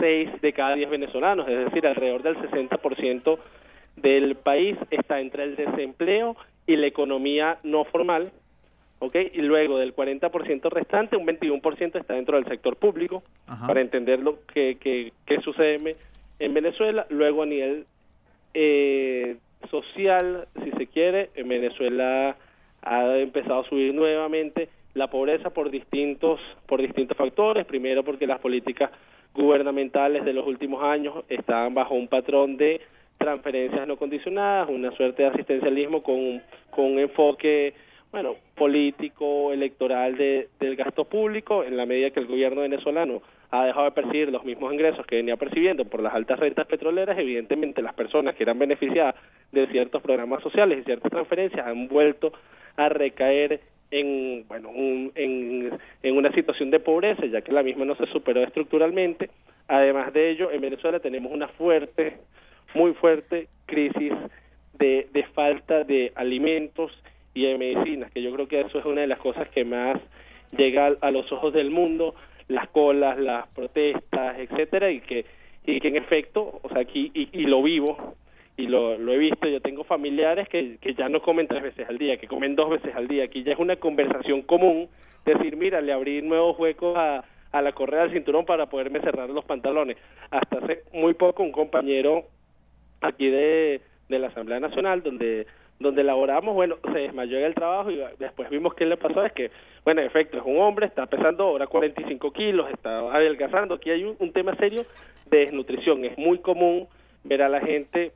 6 0.00 0.40
de 0.40 0.52
cada 0.52 0.74
10 0.74 0.90
venezolanos, 0.90 1.48
es 1.48 1.64
decir, 1.64 1.86
alrededor 1.86 2.22
del 2.22 2.36
60% 2.36 3.38
del 3.96 4.36
país 4.36 4.76
está 4.90 5.20
entre 5.20 5.44
el 5.44 5.56
desempleo 5.56 6.36
y 6.66 6.76
la 6.76 6.86
economía 6.86 7.58
no 7.62 7.84
formal, 7.84 8.32
¿ok? 9.00 9.16
Y 9.32 9.42
luego 9.42 9.78
del 9.78 9.94
40% 9.94 10.70
restante, 10.70 11.16
un 11.16 11.26
21% 11.26 12.00
está 12.00 12.14
dentro 12.14 12.36
del 12.36 12.46
sector 12.46 12.76
público, 12.76 13.22
para 13.66 13.80
entender 13.80 14.20
lo 14.20 14.38
que, 14.46 14.76
que, 14.76 15.12
que, 15.26 15.40
sucede 15.40 15.96
en 16.38 16.54
Venezuela. 16.54 17.06
Luego 17.10 17.42
a 17.42 17.46
nivel 17.46 17.86
eh, 18.54 19.36
social, 19.70 20.46
si 20.62 20.70
se 20.72 20.86
quiere, 20.86 21.30
en 21.34 21.48
Venezuela 21.48 22.36
ha 22.82 23.16
empezado 23.18 23.60
a 23.60 23.68
subir 23.68 23.94
nuevamente 23.94 24.68
la 24.94 25.08
pobreza 25.08 25.50
por 25.50 25.70
distintos 25.70 26.40
por 26.66 26.80
distintos 26.80 27.16
factores. 27.16 27.66
Primero 27.66 28.02
porque 28.04 28.26
las 28.26 28.40
políticas 28.40 28.90
gubernamentales 29.34 30.24
de 30.24 30.32
los 30.32 30.46
últimos 30.46 30.82
años 30.82 31.24
estaban 31.28 31.74
bajo 31.74 31.94
un 31.94 32.08
patrón 32.08 32.56
de 32.56 32.80
transferencias 33.18 33.86
no 33.86 33.96
condicionadas 33.96 34.68
una 34.68 34.90
suerte 34.92 35.22
de 35.22 35.28
asistencialismo 35.28 36.02
con 36.02 36.42
con 36.70 36.84
un 36.86 36.98
enfoque 36.98 37.72
bueno 38.10 38.36
político 38.54 39.52
electoral 39.52 40.16
de, 40.16 40.48
del 40.60 40.76
gasto 40.76 41.04
público 41.04 41.64
en 41.64 41.76
la 41.76 41.86
medida 41.86 42.10
que 42.10 42.20
el 42.20 42.26
gobierno 42.26 42.62
venezolano 42.62 43.22
ha 43.50 43.64
dejado 43.64 43.84
de 43.84 43.92
percibir 43.92 44.32
los 44.32 44.44
mismos 44.44 44.72
ingresos 44.72 45.06
que 45.06 45.16
venía 45.16 45.36
percibiendo 45.36 45.84
por 45.84 46.02
las 46.02 46.14
altas 46.14 46.38
rentas 46.38 46.66
petroleras 46.66 47.18
evidentemente 47.18 47.80
las 47.80 47.94
personas 47.94 48.34
que 48.34 48.42
eran 48.42 48.58
beneficiadas 48.58 49.14
de 49.52 49.66
ciertos 49.68 50.02
programas 50.02 50.42
sociales 50.42 50.80
y 50.80 50.84
ciertas 50.84 51.10
transferencias 51.10 51.66
han 51.66 51.88
vuelto 51.88 52.32
a 52.76 52.88
recaer 52.88 53.60
en 53.92 54.44
bueno 54.48 54.70
un, 54.70 55.12
en, 55.14 55.70
en 56.02 56.16
una 56.16 56.32
situación 56.32 56.70
de 56.70 56.80
pobreza 56.80 57.24
ya 57.26 57.42
que 57.42 57.52
la 57.52 57.62
misma 57.62 57.84
no 57.84 57.94
se 57.94 58.06
superó 58.06 58.42
estructuralmente. 58.42 59.30
Además 59.68 60.12
de 60.12 60.30
ello 60.30 60.50
en 60.50 60.60
Venezuela 60.60 60.98
tenemos 60.98 61.30
una 61.30 61.46
fuerte 61.46 62.16
muy 62.74 62.94
fuerte 62.94 63.48
crisis 63.66 64.12
de, 64.78 65.06
de 65.12 65.24
falta 65.34 65.84
de 65.84 66.12
alimentos 66.16 66.90
y 67.34 67.44
de 67.44 67.58
medicinas 67.58 68.10
que 68.10 68.22
yo 68.22 68.32
creo 68.32 68.48
que 68.48 68.60
eso 68.60 68.78
es 68.78 68.84
una 68.84 69.02
de 69.02 69.06
las 69.06 69.18
cosas 69.18 69.48
que 69.50 69.64
más 69.64 70.00
llega 70.56 70.88
a, 71.00 71.10
los 71.10 71.30
ojos 71.32 71.52
del 71.52 71.70
mundo 71.70 72.14
las 72.48 72.68
colas 72.70 73.18
las 73.18 73.46
protestas 73.48 74.38
etcétera 74.38 74.90
y 74.90 75.00
que 75.00 75.24
y 75.64 75.80
que 75.80 75.88
en 75.88 75.96
efecto 75.96 76.60
o 76.62 76.68
sea 76.68 76.80
aquí 76.80 77.10
y, 77.14 77.28
y 77.32 77.44
lo 77.44 77.62
vivo 77.62 78.16
y 78.56 78.66
lo, 78.66 78.94
he 78.94 79.18
visto, 79.18 79.48
yo 79.48 79.60
tengo 79.60 79.84
familiares 79.84 80.48
que, 80.48 80.76
que 80.80 80.94
ya 80.94 81.08
no 81.08 81.22
comen 81.22 81.48
tres 81.48 81.62
veces 81.62 81.88
al 81.88 81.98
día, 81.98 82.18
que 82.18 82.26
comen 82.26 82.54
dos 82.54 82.70
veces 82.70 82.94
al 82.94 83.08
día, 83.08 83.24
aquí 83.24 83.42
ya 83.42 83.52
es 83.52 83.58
una 83.58 83.76
conversación 83.76 84.42
común, 84.42 84.88
decir, 85.24 85.56
mira, 85.56 85.80
le 85.80 85.92
abrí 85.92 86.20
nuevos 86.20 86.58
huecos 86.58 86.96
a, 86.96 87.24
a 87.50 87.62
la 87.62 87.72
correa 87.72 88.02
del 88.02 88.12
cinturón 88.12 88.44
para 88.44 88.66
poderme 88.66 89.00
cerrar 89.00 89.30
los 89.30 89.44
pantalones. 89.44 89.96
Hasta 90.30 90.58
hace 90.58 90.82
muy 90.92 91.14
poco 91.14 91.42
un 91.42 91.52
compañero 91.52 92.24
aquí 93.00 93.28
de, 93.28 93.80
de 94.08 94.18
la 94.18 94.28
Asamblea 94.28 94.60
Nacional, 94.60 95.02
donde 95.02 95.46
donde 95.78 96.04
laboramos, 96.04 96.54
bueno, 96.54 96.76
se 96.92 96.96
desmayó 96.96 97.38
en 97.38 97.44
el 97.44 97.56
trabajo 97.56 97.90
y 97.90 98.00
después 98.20 98.48
vimos 98.50 98.72
qué 98.74 98.86
le 98.86 98.96
pasó, 98.96 99.24
es 99.24 99.32
que, 99.32 99.50
bueno, 99.84 100.00
en 100.00 100.06
efecto, 100.06 100.38
es 100.38 100.44
un 100.46 100.60
hombre, 100.60 100.86
está 100.86 101.06
pesando 101.06 101.42
ahora 101.42 101.66
45 101.66 102.32
kilos, 102.32 102.70
está 102.70 103.00
adelgazando, 103.12 103.74
aquí 103.74 103.90
hay 103.90 104.04
un 104.04 104.32
tema 104.32 104.54
serio 104.54 104.84
de 105.28 105.38
desnutrición, 105.38 106.04
es 106.04 106.16
muy 106.16 106.38
común 106.38 106.86
ver 107.24 107.42
a 107.42 107.48
la 107.48 107.60
gente 107.60 108.12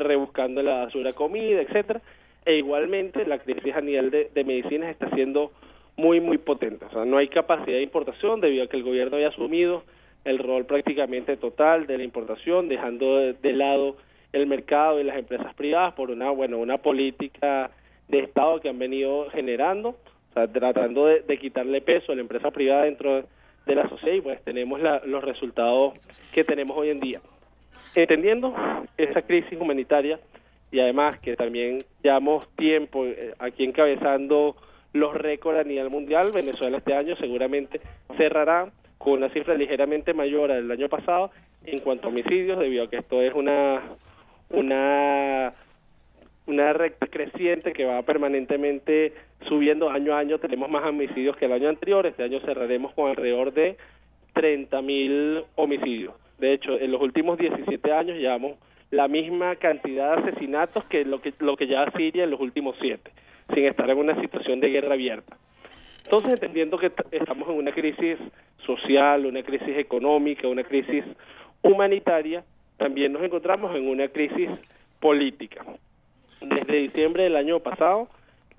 rebuscando 0.00 0.62
la 0.62 0.84
basura 0.84 1.12
comida, 1.12 1.60
etcétera, 1.60 2.00
e 2.44 2.56
igualmente 2.56 3.26
la 3.26 3.38
crisis 3.38 3.74
a 3.74 3.80
nivel 3.80 4.10
de, 4.10 4.44
medicinas 4.44 4.90
está 4.90 5.10
siendo 5.10 5.52
muy 5.96 6.20
muy 6.20 6.38
potente, 6.38 6.84
o 6.84 6.90
sea, 6.90 7.04
no 7.04 7.16
hay 7.16 7.28
capacidad 7.28 7.76
de 7.76 7.82
importación 7.82 8.40
debido 8.40 8.64
a 8.64 8.66
que 8.68 8.76
el 8.76 8.82
gobierno 8.82 9.16
había 9.16 9.28
asumido 9.28 9.82
el 10.24 10.38
rol 10.38 10.66
prácticamente 10.66 11.36
total 11.36 11.86
de 11.86 11.98
la 11.98 12.04
importación, 12.04 12.68
dejando 12.68 13.16
de, 13.16 13.32
de 13.34 13.52
lado 13.52 13.96
el 14.32 14.46
mercado 14.46 15.00
y 15.00 15.04
las 15.04 15.16
empresas 15.16 15.54
privadas 15.54 15.94
por 15.94 16.10
una 16.10 16.30
bueno 16.30 16.58
una 16.58 16.78
política 16.78 17.70
de 18.08 18.20
Estado 18.20 18.60
que 18.60 18.68
han 18.68 18.78
venido 18.78 19.28
generando, 19.30 19.90
o 19.90 20.34
sea, 20.34 20.46
tratando 20.46 21.06
de, 21.06 21.20
de 21.22 21.38
quitarle 21.38 21.80
peso 21.80 22.12
a 22.12 22.14
la 22.14 22.20
empresa 22.20 22.50
privada 22.50 22.84
dentro 22.84 23.24
de 23.66 23.74
la 23.74 23.88
sociedad 23.88 24.14
y 24.14 24.20
pues 24.20 24.42
tenemos 24.44 24.80
la, 24.80 25.02
los 25.04 25.22
resultados 25.24 25.94
que 26.32 26.44
tenemos 26.44 26.76
hoy 26.76 26.90
en 26.90 27.00
día. 27.00 27.20
Entendiendo 27.96 28.54
esa 28.98 29.22
crisis 29.22 29.58
humanitaria 29.58 30.20
y 30.70 30.80
además 30.80 31.18
que 31.18 31.34
también 31.34 31.78
llevamos 32.02 32.46
tiempo 32.54 33.06
eh, 33.06 33.32
aquí 33.38 33.64
encabezando 33.64 34.54
los 34.92 35.14
récords 35.14 35.60
a 35.60 35.64
nivel 35.64 35.88
mundial, 35.88 36.30
Venezuela 36.30 36.76
este 36.76 36.92
año 36.92 37.16
seguramente 37.16 37.80
cerrará 38.18 38.70
con 38.98 39.14
una 39.14 39.30
cifra 39.30 39.54
ligeramente 39.54 40.12
mayor 40.12 40.52
al 40.52 40.70
año 40.70 40.90
pasado 40.90 41.30
en 41.64 41.78
cuanto 41.78 42.08
a 42.08 42.10
homicidios, 42.10 42.58
debido 42.58 42.84
a 42.84 42.90
que 42.90 42.98
esto 42.98 43.22
es 43.22 43.32
una 43.32 43.80
una 44.50 45.54
una 46.46 46.72
recta 46.74 47.06
creciente 47.06 47.72
que 47.72 47.86
va 47.86 48.02
permanentemente 48.02 49.14
subiendo 49.48 49.88
año 49.88 50.14
a 50.14 50.18
año. 50.18 50.38
Tenemos 50.38 50.68
más 50.68 50.84
homicidios 50.84 51.34
que 51.38 51.46
el 51.46 51.52
año 51.52 51.70
anterior. 51.70 52.06
Este 52.06 52.24
año 52.24 52.40
cerraremos 52.40 52.92
con 52.92 53.08
alrededor 53.08 53.54
de 53.54 53.78
30.000 54.34 55.44
homicidios. 55.54 56.14
De 56.38 56.52
hecho, 56.52 56.78
en 56.78 56.92
los 56.92 57.00
últimos 57.00 57.38
17 57.38 57.92
años 57.92 58.18
llevamos 58.18 58.58
la 58.90 59.08
misma 59.08 59.56
cantidad 59.56 60.16
de 60.16 60.30
asesinatos 60.30 60.84
que 60.84 61.04
lo 61.04 61.20
que, 61.20 61.32
lo 61.40 61.56
que 61.56 61.66
ya 61.66 61.90
Siria 61.96 62.24
en 62.24 62.30
los 62.30 62.40
últimos 62.40 62.76
siete, 62.80 63.10
sin 63.52 63.64
estar 63.64 63.88
en 63.90 63.98
una 63.98 64.20
situación 64.20 64.60
de 64.60 64.68
guerra 64.68 64.94
abierta. 64.94 65.36
Entonces, 66.04 66.34
entendiendo 66.34 66.78
que 66.78 66.92
estamos 67.10 67.48
en 67.48 67.56
una 67.56 67.72
crisis 67.72 68.16
social, 68.64 69.26
una 69.26 69.42
crisis 69.42 69.76
económica, 69.76 70.46
una 70.46 70.62
crisis 70.62 71.04
humanitaria, 71.62 72.44
también 72.76 73.12
nos 73.12 73.22
encontramos 73.22 73.74
en 73.74 73.88
una 73.88 74.08
crisis 74.08 74.48
política. 75.00 75.64
Desde 76.40 76.76
diciembre 76.76 77.24
del 77.24 77.36
año 77.36 77.60
pasado, 77.60 78.08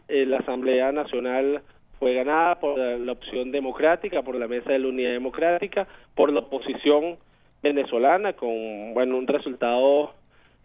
eh, 0.08 0.26
la 0.26 0.38
Asamblea 0.38 0.92
Nacional 0.92 1.62
fue 2.00 2.14
ganada 2.14 2.60
por 2.60 2.78
la, 2.78 3.12
opción 3.12 3.52
democrática, 3.52 4.22
por 4.24 4.36
la 4.36 4.48
Mesa 4.48 4.72
de 4.72 4.80
la 4.80 4.88
Unidad 4.88 5.12
Democrática, 5.12 5.88
por 6.16 6.32
la 6.32 6.42
oposición 6.42 7.18
venezolana, 7.62 8.34
con 8.34 8.94
bueno 8.94 9.18
un 9.18 9.28
resultado 9.28 10.14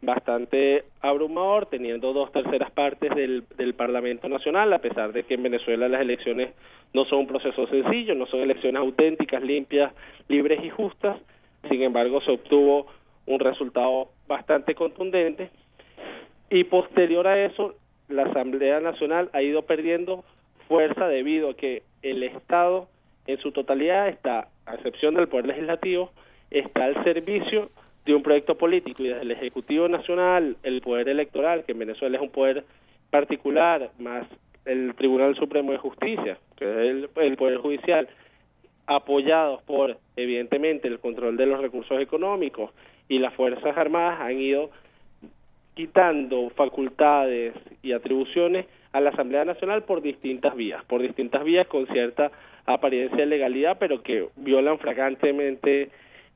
bastante 0.03 0.85
abrumador, 1.01 1.67
teniendo 1.67 2.13
dos 2.13 2.33
terceras 2.33 2.71
partes 2.73 3.15
del, 3.15 3.45
del 3.57 3.75
Parlamento 3.75 4.29
Nacional, 4.29 4.73
a 4.73 4.81
pesar 4.81 5.13
de 5.13 5.23
que 5.23 5.35
en 5.35 5.45
Venezuela 5.45 5.89
las 5.89 6.01
elecciones 6.01 6.51
no 6.93 7.05
son 7.05 7.21
un 7.21 7.27
proceso 7.29 7.67
sencillo, 7.69 8.15
no 8.15 8.27
son 8.27 8.41
elecciones 8.41 8.81
auténticas, 8.81 9.43
limpias, 9.43 9.93
libres 10.29 10.63
y 10.65 10.71
justas, 10.71 11.19
sin 11.69 11.83
embargo 11.83 12.21
se 12.21 12.33
obtuvo 12.33 12.87
un 13.27 13.39
resultado 13.39 14.09
bastante 14.27 14.75
contundente. 14.75 15.51
Y 16.51 16.65
posterior 16.65 17.27
a 17.27 17.45
eso 17.45 17.75
la 18.09 18.25
Asamblea 18.25 18.81
Nacional 18.81 19.31
ha 19.33 19.43
ido 19.43 19.63
perdiendo 19.63 20.25
fuerza 20.69 21.07
debido 21.07 21.51
a 21.51 21.55
que 21.55 21.83
el 22.03 22.23
Estado 22.25 22.89
en 23.27 23.39
su 23.39 23.53
totalidad 23.53 24.09
está, 24.09 24.49
a 24.67 24.75
excepción 24.75 25.15
del 25.15 25.29
Poder 25.29 25.47
Legislativo, 25.47 26.11
está 26.53 26.85
al 26.85 27.03
servicio 27.05 27.71
de 28.05 28.15
un 28.15 28.23
proyecto 28.23 28.57
político 28.57 29.03
y 29.03 29.09
desde 29.09 29.23
el 29.23 29.31
Ejecutivo 29.31 29.89
Nacional, 29.89 30.57
el 30.63 30.81
Poder 30.81 31.09
Electoral, 31.09 31.65
que 31.65 31.73
en 31.73 31.79
Venezuela 31.79 32.17
es 32.17 32.23
un 32.23 32.31
poder 32.31 32.65
particular, 33.11 33.91
más 33.99 34.27
el 34.65 34.95
Tribunal 34.95 35.35
Supremo 35.37 35.73
de 35.73 35.79
Justicia, 35.79 36.39
que 36.57 36.65
es 36.65 37.09
el, 37.17 37.37
Poder 37.37 37.59
Judicial, 37.59 38.09
apoyados 38.87 39.63
por, 39.63 39.97
evidentemente, 40.17 40.89
el 40.89 40.99
control 40.99 41.37
de 41.37 41.47
los 41.47 41.61
recursos 41.61 42.01
económicos 42.01 42.71
y 43.09 43.19
las 43.19 43.35
Fuerzas 43.35 43.77
Armadas, 43.77 44.21
han 44.21 44.39
ido 44.39 44.71
quitando 45.75 46.51
facultades 46.51 47.55
y 47.83 47.93
atribuciones 47.93 48.67
a 48.93 49.01
la 49.01 49.11
Asamblea 49.11 49.45
Nacional 49.45 49.85
por 49.85 50.03
distintas 50.03 50.55
vías, 50.55 50.85
por 50.85 51.01
distintas 51.01 51.45
vías 51.45 51.67
con 51.67 51.87
cierta 51.87 52.31
apariencia 52.67 53.17
de 53.17 53.27
legalidad, 53.27 53.79
pero 53.79 54.03
que 54.03 54.29
violan 54.37 54.79
flagrantemente 54.79 55.91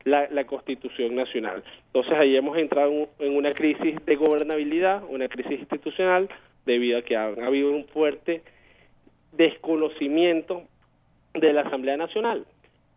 la, 0.07 0.29
la 0.31 0.45
Constitución 0.45 1.17
Nacional. 1.17 1.63
Entonces 1.89 2.15
ahí 2.15 2.37
hemos 2.37 2.57
entrado 2.57 3.09
en 3.19 3.37
una 3.37 3.53
crisis 3.53 3.97
de 4.07 4.17
gobernabilidad, 4.17 5.03
una 5.09 5.29
crisis 5.29 5.59
institucional, 5.59 6.29
debido 6.65 6.99
a 6.99 7.03
que 7.03 7.17
ha, 7.17 7.25
ha 7.25 7.47
habido 7.47 7.73
un 7.73 7.85
fuerte 7.87 8.43
desconocimiento 9.33 10.63
de 11.35 11.53
la 11.53 11.63
Asamblea 11.63 11.97
Nacional. 11.97 12.47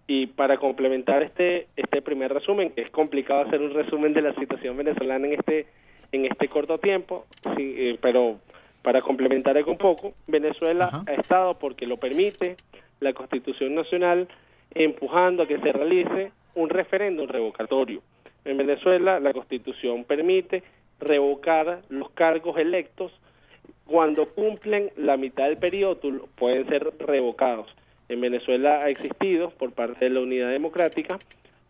Y 0.07 0.27
para 0.27 0.57
complementar 0.57 1.23
este, 1.23 1.67
este 1.75 2.01
primer 2.01 2.31
resumen, 2.31 2.69
que 2.71 2.81
es 2.81 2.91
complicado 2.91 3.41
hacer 3.41 3.59
un 3.61 3.73
resumen 3.73 4.13
de 4.13 4.21
la 4.21 4.33
situación 4.35 4.77
venezolana 4.77 5.27
en 5.27 5.33
este 5.33 5.67
en 6.11 6.25
este 6.25 6.47
corto 6.47 6.79
tiempo, 6.79 7.25
sí, 7.55 7.75
eh, 7.77 7.97
pero 8.01 8.39
para 8.81 9.01
complementar 9.01 9.55
un 9.67 9.77
poco, 9.77 10.13
Venezuela 10.25 11.03
ha 11.05 11.13
estado, 11.13 11.59
porque 11.59 11.85
lo 11.85 11.97
permite 11.97 12.55
la 12.99 13.13
Constitución 13.13 13.75
Nacional, 13.75 14.27
empujando 14.73 15.43
a 15.43 15.47
que 15.47 15.59
se 15.59 15.71
realice 15.71 16.31
un 16.55 16.69
referéndum 16.69 17.27
revocatorio. 17.27 18.01
En 18.45 18.57
Venezuela 18.57 19.19
la 19.19 19.33
Constitución 19.33 20.03
permite 20.05 20.63
revocar 20.99 21.81
los 21.89 22.09
cargos 22.11 22.57
electos 22.57 23.11
cuando 23.85 24.27
cumplen 24.29 24.91
la 24.97 25.17
mitad 25.17 25.45
del 25.45 25.57
periodo, 25.57 25.97
pueden 26.35 26.67
ser 26.67 26.91
revocados. 26.99 27.67
En 28.07 28.21
Venezuela 28.21 28.79
ha 28.83 28.87
existido, 28.87 29.49
por 29.51 29.71
parte 29.71 30.05
de 30.05 30.11
la 30.11 30.19
Unidad 30.19 30.49
Democrática, 30.49 31.17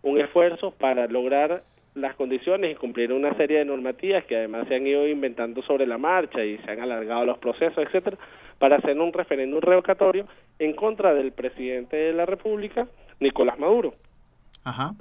un 0.03 0.19
esfuerzo 0.19 0.71
para 0.71 1.07
lograr 1.07 1.63
las 1.95 2.15
condiciones 2.15 2.71
y 2.71 2.75
cumplir 2.75 3.11
una 3.11 3.33
serie 3.35 3.59
de 3.59 3.65
normativas 3.65 4.25
que 4.25 4.37
además 4.37 4.67
se 4.67 4.75
han 4.75 4.87
ido 4.87 5.07
inventando 5.07 5.61
sobre 5.63 5.85
la 5.87 5.97
marcha 5.97 6.43
y 6.43 6.57
se 6.59 6.71
han 6.71 6.79
alargado 6.79 7.25
los 7.25 7.37
procesos, 7.39 7.77
etcétera, 7.77 8.17
para 8.57 8.77
hacer 8.77 8.99
un 8.99 9.11
referéndum 9.11 9.59
revocatorio 9.61 10.25
en 10.59 10.73
contra 10.73 11.13
del 11.13 11.31
presidente 11.31 11.95
de 11.97 12.13
la 12.13 12.25
República, 12.25 12.87
Nicolás 13.19 13.57
Maduro. 13.59 13.93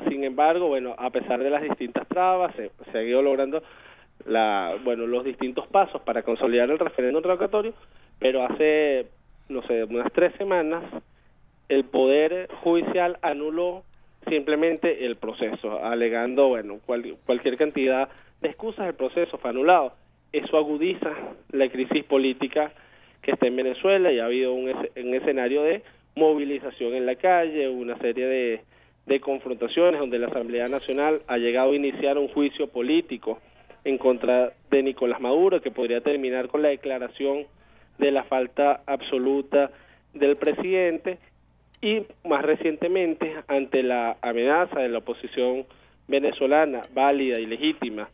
Sin 0.09 0.25
embargo, 0.25 0.69
bueno, 0.69 0.95
a 0.99 1.11
pesar 1.11 1.43
de 1.43 1.51
las 1.51 1.63
distintas 1.63 2.07
trabas, 2.09 2.55
se, 2.57 2.71
se 2.91 2.99
ha 2.99 3.03
ido 3.03 3.23
logrando 3.23 3.63
la, 4.27 4.77
bueno, 4.85 5.07
los 5.07 5.25
distintos 5.25 5.67
pasos 5.69 6.03
para 6.03 6.23
consolidar 6.23 6.71
el 6.71 6.79
referéndum 6.79 7.23
revocatorio, 7.23 7.75
pero 8.19 8.45
hace, 8.45 9.07
no 9.49 9.63
sé, 9.63 9.85
unas 9.85 10.13
tres 10.13 10.33
semanas, 10.37 10.83
el 11.69 11.85
Poder 11.85 12.49
Judicial 12.63 13.19
anuló 13.23 13.83
simplemente 14.29 15.07
el 15.07 15.17
proceso, 15.17 15.85
alegando, 15.85 16.49
bueno, 16.49 16.81
cualquier 16.85 17.57
cantidad 17.57 18.09
de 18.41 18.49
excusas, 18.49 18.87
el 18.87 18.95
proceso 18.95 19.39
fue 19.39 19.51
anulado. 19.51 19.93
Eso 20.33 20.59
agudiza 20.59 21.11
la 21.53 21.69
crisis 21.69 22.05
política 22.05 22.73
que 23.23 23.33
está 23.33 23.47
en 23.47 23.57
Venezuela 23.57 24.13
y 24.13 24.19
ha 24.19 24.27
habido 24.27 24.53
un 24.53 24.69
escenario 25.15 25.63
de 25.63 25.83
movilización 26.17 26.95
en 26.95 27.07
la 27.07 27.15
calle, 27.15 27.69
una 27.69 27.97
serie 27.99 28.27
de, 28.27 28.61
de 29.09 29.21
confrontaciones 29.21 29.99
donde 29.99 30.19
la 30.19 30.27
Asamblea 30.27 30.67
Nacional 30.67 31.23
ha 31.27 31.39
llegado 31.39 31.73
a 31.73 31.77
iniciar 31.77 32.19
un 32.19 32.29
juicio 32.29 32.69
político 32.69 33.41
en 33.85 33.97
contra 33.97 34.53
de 34.71 34.83
Nicolás 34.83 35.21
Maduro 35.21 35.63
que 35.63 35.71
podría 35.71 36.03
terminar 36.03 36.49
con 36.49 36.61
la 36.61 36.69
declaración 36.69 37.47
de 37.97 38.13
la 38.13 38.25
falta 38.25 38.83
absoluta 38.87 39.71
del 40.13 40.37
presidente. 40.37 41.19
Y 41.81 42.03
más 42.29 42.45
recientemente 42.45 43.35
ante 43.47 43.83
la 43.83 44.19
amenaza 44.21 44.81
de 44.81 44.89
la 44.89 44.99
oposición 44.99 45.65
venezolana 46.07 46.83
válida 46.93 47.39
y 47.39 47.47
legítima 47.47 48.09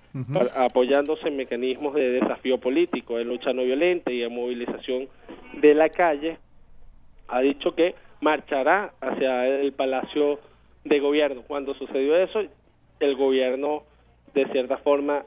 apoyándose 0.56 1.28
en 1.28 1.36
mecanismos 1.36 1.94
de 1.94 2.10
desafío 2.10 2.58
político, 2.58 3.16
de 3.16 3.24
lucha 3.24 3.52
no 3.52 3.62
violenta 3.62 4.12
y 4.12 4.20
de 4.20 4.28
movilización 4.28 5.08
de 5.54 5.74
la 5.74 5.88
calle, 5.88 6.38
ha 7.28 7.40
dicho 7.40 7.74
que 7.74 7.94
marchará 8.20 8.92
hacia 9.00 9.46
el 9.46 9.72
Palacio 9.72 10.40
de 10.84 11.00
Gobierno. 11.00 11.42
Cuando 11.46 11.74
sucedió 11.74 12.16
eso, 12.16 12.40
el 13.00 13.16
gobierno 13.16 13.82
de 14.34 14.46
cierta 14.46 14.78
forma 14.78 15.24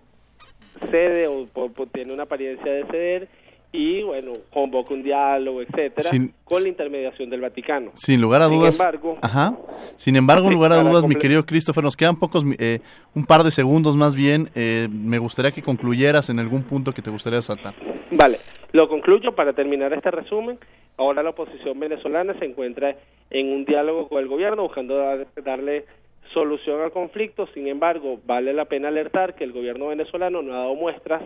cede 0.91 1.27
o 1.27 1.47
tiene 1.91 2.13
una 2.13 2.23
apariencia 2.23 2.71
de 2.71 2.85
ceder 2.85 3.27
y 3.71 4.01
bueno, 4.01 4.33
convoca 4.51 4.93
un 4.93 5.03
diálogo, 5.03 5.61
etcétera, 5.61 6.09
con 6.45 6.63
la 6.63 6.69
intermediación 6.69 7.29
del 7.29 7.41
Vaticano. 7.41 7.91
Sin 7.95 8.21
lugar 8.21 8.41
a 8.41 8.45
dudas. 8.45 8.75
Sin 8.75 8.85
embargo, 8.85 9.17
ajá. 9.21 9.57
Sin 9.97 10.15
embargo, 10.15 10.47
en 10.47 10.53
lugar 10.53 10.71
a 10.71 10.81
dudas, 10.81 11.05
mi 11.05 11.15
querido 11.15 11.45
Christopher, 11.45 11.83
nos 11.83 11.97
quedan 11.97 12.17
pocos, 12.17 12.45
eh, 12.59 12.79
un 13.13 13.25
par 13.25 13.43
de 13.43 13.51
segundos 13.51 13.97
más 13.97 14.15
bien. 14.15 14.49
Eh, 14.55 14.87
me 14.89 15.19
gustaría 15.19 15.51
que 15.51 15.61
concluyeras 15.61 16.29
en 16.29 16.39
algún 16.39 16.63
punto 16.63 16.93
que 16.93 17.01
te 17.01 17.09
gustaría 17.09 17.41
saltar. 17.41 17.73
Vale, 18.11 18.37
lo 18.71 18.87
concluyo 18.87 19.35
para 19.35 19.53
terminar 19.53 19.91
este 19.93 20.11
resumen. 20.11 20.57
Ahora 20.97 21.21
la 21.21 21.31
oposición 21.31 21.79
venezolana 21.79 22.33
se 22.39 22.45
encuentra 22.45 22.95
en 23.29 23.51
un 23.51 23.65
diálogo 23.65 24.07
con 24.07 24.19
el 24.19 24.27
gobierno 24.27 24.63
buscando 24.63 24.97
darle 25.43 25.85
solución 26.33 26.81
al 26.81 26.91
conflicto. 26.91 27.47
Sin 27.53 27.67
embargo, 27.67 28.19
vale 28.25 28.53
la 28.53 28.65
pena 28.65 28.87
alertar 28.87 29.35
que 29.35 29.43
el 29.43 29.53
gobierno 29.53 29.87
venezolano 29.87 30.41
no 30.41 30.53
ha 30.53 30.59
dado 30.59 30.75
muestras 30.75 31.23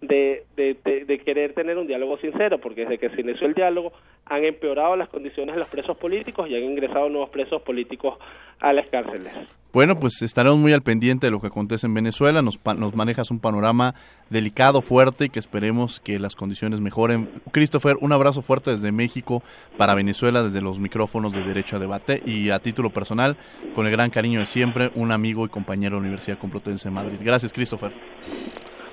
de, 0.00 0.44
de, 0.56 1.04
de, 1.04 1.18
querer 1.18 1.52
tener 1.52 1.76
un 1.76 1.86
diálogo 1.86 2.16
sincero, 2.18 2.58
porque 2.58 2.82
desde 2.82 2.98
que 2.98 3.10
se 3.10 3.20
inició 3.20 3.46
el 3.46 3.54
diálogo 3.54 3.92
han 4.24 4.44
empeorado 4.44 4.96
las 4.96 5.08
condiciones 5.08 5.54
de 5.54 5.60
los 5.60 5.68
presos 5.68 5.96
políticos 5.96 6.48
y 6.48 6.56
han 6.56 6.62
ingresado 6.62 7.08
nuevos 7.08 7.30
presos 7.30 7.60
políticos 7.62 8.16
a 8.60 8.72
las 8.72 8.88
cárceles. 8.88 9.32
Bueno, 9.72 10.00
pues 10.00 10.20
estaremos 10.22 10.58
muy 10.58 10.72
al 10.72 10.82
pendiente 10.82 11.26
de 11.26 11.30
lo 11.30 11.40
que 11.40 11.46
acontece 11.46 11.86
en 11.86 11.94
Venezuela. 11.94 12.42
Nos, 12.42 12.58
nos 12.76 12.94
manejas 12.94 13.30
un 13.30 13.38
panorama 13.38 13.94
delicado, 14.28 14.82
fuerte 14.82 15.26
y 15.26 15.28
que 15.28 15.38
esperemos 15.38 16.00
que 16.00 16.18
las 16.18 16.34
condiciones 16.34 16.80
mejoren. 16.80 17.28
Christopher, 17.52 17.96
un 18.00 18.12
abrazo 18.12 18.42
fuerte 18.42 18.70
desde 18.70 18.90
México 18.90 19.44
para 19.76 19.94
Venezuela, 19.94 20.42
desde 20.42 20.60
los 20.60 20.80
micrófonos 20.80 21.32
de 21.32 21.44
Derecho 21.44 21.76
a 21.76 21.78
Debate 21.78 22.20
y 22.26 22.50
a 22.50 22.58
título 22.58 22.90
personal, 22.90 23.36
con 23.74 23.86
el 23.86 23.92
gran 23.92 24.10
cariño 24.10 24.40
de 24.40 24.46
siempre, 24.46 24.90
un 24.96 25.12
amigo 25.12 25.46
y 25.46 25.50
compañero 25.50 25.96
de 25.96 26.00
la 26.00 26.06
Universidad 26.08 26.38
Complutense 26.38 26.88
de 26.88 26.94
Madrid. 26.94 27.18
Gracias, 27.20 27.52
Christopher. 27.52 27.92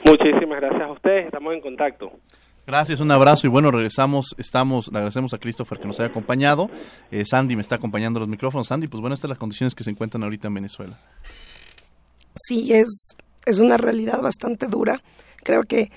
Muchísimas 0.07 0.61
gracias 0.61 0.81
a 0.83 0.91
ustedes, 0.91 1.25
estamos 1.25 1.53
en 1.53 1.59
contacto. 1.59 2.11
Gracias, 2.65 3.01
un 3.01 3.11
abrazo 3.11 3.45
y 3.45 3.49
bueno, 3.49 3.71
regresamos, 3.71 4.35
estamos, 4.37 4.89
le 4.89 4.99
agradecemos 4.99 5.33
a 5.33 5.37
Christopher 5.37 5.79
que 5.79 5.87
nos 5.87 5.99
haya 5.99 6.09
acompañado. 6.09 6.69
Eh, 7.11 7.25
Sandy 7.25 7.57
me 7.57 7.61
está 7.61 7.75
acompañando 7.75 8.19
los 8.19 8.29
micrófonos. 8.29 8.67
Sandy, 8.67 8.87
pues 8.87 9.01
bueno, 9.01 9.13
estas 9.13 9.23
son 9.23 9.29
las 9.31 9.37
condiciones 9.37 9.75
que 9.75 9.83
se 9.83 9.89
encuentran 9.89 10.23
ahorita 10.23 10.47
en 10.47 10.53
Venezuela. 10.53 10.97
Sí, 12.35 12.73
es, 12.73 13.15
es 13.45 13.59
una 13.59 13.75
realidad 13.75 14.21
bastante 14.21 14.67
dura. 14.67 15.01
Creo 15.43 15.63
que 15.63 15.91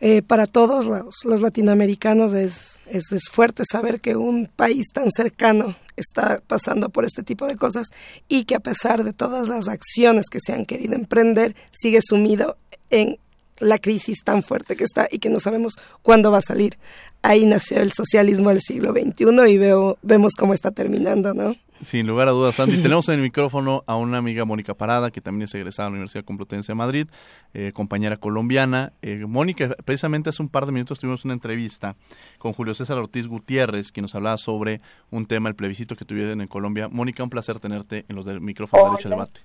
eh, 0.00 0.20
para 0.20 0.46
todos 0.46 0.84
los, 0.84 1.24
los 1.24 1.40
latinoamericanos 1.40 2.34
es, 2.34 2.82
es, 2.86 3.10
es, 3.12 3.30
fuerte 3.30 3.62
saber 3.70 4.02
que 4.02 4.16
un 4.16 4.50
país 4.54 4.86
tan 4.92 5.10
cercano 5.10 5.76
está 5.96 6.42
pasando 6.46 6.90
por 6.90 7.06
este 7.06 7.22
tipo 7.22 7.46
de 7.46 7.56
cosas 7.56 7.86
y 8.28 8.44
que 8.44 8.54
a 8.54 8.60
pesar 8.60 9.02
de 9.02 9.14
todas 9.14 9.48
las 9.48 9.68
acciones 9.68 10.26
que 10.30 10.40
se 10.44 10.52
han 10.52 10.66
querido 10.66 10.94
emprender, 10.94 11.54
sigue 11.70 12.00
sumido 12.02 12.58
en 12.94 13.18
la 13.58 13.78
crisis 13.78 14.22
tan 14.24 14.42
fuerte 14.42 14.76
que 14.76 14.84
está 14.84 15.08
y 15.10 15.18
que 15.18 15.30
no 15.30 15.40
sabemos 15.40 15.74
cuándo 16.02 16.30
va 16.30 16.38
a 16.38 16.42
salir. 16.42 16.78
Ahí 17.22 17.46
nació 17.46 17.80
el 17.80 17.92
socialismo 17.92 18.50
del 18.50 18.60
siglo 18.60 18.92
XXI 18.92 19.50
y 19.50 19.58
veo, 19.58 19.98
vemos 20.02 20.34
cómo 20.38 20.54
está 20.54 20.70
terminando, 20.70 21.34
¿no? 21.34 21.54
Sin 21.82 22.06
lugar 22.06 22.28
a 22.28 22.30
dudas, 22.30 22.54
Sandy. 22.54 22.78
Tenemos 22.82 23.08
en 23.08 23.16
el 23.16 23.20
micrófono 23.20 23.82
a 23.86 23.96
una 23.96 24.18
amiga, 24.18 24.44
Mónica 24.44 24.74
Parada, 24.74 25.10
que 25.10 25.20
también 25.20 25.46
es 25.46 25.54
egresada 25.54 25.86
de 25.86 25.90
la 25.90 25.94
Universidad 25.96 26.24
Complutense 26.24 26.72
de 26.72 26.76
Madrid, 26.76 27.08
eh, 27.52 27.72
compañera 27.74 28.16
colombiana. 28.16 28.92
Eh, 29.02 29.24
Mónica, 29.26 29.68
precisamente 29.84 30.30
hace 30.30 30.42
un 30.42 30.48
par 30.48 30.66
de 30.66 30.72
minutos 30.72 30.98
tuvimos 30.98 31.24
una 31.24 31.34
entrevista 31.34 31.96
con 32.38 32.52
Julio 32.52 32.74
César 32.74 32.96
Ortiz 32.96 33.26
Gutiérrez, 33.26 33.92
quien 33.92 34.02
nos 34.02 34.14
hablaba 34.14 34.38
sobre 34.38 34.80
un 35.10 35.26
tema, 35.26 35.48
el 35.48 35.56
plebiscito 35.56 35.96
que 35.96 36.04
tuvieron 36.04 36.40
en 36.40 36.48
Colombia. 36.48 36.88
Mónica, 36.88 37.22
un 37.22 37.30
placer 37.30 37.60
tenerte 37.60 38.06
en 38.08 38.16
los 38.16 38.24
del 38.24 38.40
micrófono 38.40 38.84
de 38.84 38.90
Derecho 38.90 39.08
Debate. 39.10 39.40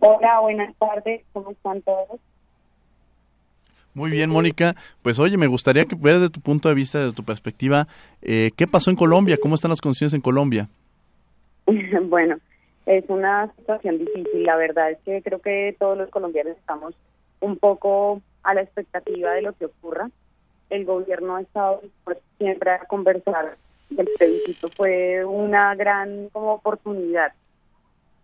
Hola, 0.00 0.40
buenas 0.40 0.74
tardes, 0.76 1.22
¿cómo 1.32 1.50
están 1.50 1.82
todos? 1.82 2.20
Muy 3.94 4.10
bien, 4.10 4.30
Mónica. 4.30 4.74
Pues 5.02 5.18
oye, 5.18 5.36
me 5.36 5.46
gustaría 5.46 5.84
que 5.84 5.94
ver 5.94 6.14
desde 6.14 6.30
tu 6.30 6.40
punto 6.40 6.68
de 6.68 6.74
vista, 6.74 6.98
desde 6.98 7.14
tu 7.14 7.24
perspectiva, 7.24 7.86
eh, 8.22 8.50
¿qué 8.56 8.66
pasó 8.66 8.90
en 8.90 8.96
Colombia? 8.96 9.36
¿Cómo 9.40 9.54
están 9.54 9.68
las 9.70 9.80
condiciones 9.80 10.14
en 10.14 10.22
Colombia? 10.22 10.68
bueno, 12.04 12.36
es 12.86 13.04
una 13.08 13.52
situación 13.56 13.98
difícil. 13.98 14.44
La 14.44 14.56
verdad 14.56 14.92
es 14.92 14.98
que 15.04 15.20
creo 15.22 15.40
que 15.40 15.76
todos 15.78 15.98
los 15.98 16.08
colombianos 16.08 16.56
estamos 16.56 16.94
un 17.40 17.58
poco 17.58 18.22
a 18.42 18.54
la 18.54 18.62
expectativa 18.62 19.32
de 19.32 19.42
lo 19.42 19.52
que 19.52 19.66
ocurra. 19.66 20.10
El 20.70 20.86
gobierno 20.86 21.36
ha 21.36 21.42
estado 21.42 21.82
siempre 22.38 22.70
a 22.70 22.78
conversar. 22.86 23.58
El 23.96 24.08
plebiscito 24.16 24.68
fue 24.74 25.22
una 25.24 25.74
gran 25.74 26.30
como 26.30 26.54
oportunidad. 26.54 27.34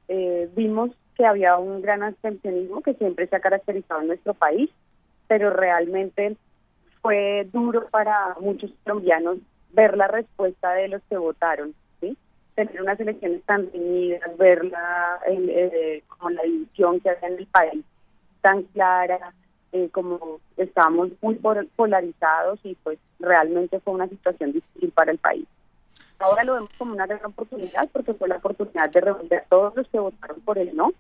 Eh, 0.09 0.49
vimos 0.57 0.93
que 1.19 1.27
había 1.27 1.59
un 1.59 1.83
gran 1.83 2.03
abstencionismo 2.03 2.81
que 2.81 2.95
siempre 2.95 3.27
se 3.27 3.37
ha 3.37 3.41
caracterizado 3.41 4.01
en 4.01 4.07
nuestro 4.07 4.33
país 4.33 4.71
pero 5.29 5.51
realmente 5.51 6.37
fue 7.03 7.47
duro 7.53 7.87
para 7.89 8.35
muchos 8.41 8.73
colombianos 8.83 9.39
ver 9.71 9.97
la 9.97 10.09
respuesta 10.09 10.73
de 10.73 10.89
los 10.89 11.03
que 11.09 11.19
votaron, 11.19 11.75
¿sí? 12.01 12.17
Tener 12.55 12.83
unas 12.83 12.99
elecciones 12.99 13.43
tan 13.45 13.71
reñidas, 13.71 14.37
ver 14.39 14.65
la, 14.65 15.21
eh, 15.29 16.03
como 16.09 16.31
la 16.31 16.43
división 16.43 16.99
que 17.01 17.11
había 17.11 17.29
en 17.29 17.39
el 17.39 17.47
país 17.47 17.85
tan 18.41 18.63
clara, 18.65 19.33
eh, 19.73 19.91
como 19.93 20.41
estábamos 20.57 21.11
muy 21.21 21.39
polarizados 21.77 22.59
y 22.65 22.75
pues 22.77 22.99
realmente 23.21 23.79
fue 23.81 23.95
una 23.95 24.09
situación 24.09 24.53
difícil 24.53 24.91
para 24.93 25.13
el 25.13 25.19
país. 25.19 25.47
Ahora 26.19 26.43
lo 26.43 26.55
vemos 26.55 26.71
como 26.79 26.95
una 26.95 27.07
gran 27.07 27.25
oportunidad 27.25 27.89
porque 27.93 28.15
fue 28.15 28.29
la 28.29 28.39
oportunidad 28.39 28.91
de 28.91 29.01
reunir 29.01 29.35
a 29.35 29.43
todos 29.43 29.77
los 29.77 29.87
que 29.89 30.01
votaron 30.01 30.41
por 30.41 30.59
el 30.59 30.75
no 30.75 30.93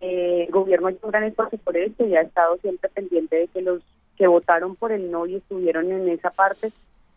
eh, 0.00 0.44
el 0.46 0.52
gobierno 0.52 0.88
ha 0.88 0.90
hecho 0.90 1.06
un 1.06 1.10
gran 1.10 1.24
esfuerzo 1.24 1.56
por 1.58 1.76
esto 1.76 2.06
y 2.06 2.16
ha 2.16 2.22
estado 2.22 2.56
siempre 2.58 2.90
pendiente 2.90 3.36
de 3.36 3.48
que 3.48 3.62
los 3.62 3.82
que 4.16 4.26
votaron 4.26 4.76
por 4.76 4.92
el 4.92 5.10
no 5.10 5.26
y 5.26 5.36
estuvieron 5.36 5.90
en 5.92 6.08
esa 6.08 6.30
parte 6.30 6.70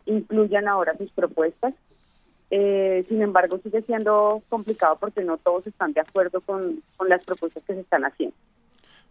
incluyan 0.06 0.68
ahora 0.68 0.96
sus 0.96 1.10
propuestas. 1.12 1.74
Eh, 2.50 3.04
sin 3.08 3.22
embargo, 3.22 3.58
sigue 3.62 3.82
siendo 3.82 4.42
complicado 4.48 4.96
porque 4.98 5.22
no 5.22 5.38
todos 5.38 5.66
están 5.66 5.92
de 5.92 6.00
acuerdo 6.00 6.40
con, 6.40 6.82
las 7.06 7.24
propuestas 7.24 7.62
que 7.64 7.74
se 7.74 7.80
están 7.80 8.04
haciendo. 8.04 8.34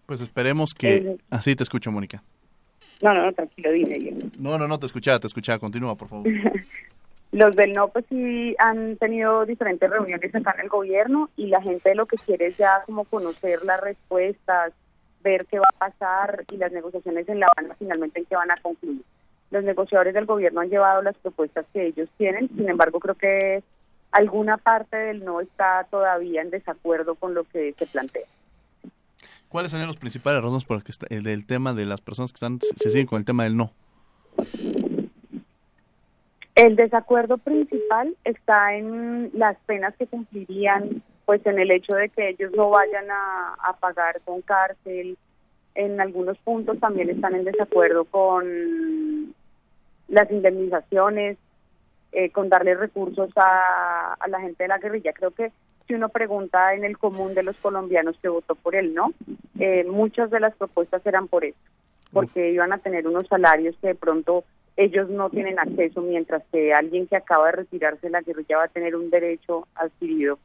Pues 0.05 0.22
esperemos 0.22 0.74
que... 0.74 1.17
Así 1.30 1.55
te 1.55 1.63
escucho, 1.63 1.91
Mónica. 1.91 2.22
No, 3.01 3.13
no, 3.13 3.26
no, 3.26 3.32
tranquilo, 3.32 3.72
dime. 3.72 4.17
No, 4.38 4.57
no, 4.57 4.67
no, 4.67 4.78
te 4.78 4.88
escuchaba, 4.88 5.20
te 5.20 5.28
escuchaba. 5.28 5.57
Continúa, 5.57 5.95
por 5.95 6.09
favor. 6.09 6.28
Los 7.32 7.55
del 7.55 7.73
no, 7.73 7.89
pues 7.89 8.05
sí 8.09 8.55
han 8.57 8.97
tenido 8.97 9.45
diferentes 9.45 9.88
reuniones 9.88 10.34
acá 10.34 10.55
en 10.55 10.61
el 10.61 10.69
gobierno 10.69 11.30
y 11.38 11.47
la 11.47 11.61
gente 11.61 11.93
lo 11.93 12.07
que 12.07 12.17
quiere 12.17 12.47
es 12.47 12.57
ya 12.57 12.82
como 12.86 13.03
conocer 13.03 13.63
las 13.63 13.80
respuestas, 13.82 14.73
ver 15.23 15.45
qué 15.45 15.59
va 15.59 15.67
a 15.69 15.77
pasar 15.77 16.43
y 16.51 16.57
las 16.57 16.71
negociaciones 16.71 17.30
en 17.30 17.39
La 17.39 17.47
Habana 17.55 17.75
finalmente 17.77 18.19
en 18.19 18.25
qué 18.25 18.36
van 18.36 18.49
a 18.49 18.57
concluir. 18.57 19.03
Los 19.51 19.63
negociadores 19.63 20.13
del 20.13 20.25
gobierno 20.25 20.61
han 20.61 20.69
llevado 20.69 21.03
las 21.03 21.15
propuestas 21.17 21.65
que 21.71 21.88
ellos 21.88 22.09
tienen, 22.17 22.49
sin 22.49 22.67
embargo 22.67 22.99
creo 22.99 23.15
que 23.15 23.63
alguna 24.11 24.57
parte 24.57 24.97
del 24.97 25.23
no 25.23 25.39
está 25.39 25.86
todavía 25.91 26.41
en 26.41 26.49
desacuerdo 26.49 27.13
con 27.13 27.36
lo 27.36 27.43
que 27.43 27.73
se 27.77 27.86
plantea. 27.86 28.25
¿Cuáles 29.49 29.71
son 29.71 29.86
los 29.86 29.97
principales 29.97 30.41
razones 30.41 30.65
por 30.65 30.77
el 30.77 30.84
que 30.84 30.91
está, 30.91 31.05
el, 31.09 31.27
el 31.27 31.45
tema 31.45 31.73
de 31.73 31.86
las 31.86 32.01
personas 32.01 32.32
que 32.32 32.38
están 32.38 32.59
se 32.59 32.89
siguen 32.89 33.05
con 33.05 33.19
el 33.19 33.25
tema 33.25 33.43
del 33.43 33.55
no? 33.55 33.71
El 36.60 36.76
desacuerdo 36.76 37.38
principal 37.38 38.18
está 38.26 38.76
en 38.76 39.32
las 39.34 39.55
penas 39.60 39.95
que 39.95 40.07
cumplirían, 40.07 41.01
pues 41.24 41.39
en 41.45 41.57
el 41.57 41.72
hecho 41.72 41.95
de 41.95 42.10
que 42.10 42.32
ellos 42.32 42.51
no 42.53 42.70
vayan 42.70 43.05
a, 43.10 43.78
pagar 43.80 44.20
con 44.26 44.41
cárcel. 44.41 45.18
En 45.74 46.01
algunos 46.01 46.38
puntos 46.39 46.78
también 46.82 47.10
están 47.10 47.34
en 47.36 47.45
desacuerdo 47.45 48.03
con 48.03 49.34
las 50.10 50.30
indemnizaciones, 50.30 51.38
eh, 52.12 52.30
con 52.30 52.49
darle 52.49 52.76
recursos 52.76 53.30
a, 53.38 54.18
la 54.28 54.41
gente 54.41 54.66
de 54.66 54.68
la 54.68 54.80
guerrilla. 54.80 55.14
Creo 55.14 55.32
que 55.32 55.53
si 55.88 55.93
uno 55.93 56.10
pregunta 56.10 56.74
en 56.74 56.84
el 56.84 56.97
común 56.97 57.36
de 57.36 57.43
los 57.43 57.55
colombianos 57.55 58.18
que 58.22 58.28
votó 58.28 58.55
por 58.55 58.76
él, 58.76 58.93
no, 58.93 59.14
eh, 59.60 59.86
muchas 59.86 60.30
de 60.30 60.41
las 60.41 60.53
propuestas 60.57 61.05
eran 61.05 61.30
por 61.30 61.45
eso, 61.45 61.57
porque 62.12 62.51
iban 62.51 62.74
a 62.74 62.80
tener 62.80 63.07
unos 63.07 63.28
salarios 63.28 63.78
que 63.80 63.88
de 63.88 63.95
pronto 63.95 64.43
ellos 64.80 65.09
no 65.09 65.30
tienen 65.30 65.59
acceso, 65.59 66.01
mientras 66.01 66.41
que 66.53 66.73
alguien 66.73 67.05
que 67.05 67.17
acaba 67.17 67.47
de 67.47 67.51
retirarse 67.51 68.07
de 68.07 68.11
la 68.11 68.21
guerrilla 68.21 68.59
va 68.59 68.63
a 68.63 68.67
tener 68.69 68.95
un 68.95 69.09
derecho 69.09 69.67
adquirido 69.75 70.39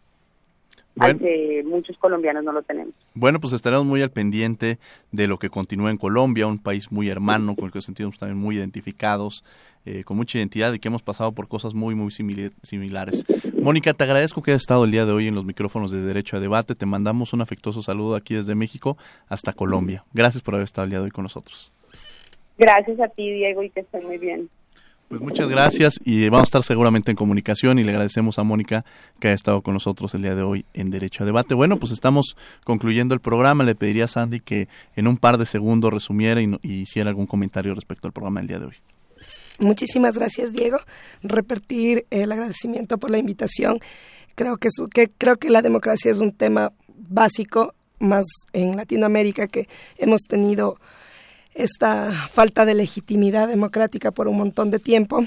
al 0.99 1.19
que 1.19 1.63
muchos 1.65 1.97
colombianos 1.99 2.43
no 2.43 2.53
lo 2.53 2.63
tenemos. 2.63 2.95
Bueno, 3.15 3.41
pues 3.41 3.53
estaremos 3.53 3.87
muy 3.87 4.03
al 4.03 4.11
pendiente 4.11 4.79
de 5.13 5.29
lo 5.29 5.39
que 5.39 5.51
continúa 5.51 5.91
en 5.91 5.99
Colombia, 5.99 6.49
un 6.49 6.59
país 6.59 6.91
muy 6.91 7.09
hermano, 7.09 7.55
con 7.55 7.67
el 7.67 7.71
que 7.71 7.79
nos 7.79 7.85
sentimos 7.85 8.19
también 8.19 8.39
muy 8.39 8.57
identificados, 8.57 9.45
eh, 9.87 10.03
con 10.03 10.17
mucha 10.17 10.39
identidad 10.39 10.73
y 10.73 10.81
que 10.81 10.89
hemos 10.89 11.03
pasado 11.03 11.31
por 11.33 11.47
cosas 11.47 11.75
muy, 11.75 11.95
muy 11.95 12.11
similares. 12.11 13.25
Mónica, 13.61 13.95
te 13.95 14.03
agradezco 14.03 14.43
que 14.43 14.51
hayas 14.51 14.63
estado 14.63 14.85
el 14.85 14.91
día 14.91 15.07
de 15.07 15.13
hoy 15.13 15.29
en 15.29 15.35
los 15.37 15.45
micrófonos 15.45 15.93
de 15.93 16.01
Derecho 16.01 16.37
a 16.37 16.41
Debate. 16.41 16.75
Te 16.75 16.87
mandamos 16.87 17.33
un 17.33 17.41
afectuoso 17.41 17.83
saludo 17.83 18.17
aquí 18.17 18.35
desde 18.35 18.57
México 18.57 18.97
hasta 19.29 19.53
Colombia. 19.53 20.05
Gracias 20.13 20.43
por 20.43 20.55
haber 20.55 20.65
estado 20.65 20.85
el 20.85 20.91
día 20.91 20.99
de 20.99 21.05
hoy 21.05 21.11
con 21.13 21.23
nosotros. 21.23 21.73
Gracias 22.59 23.01
a 23.01 23.09
ti, 23.09 23.31
Diego, 23.33 23.63
y 23.63 23.71
que 23.71 23.81
estén 23.81 24.05
muy 24.05 24.19
bien. 24.19 24.49
Pues 25.09 25.21
muchas 25.21 25.49
gracias 25.49 26.01
y 26.05 26.29
vamos 26.29 26.41
a 26.41 26.45
estar 26.45 26.63
seguramente 26.63 27.11
en 27.11 27.17
comunicación 27.17 27.79
y 27.79 27.85
le 27.85 27.91
agradecemos 27.91 28.39
a 28.39 28.43
Mónica 28.43 28.85
que 29.21 29.29
haya 29.29 29.35
estado 29.35 29.63
con 29.63 29.75
nosotros 29.75 30.15
el 30.15 30.23
día 30.23 30.35
de 30.35 30.43
hoy 30.43 30.65
en 30.73 30.91
Derecho 30.91 31.23
a 31.23 31.27
Debate. 31.27 31.55
Bueno, 31.55 31.79
pues 31.79 31.93
estamos 31.93 32.37
concluyendo 32.65 33.15
el 33.15 33.21
programa. 33.21 33.65
Le 33.65 33.75
pediría 33.75 34.05
a 34.05 34.09
Sandy 34.09 34.41
que 34.41 34.67
en 34.97 35.07
un 35.07 35.19
par 35.19 35.37
de 35.37 35.47
segundos 35.47 35.93
resumiera 35.93 36.41
y, 36.41 36.59
hiciera 36.63 37.11
algún 37.11 37.27
comentario 37.27 37.75
respecto 37.75 38.09
al 38.09 38.13
programa 38.13 38.41
del 38.41 38.49
día 38.49 38.59
de 38.59 38.67
hoy. 38.67 38.75
Muchísimas 39.59 40.17
gracias, 40.17 40.53
Diego. 40.53 40.79
Repetir 41.23 42.07
el 42.11 42.33
agradecimiento 42.33 42.99
por 42.99 43.11
la 43.11 43.19
invitación. 43.19 43.81
Creo 44.35 44.57
que, 44.57 44.69
que, 44.93 45.09
creo 45.17 45.37
que 45.37 45.51
la 45.51 45.63
democracia 45.63 46.11
es 46.11 46.19
un 46.19 46.33
tema 46.33 46.73
básico, 46.89 47.75
más 47.99 48.25
en 48.53 48.77
Latinoamérica, 48.77 49.47
que 49.47 49.69
hemos 49.99 50.23
tenido 50.23 50.79
esta 51.55 52.13
falta 52.29 52.65
de 52.65 52.75
legitimidad 52.75 53.49
democrática 53.49 54.11
por 54.11 54.29
un 54.29 54.37
montón 54.37 54.71
de 54.71 54.79
tiempo. 54.79 55.27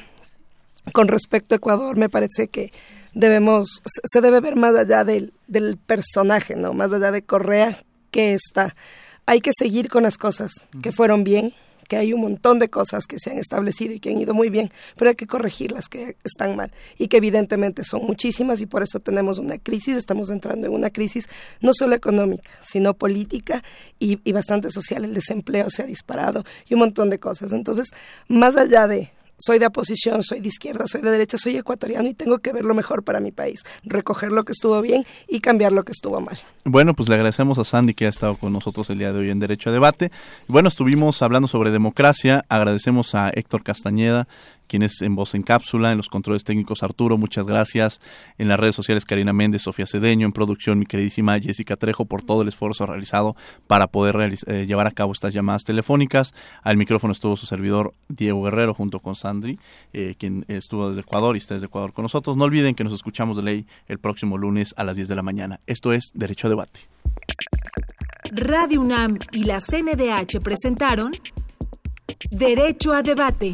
Con 0.93 1.07
respecto 1.07 1.53
a 1.53 1.57
Ecuador, 1.57 1.97
me 1.97 2.09
parece 2.09 2.47
que 2.47 2.71
debemos, 3.13 3.81
se 4.03 4.21
debe 4.21 4.39
ver 4.39 4.55
más 4.55 4.75
allá 4.75 5.03
del, 5.03 5.33
del 5.47 5.77
personaje, 5.77 6.55
¿no? 6.55 6.73
Más 6.73 6.91
allá 6.93 7.11
de 7.11 7.21
Correa, 7.21 7.83
que 8.11 8.33
está. 8.33 8.75
Hay 9.25 9.41
que 9.41 9.51
seguir 9.57 9.89
con 9.89 10.03
las 10.03 10.17
cosas 10.17 10.51
que 10.81 10.91
fueron 10.91 11.23
bien, 11.23 11.53
que 11.87 11.97
hay 11.97 12.13
un 12.13 12.21
montón 12.21 12.59
de 12.59 12.69
cosas 12.69 13.05
que 13.05 13.19
se 13.19 13.31
han 13.31 13.37
establecido 13.37 13.93
y 13.93 13.99
que 13.99 14.09
han 14.09 14.17
ido 14.17 14.33
muy 14.33 14.49
bien, 14.49 14.71
pero 14.95 15.09
hay 15.09 15.15
que 15.15 15.27
corregir 15.27 15.71
las 15.71 15.87
que 15.87 16.17
están 16.23 16.55
mal 16.55 16.71
y 16.97 17.07
que 17.07 17.17
evidentemente 17.17 17.83
son 17.83 18.05
muchísimas 18.05 18.61
y 18.61 18.65
por 18.65 18.83
eso 18.83 18.99
tenemos 18.99 19.39
una 19.39 19.57
crisis, 19.57 19.97
estamos 19.97 20.29
entrando 20.29 20.67
en 20.67 20.73
una 20.73 20.89
crisis 20.89 21.27
no 21.61 21.71
solo 21.73 21.95
económica, 21.95 22.49
sino 22.61 22.93
política 22.93 23.63
y, 23.99 24.19
y 24.23 24.31
bastante 24.31 24.69
social. 24.71 25.05
El 25.05 25.13
desempleo 25.13 25.69
se 25.69 25.83
ha 25.83 25.85
disparado 25.85 26.43
y 26.67 26.73
un 26.73 26.81
montón 26.81 27.09
de 27.09 27.19
cosas. 27.19 27.51
Entonces, 27.51 27.87
más 28.27 28.55
allá 28.55 28.87
de 28.87 29.11
soy 29.37 29.59
de 29.59 29.67
oposición, 29.67 30.23
soy 30.23 30.39
de 30.39 30.47
izquierda, 30.47 30.85
soy 30.87 31.01
de 31.01 31.11
derecha, 31.11 31.37
soy 31.37 31.57
ecuatoriano 31.57 32.07
y 32.07 32.13
tengo 32.13 32.39
que 32.39 32.51
ver 32.53 32.65
lo 32.65 32.73
mejor 32.73 33.03
para 33.03 33.19
mi 33.19 33.31
país, 33.31 33.63
recoger 33.83 34.31
lo 34.31 34.43
que 34.45 34.51
estuvo 34.51 34.81
bien 34.81 35.05
y 35.27 35.39
cambiar 35.39 35.71
lo 35.71 35.83
que 35.83 35.91
estuvo 35.91 36.19
mal. 36.19 36.37
Bueno, 36.63 36.93
pues 36.93 37.09
le 37.09 37.15
agradecemos 37.15 37.59
a 37.59 37.63
Sandy 37.63 37.93
que 37.93 38.05
ha 38.05 38.09
estado 38.09 38.35
con 38.35 38.53
nosotros 38.53 38.89
el 38.89 38.99
día 38.99 39.13
de 39.13 39.19
hoy 39.19 39.29
en 39.29 39.39
Derecho 39.39 39.69
a 39.69 39.73
Debate. 39.73 40.11
Bueno, 40.47 40.69
estuvimos 40.69 41.21
hablando 41.21 41.47
sobre 41.47 41.71
democracia, 41.71 42.45
agradecemos 42.49 43.15
a 43.15 43.29
Héctor 43.29 43.63
Castañeda, 43.63 44.27
quien 44.67 44.83
es 44.83 45.01
en 45.01 45.15
voz 45.15 45.35
en 45.35 45.43
cápsula, 45.43 45.91
en 45.91 45.97
los 45.97 46.09
controles 46.09 46.43
técnicos 46.43 46.83
Arturo, 46.83 47.17
muchas 47.17 47.45
gracias, 47.45 47.99
en 48.37 48.47
las 48.47 48.59
redes 48.59 48.75
sociales 48.75 49.05
Karina 49.05 49.33
Méndez, 49.33 49.63
Sofía 49.63 49.85
Cedeño, 49.85 50.25
en 50.25 50.33
producción 50.33 50.79
mi 50.79 50.85
queridísima 50.85 51.39
Jessica 51.39 51.75
Trejo 51.75 52.05
por 52.05 52.21
todo 52.21 52.41
el 52.41 52.47
esfuerzo 52.47 52.85
realizado 52.85 53.35
para 53.67 53.87
poder 53.87 54.33
eh, 54.47 54.65
llevar 54.65 54.87
a 54.87 54.91
cabo 54.91 55.13
estas 55.13 55.33
llamadas 55.33 55.63
telefónicas. 55.63 56.33
Al 56.63 56.77
micrófono 56.77 57.13
estuvo 57.13 57.37
su 57.37 57.45
servidor 57.45 57.93
Diego 58.09 58.43
Guerrero 58.43 58.73
junto 58.73 58.99
con 58.99 59.15
Sandri, 59.15 59.59
eh, 59.93 60.15
quien 60.17 60.45
estuvo 60.47 60.89
desde 60.89 61.01
Ecuador 61.01 61.35
y 61.35 61.39
está 61.39 61.53
desde 61.53 61.67
Ecuador 61.67 61.93
con 61.93 62.03
nosotros. 62.03 62.37
No 62.37 62.45
olviden 62.45 62.75
que 62.75 62.83
nos 62.83 62.93
escuchamos 62.93 63.37
de 63.37 63.43
ley 63.43 63.65
el 63.87 63.99
próximo 63.99 64.37
lunes 64.37 64.73
a 64.77 64.83
las 64.83 64.95
10 64.95 65.07
de 65.07 65.15
la 65.15 65.23
mañana. 65.23 65.59
Esto 65.67 65.93
es 65.93 66.11
Derecho 66.13 66.47
a 66.47 66.49
Debate. 66.49 66.81
Radio 68.31 68.81
UNAM 68.81 69.19
y 69.31 69.45
la 69.45 69.59
CNDH 69.59 70.41
presentaron 70.41 71.11
Derecho 72.29 72.93
a 72.93 73.01
Debate. 73.01 73.53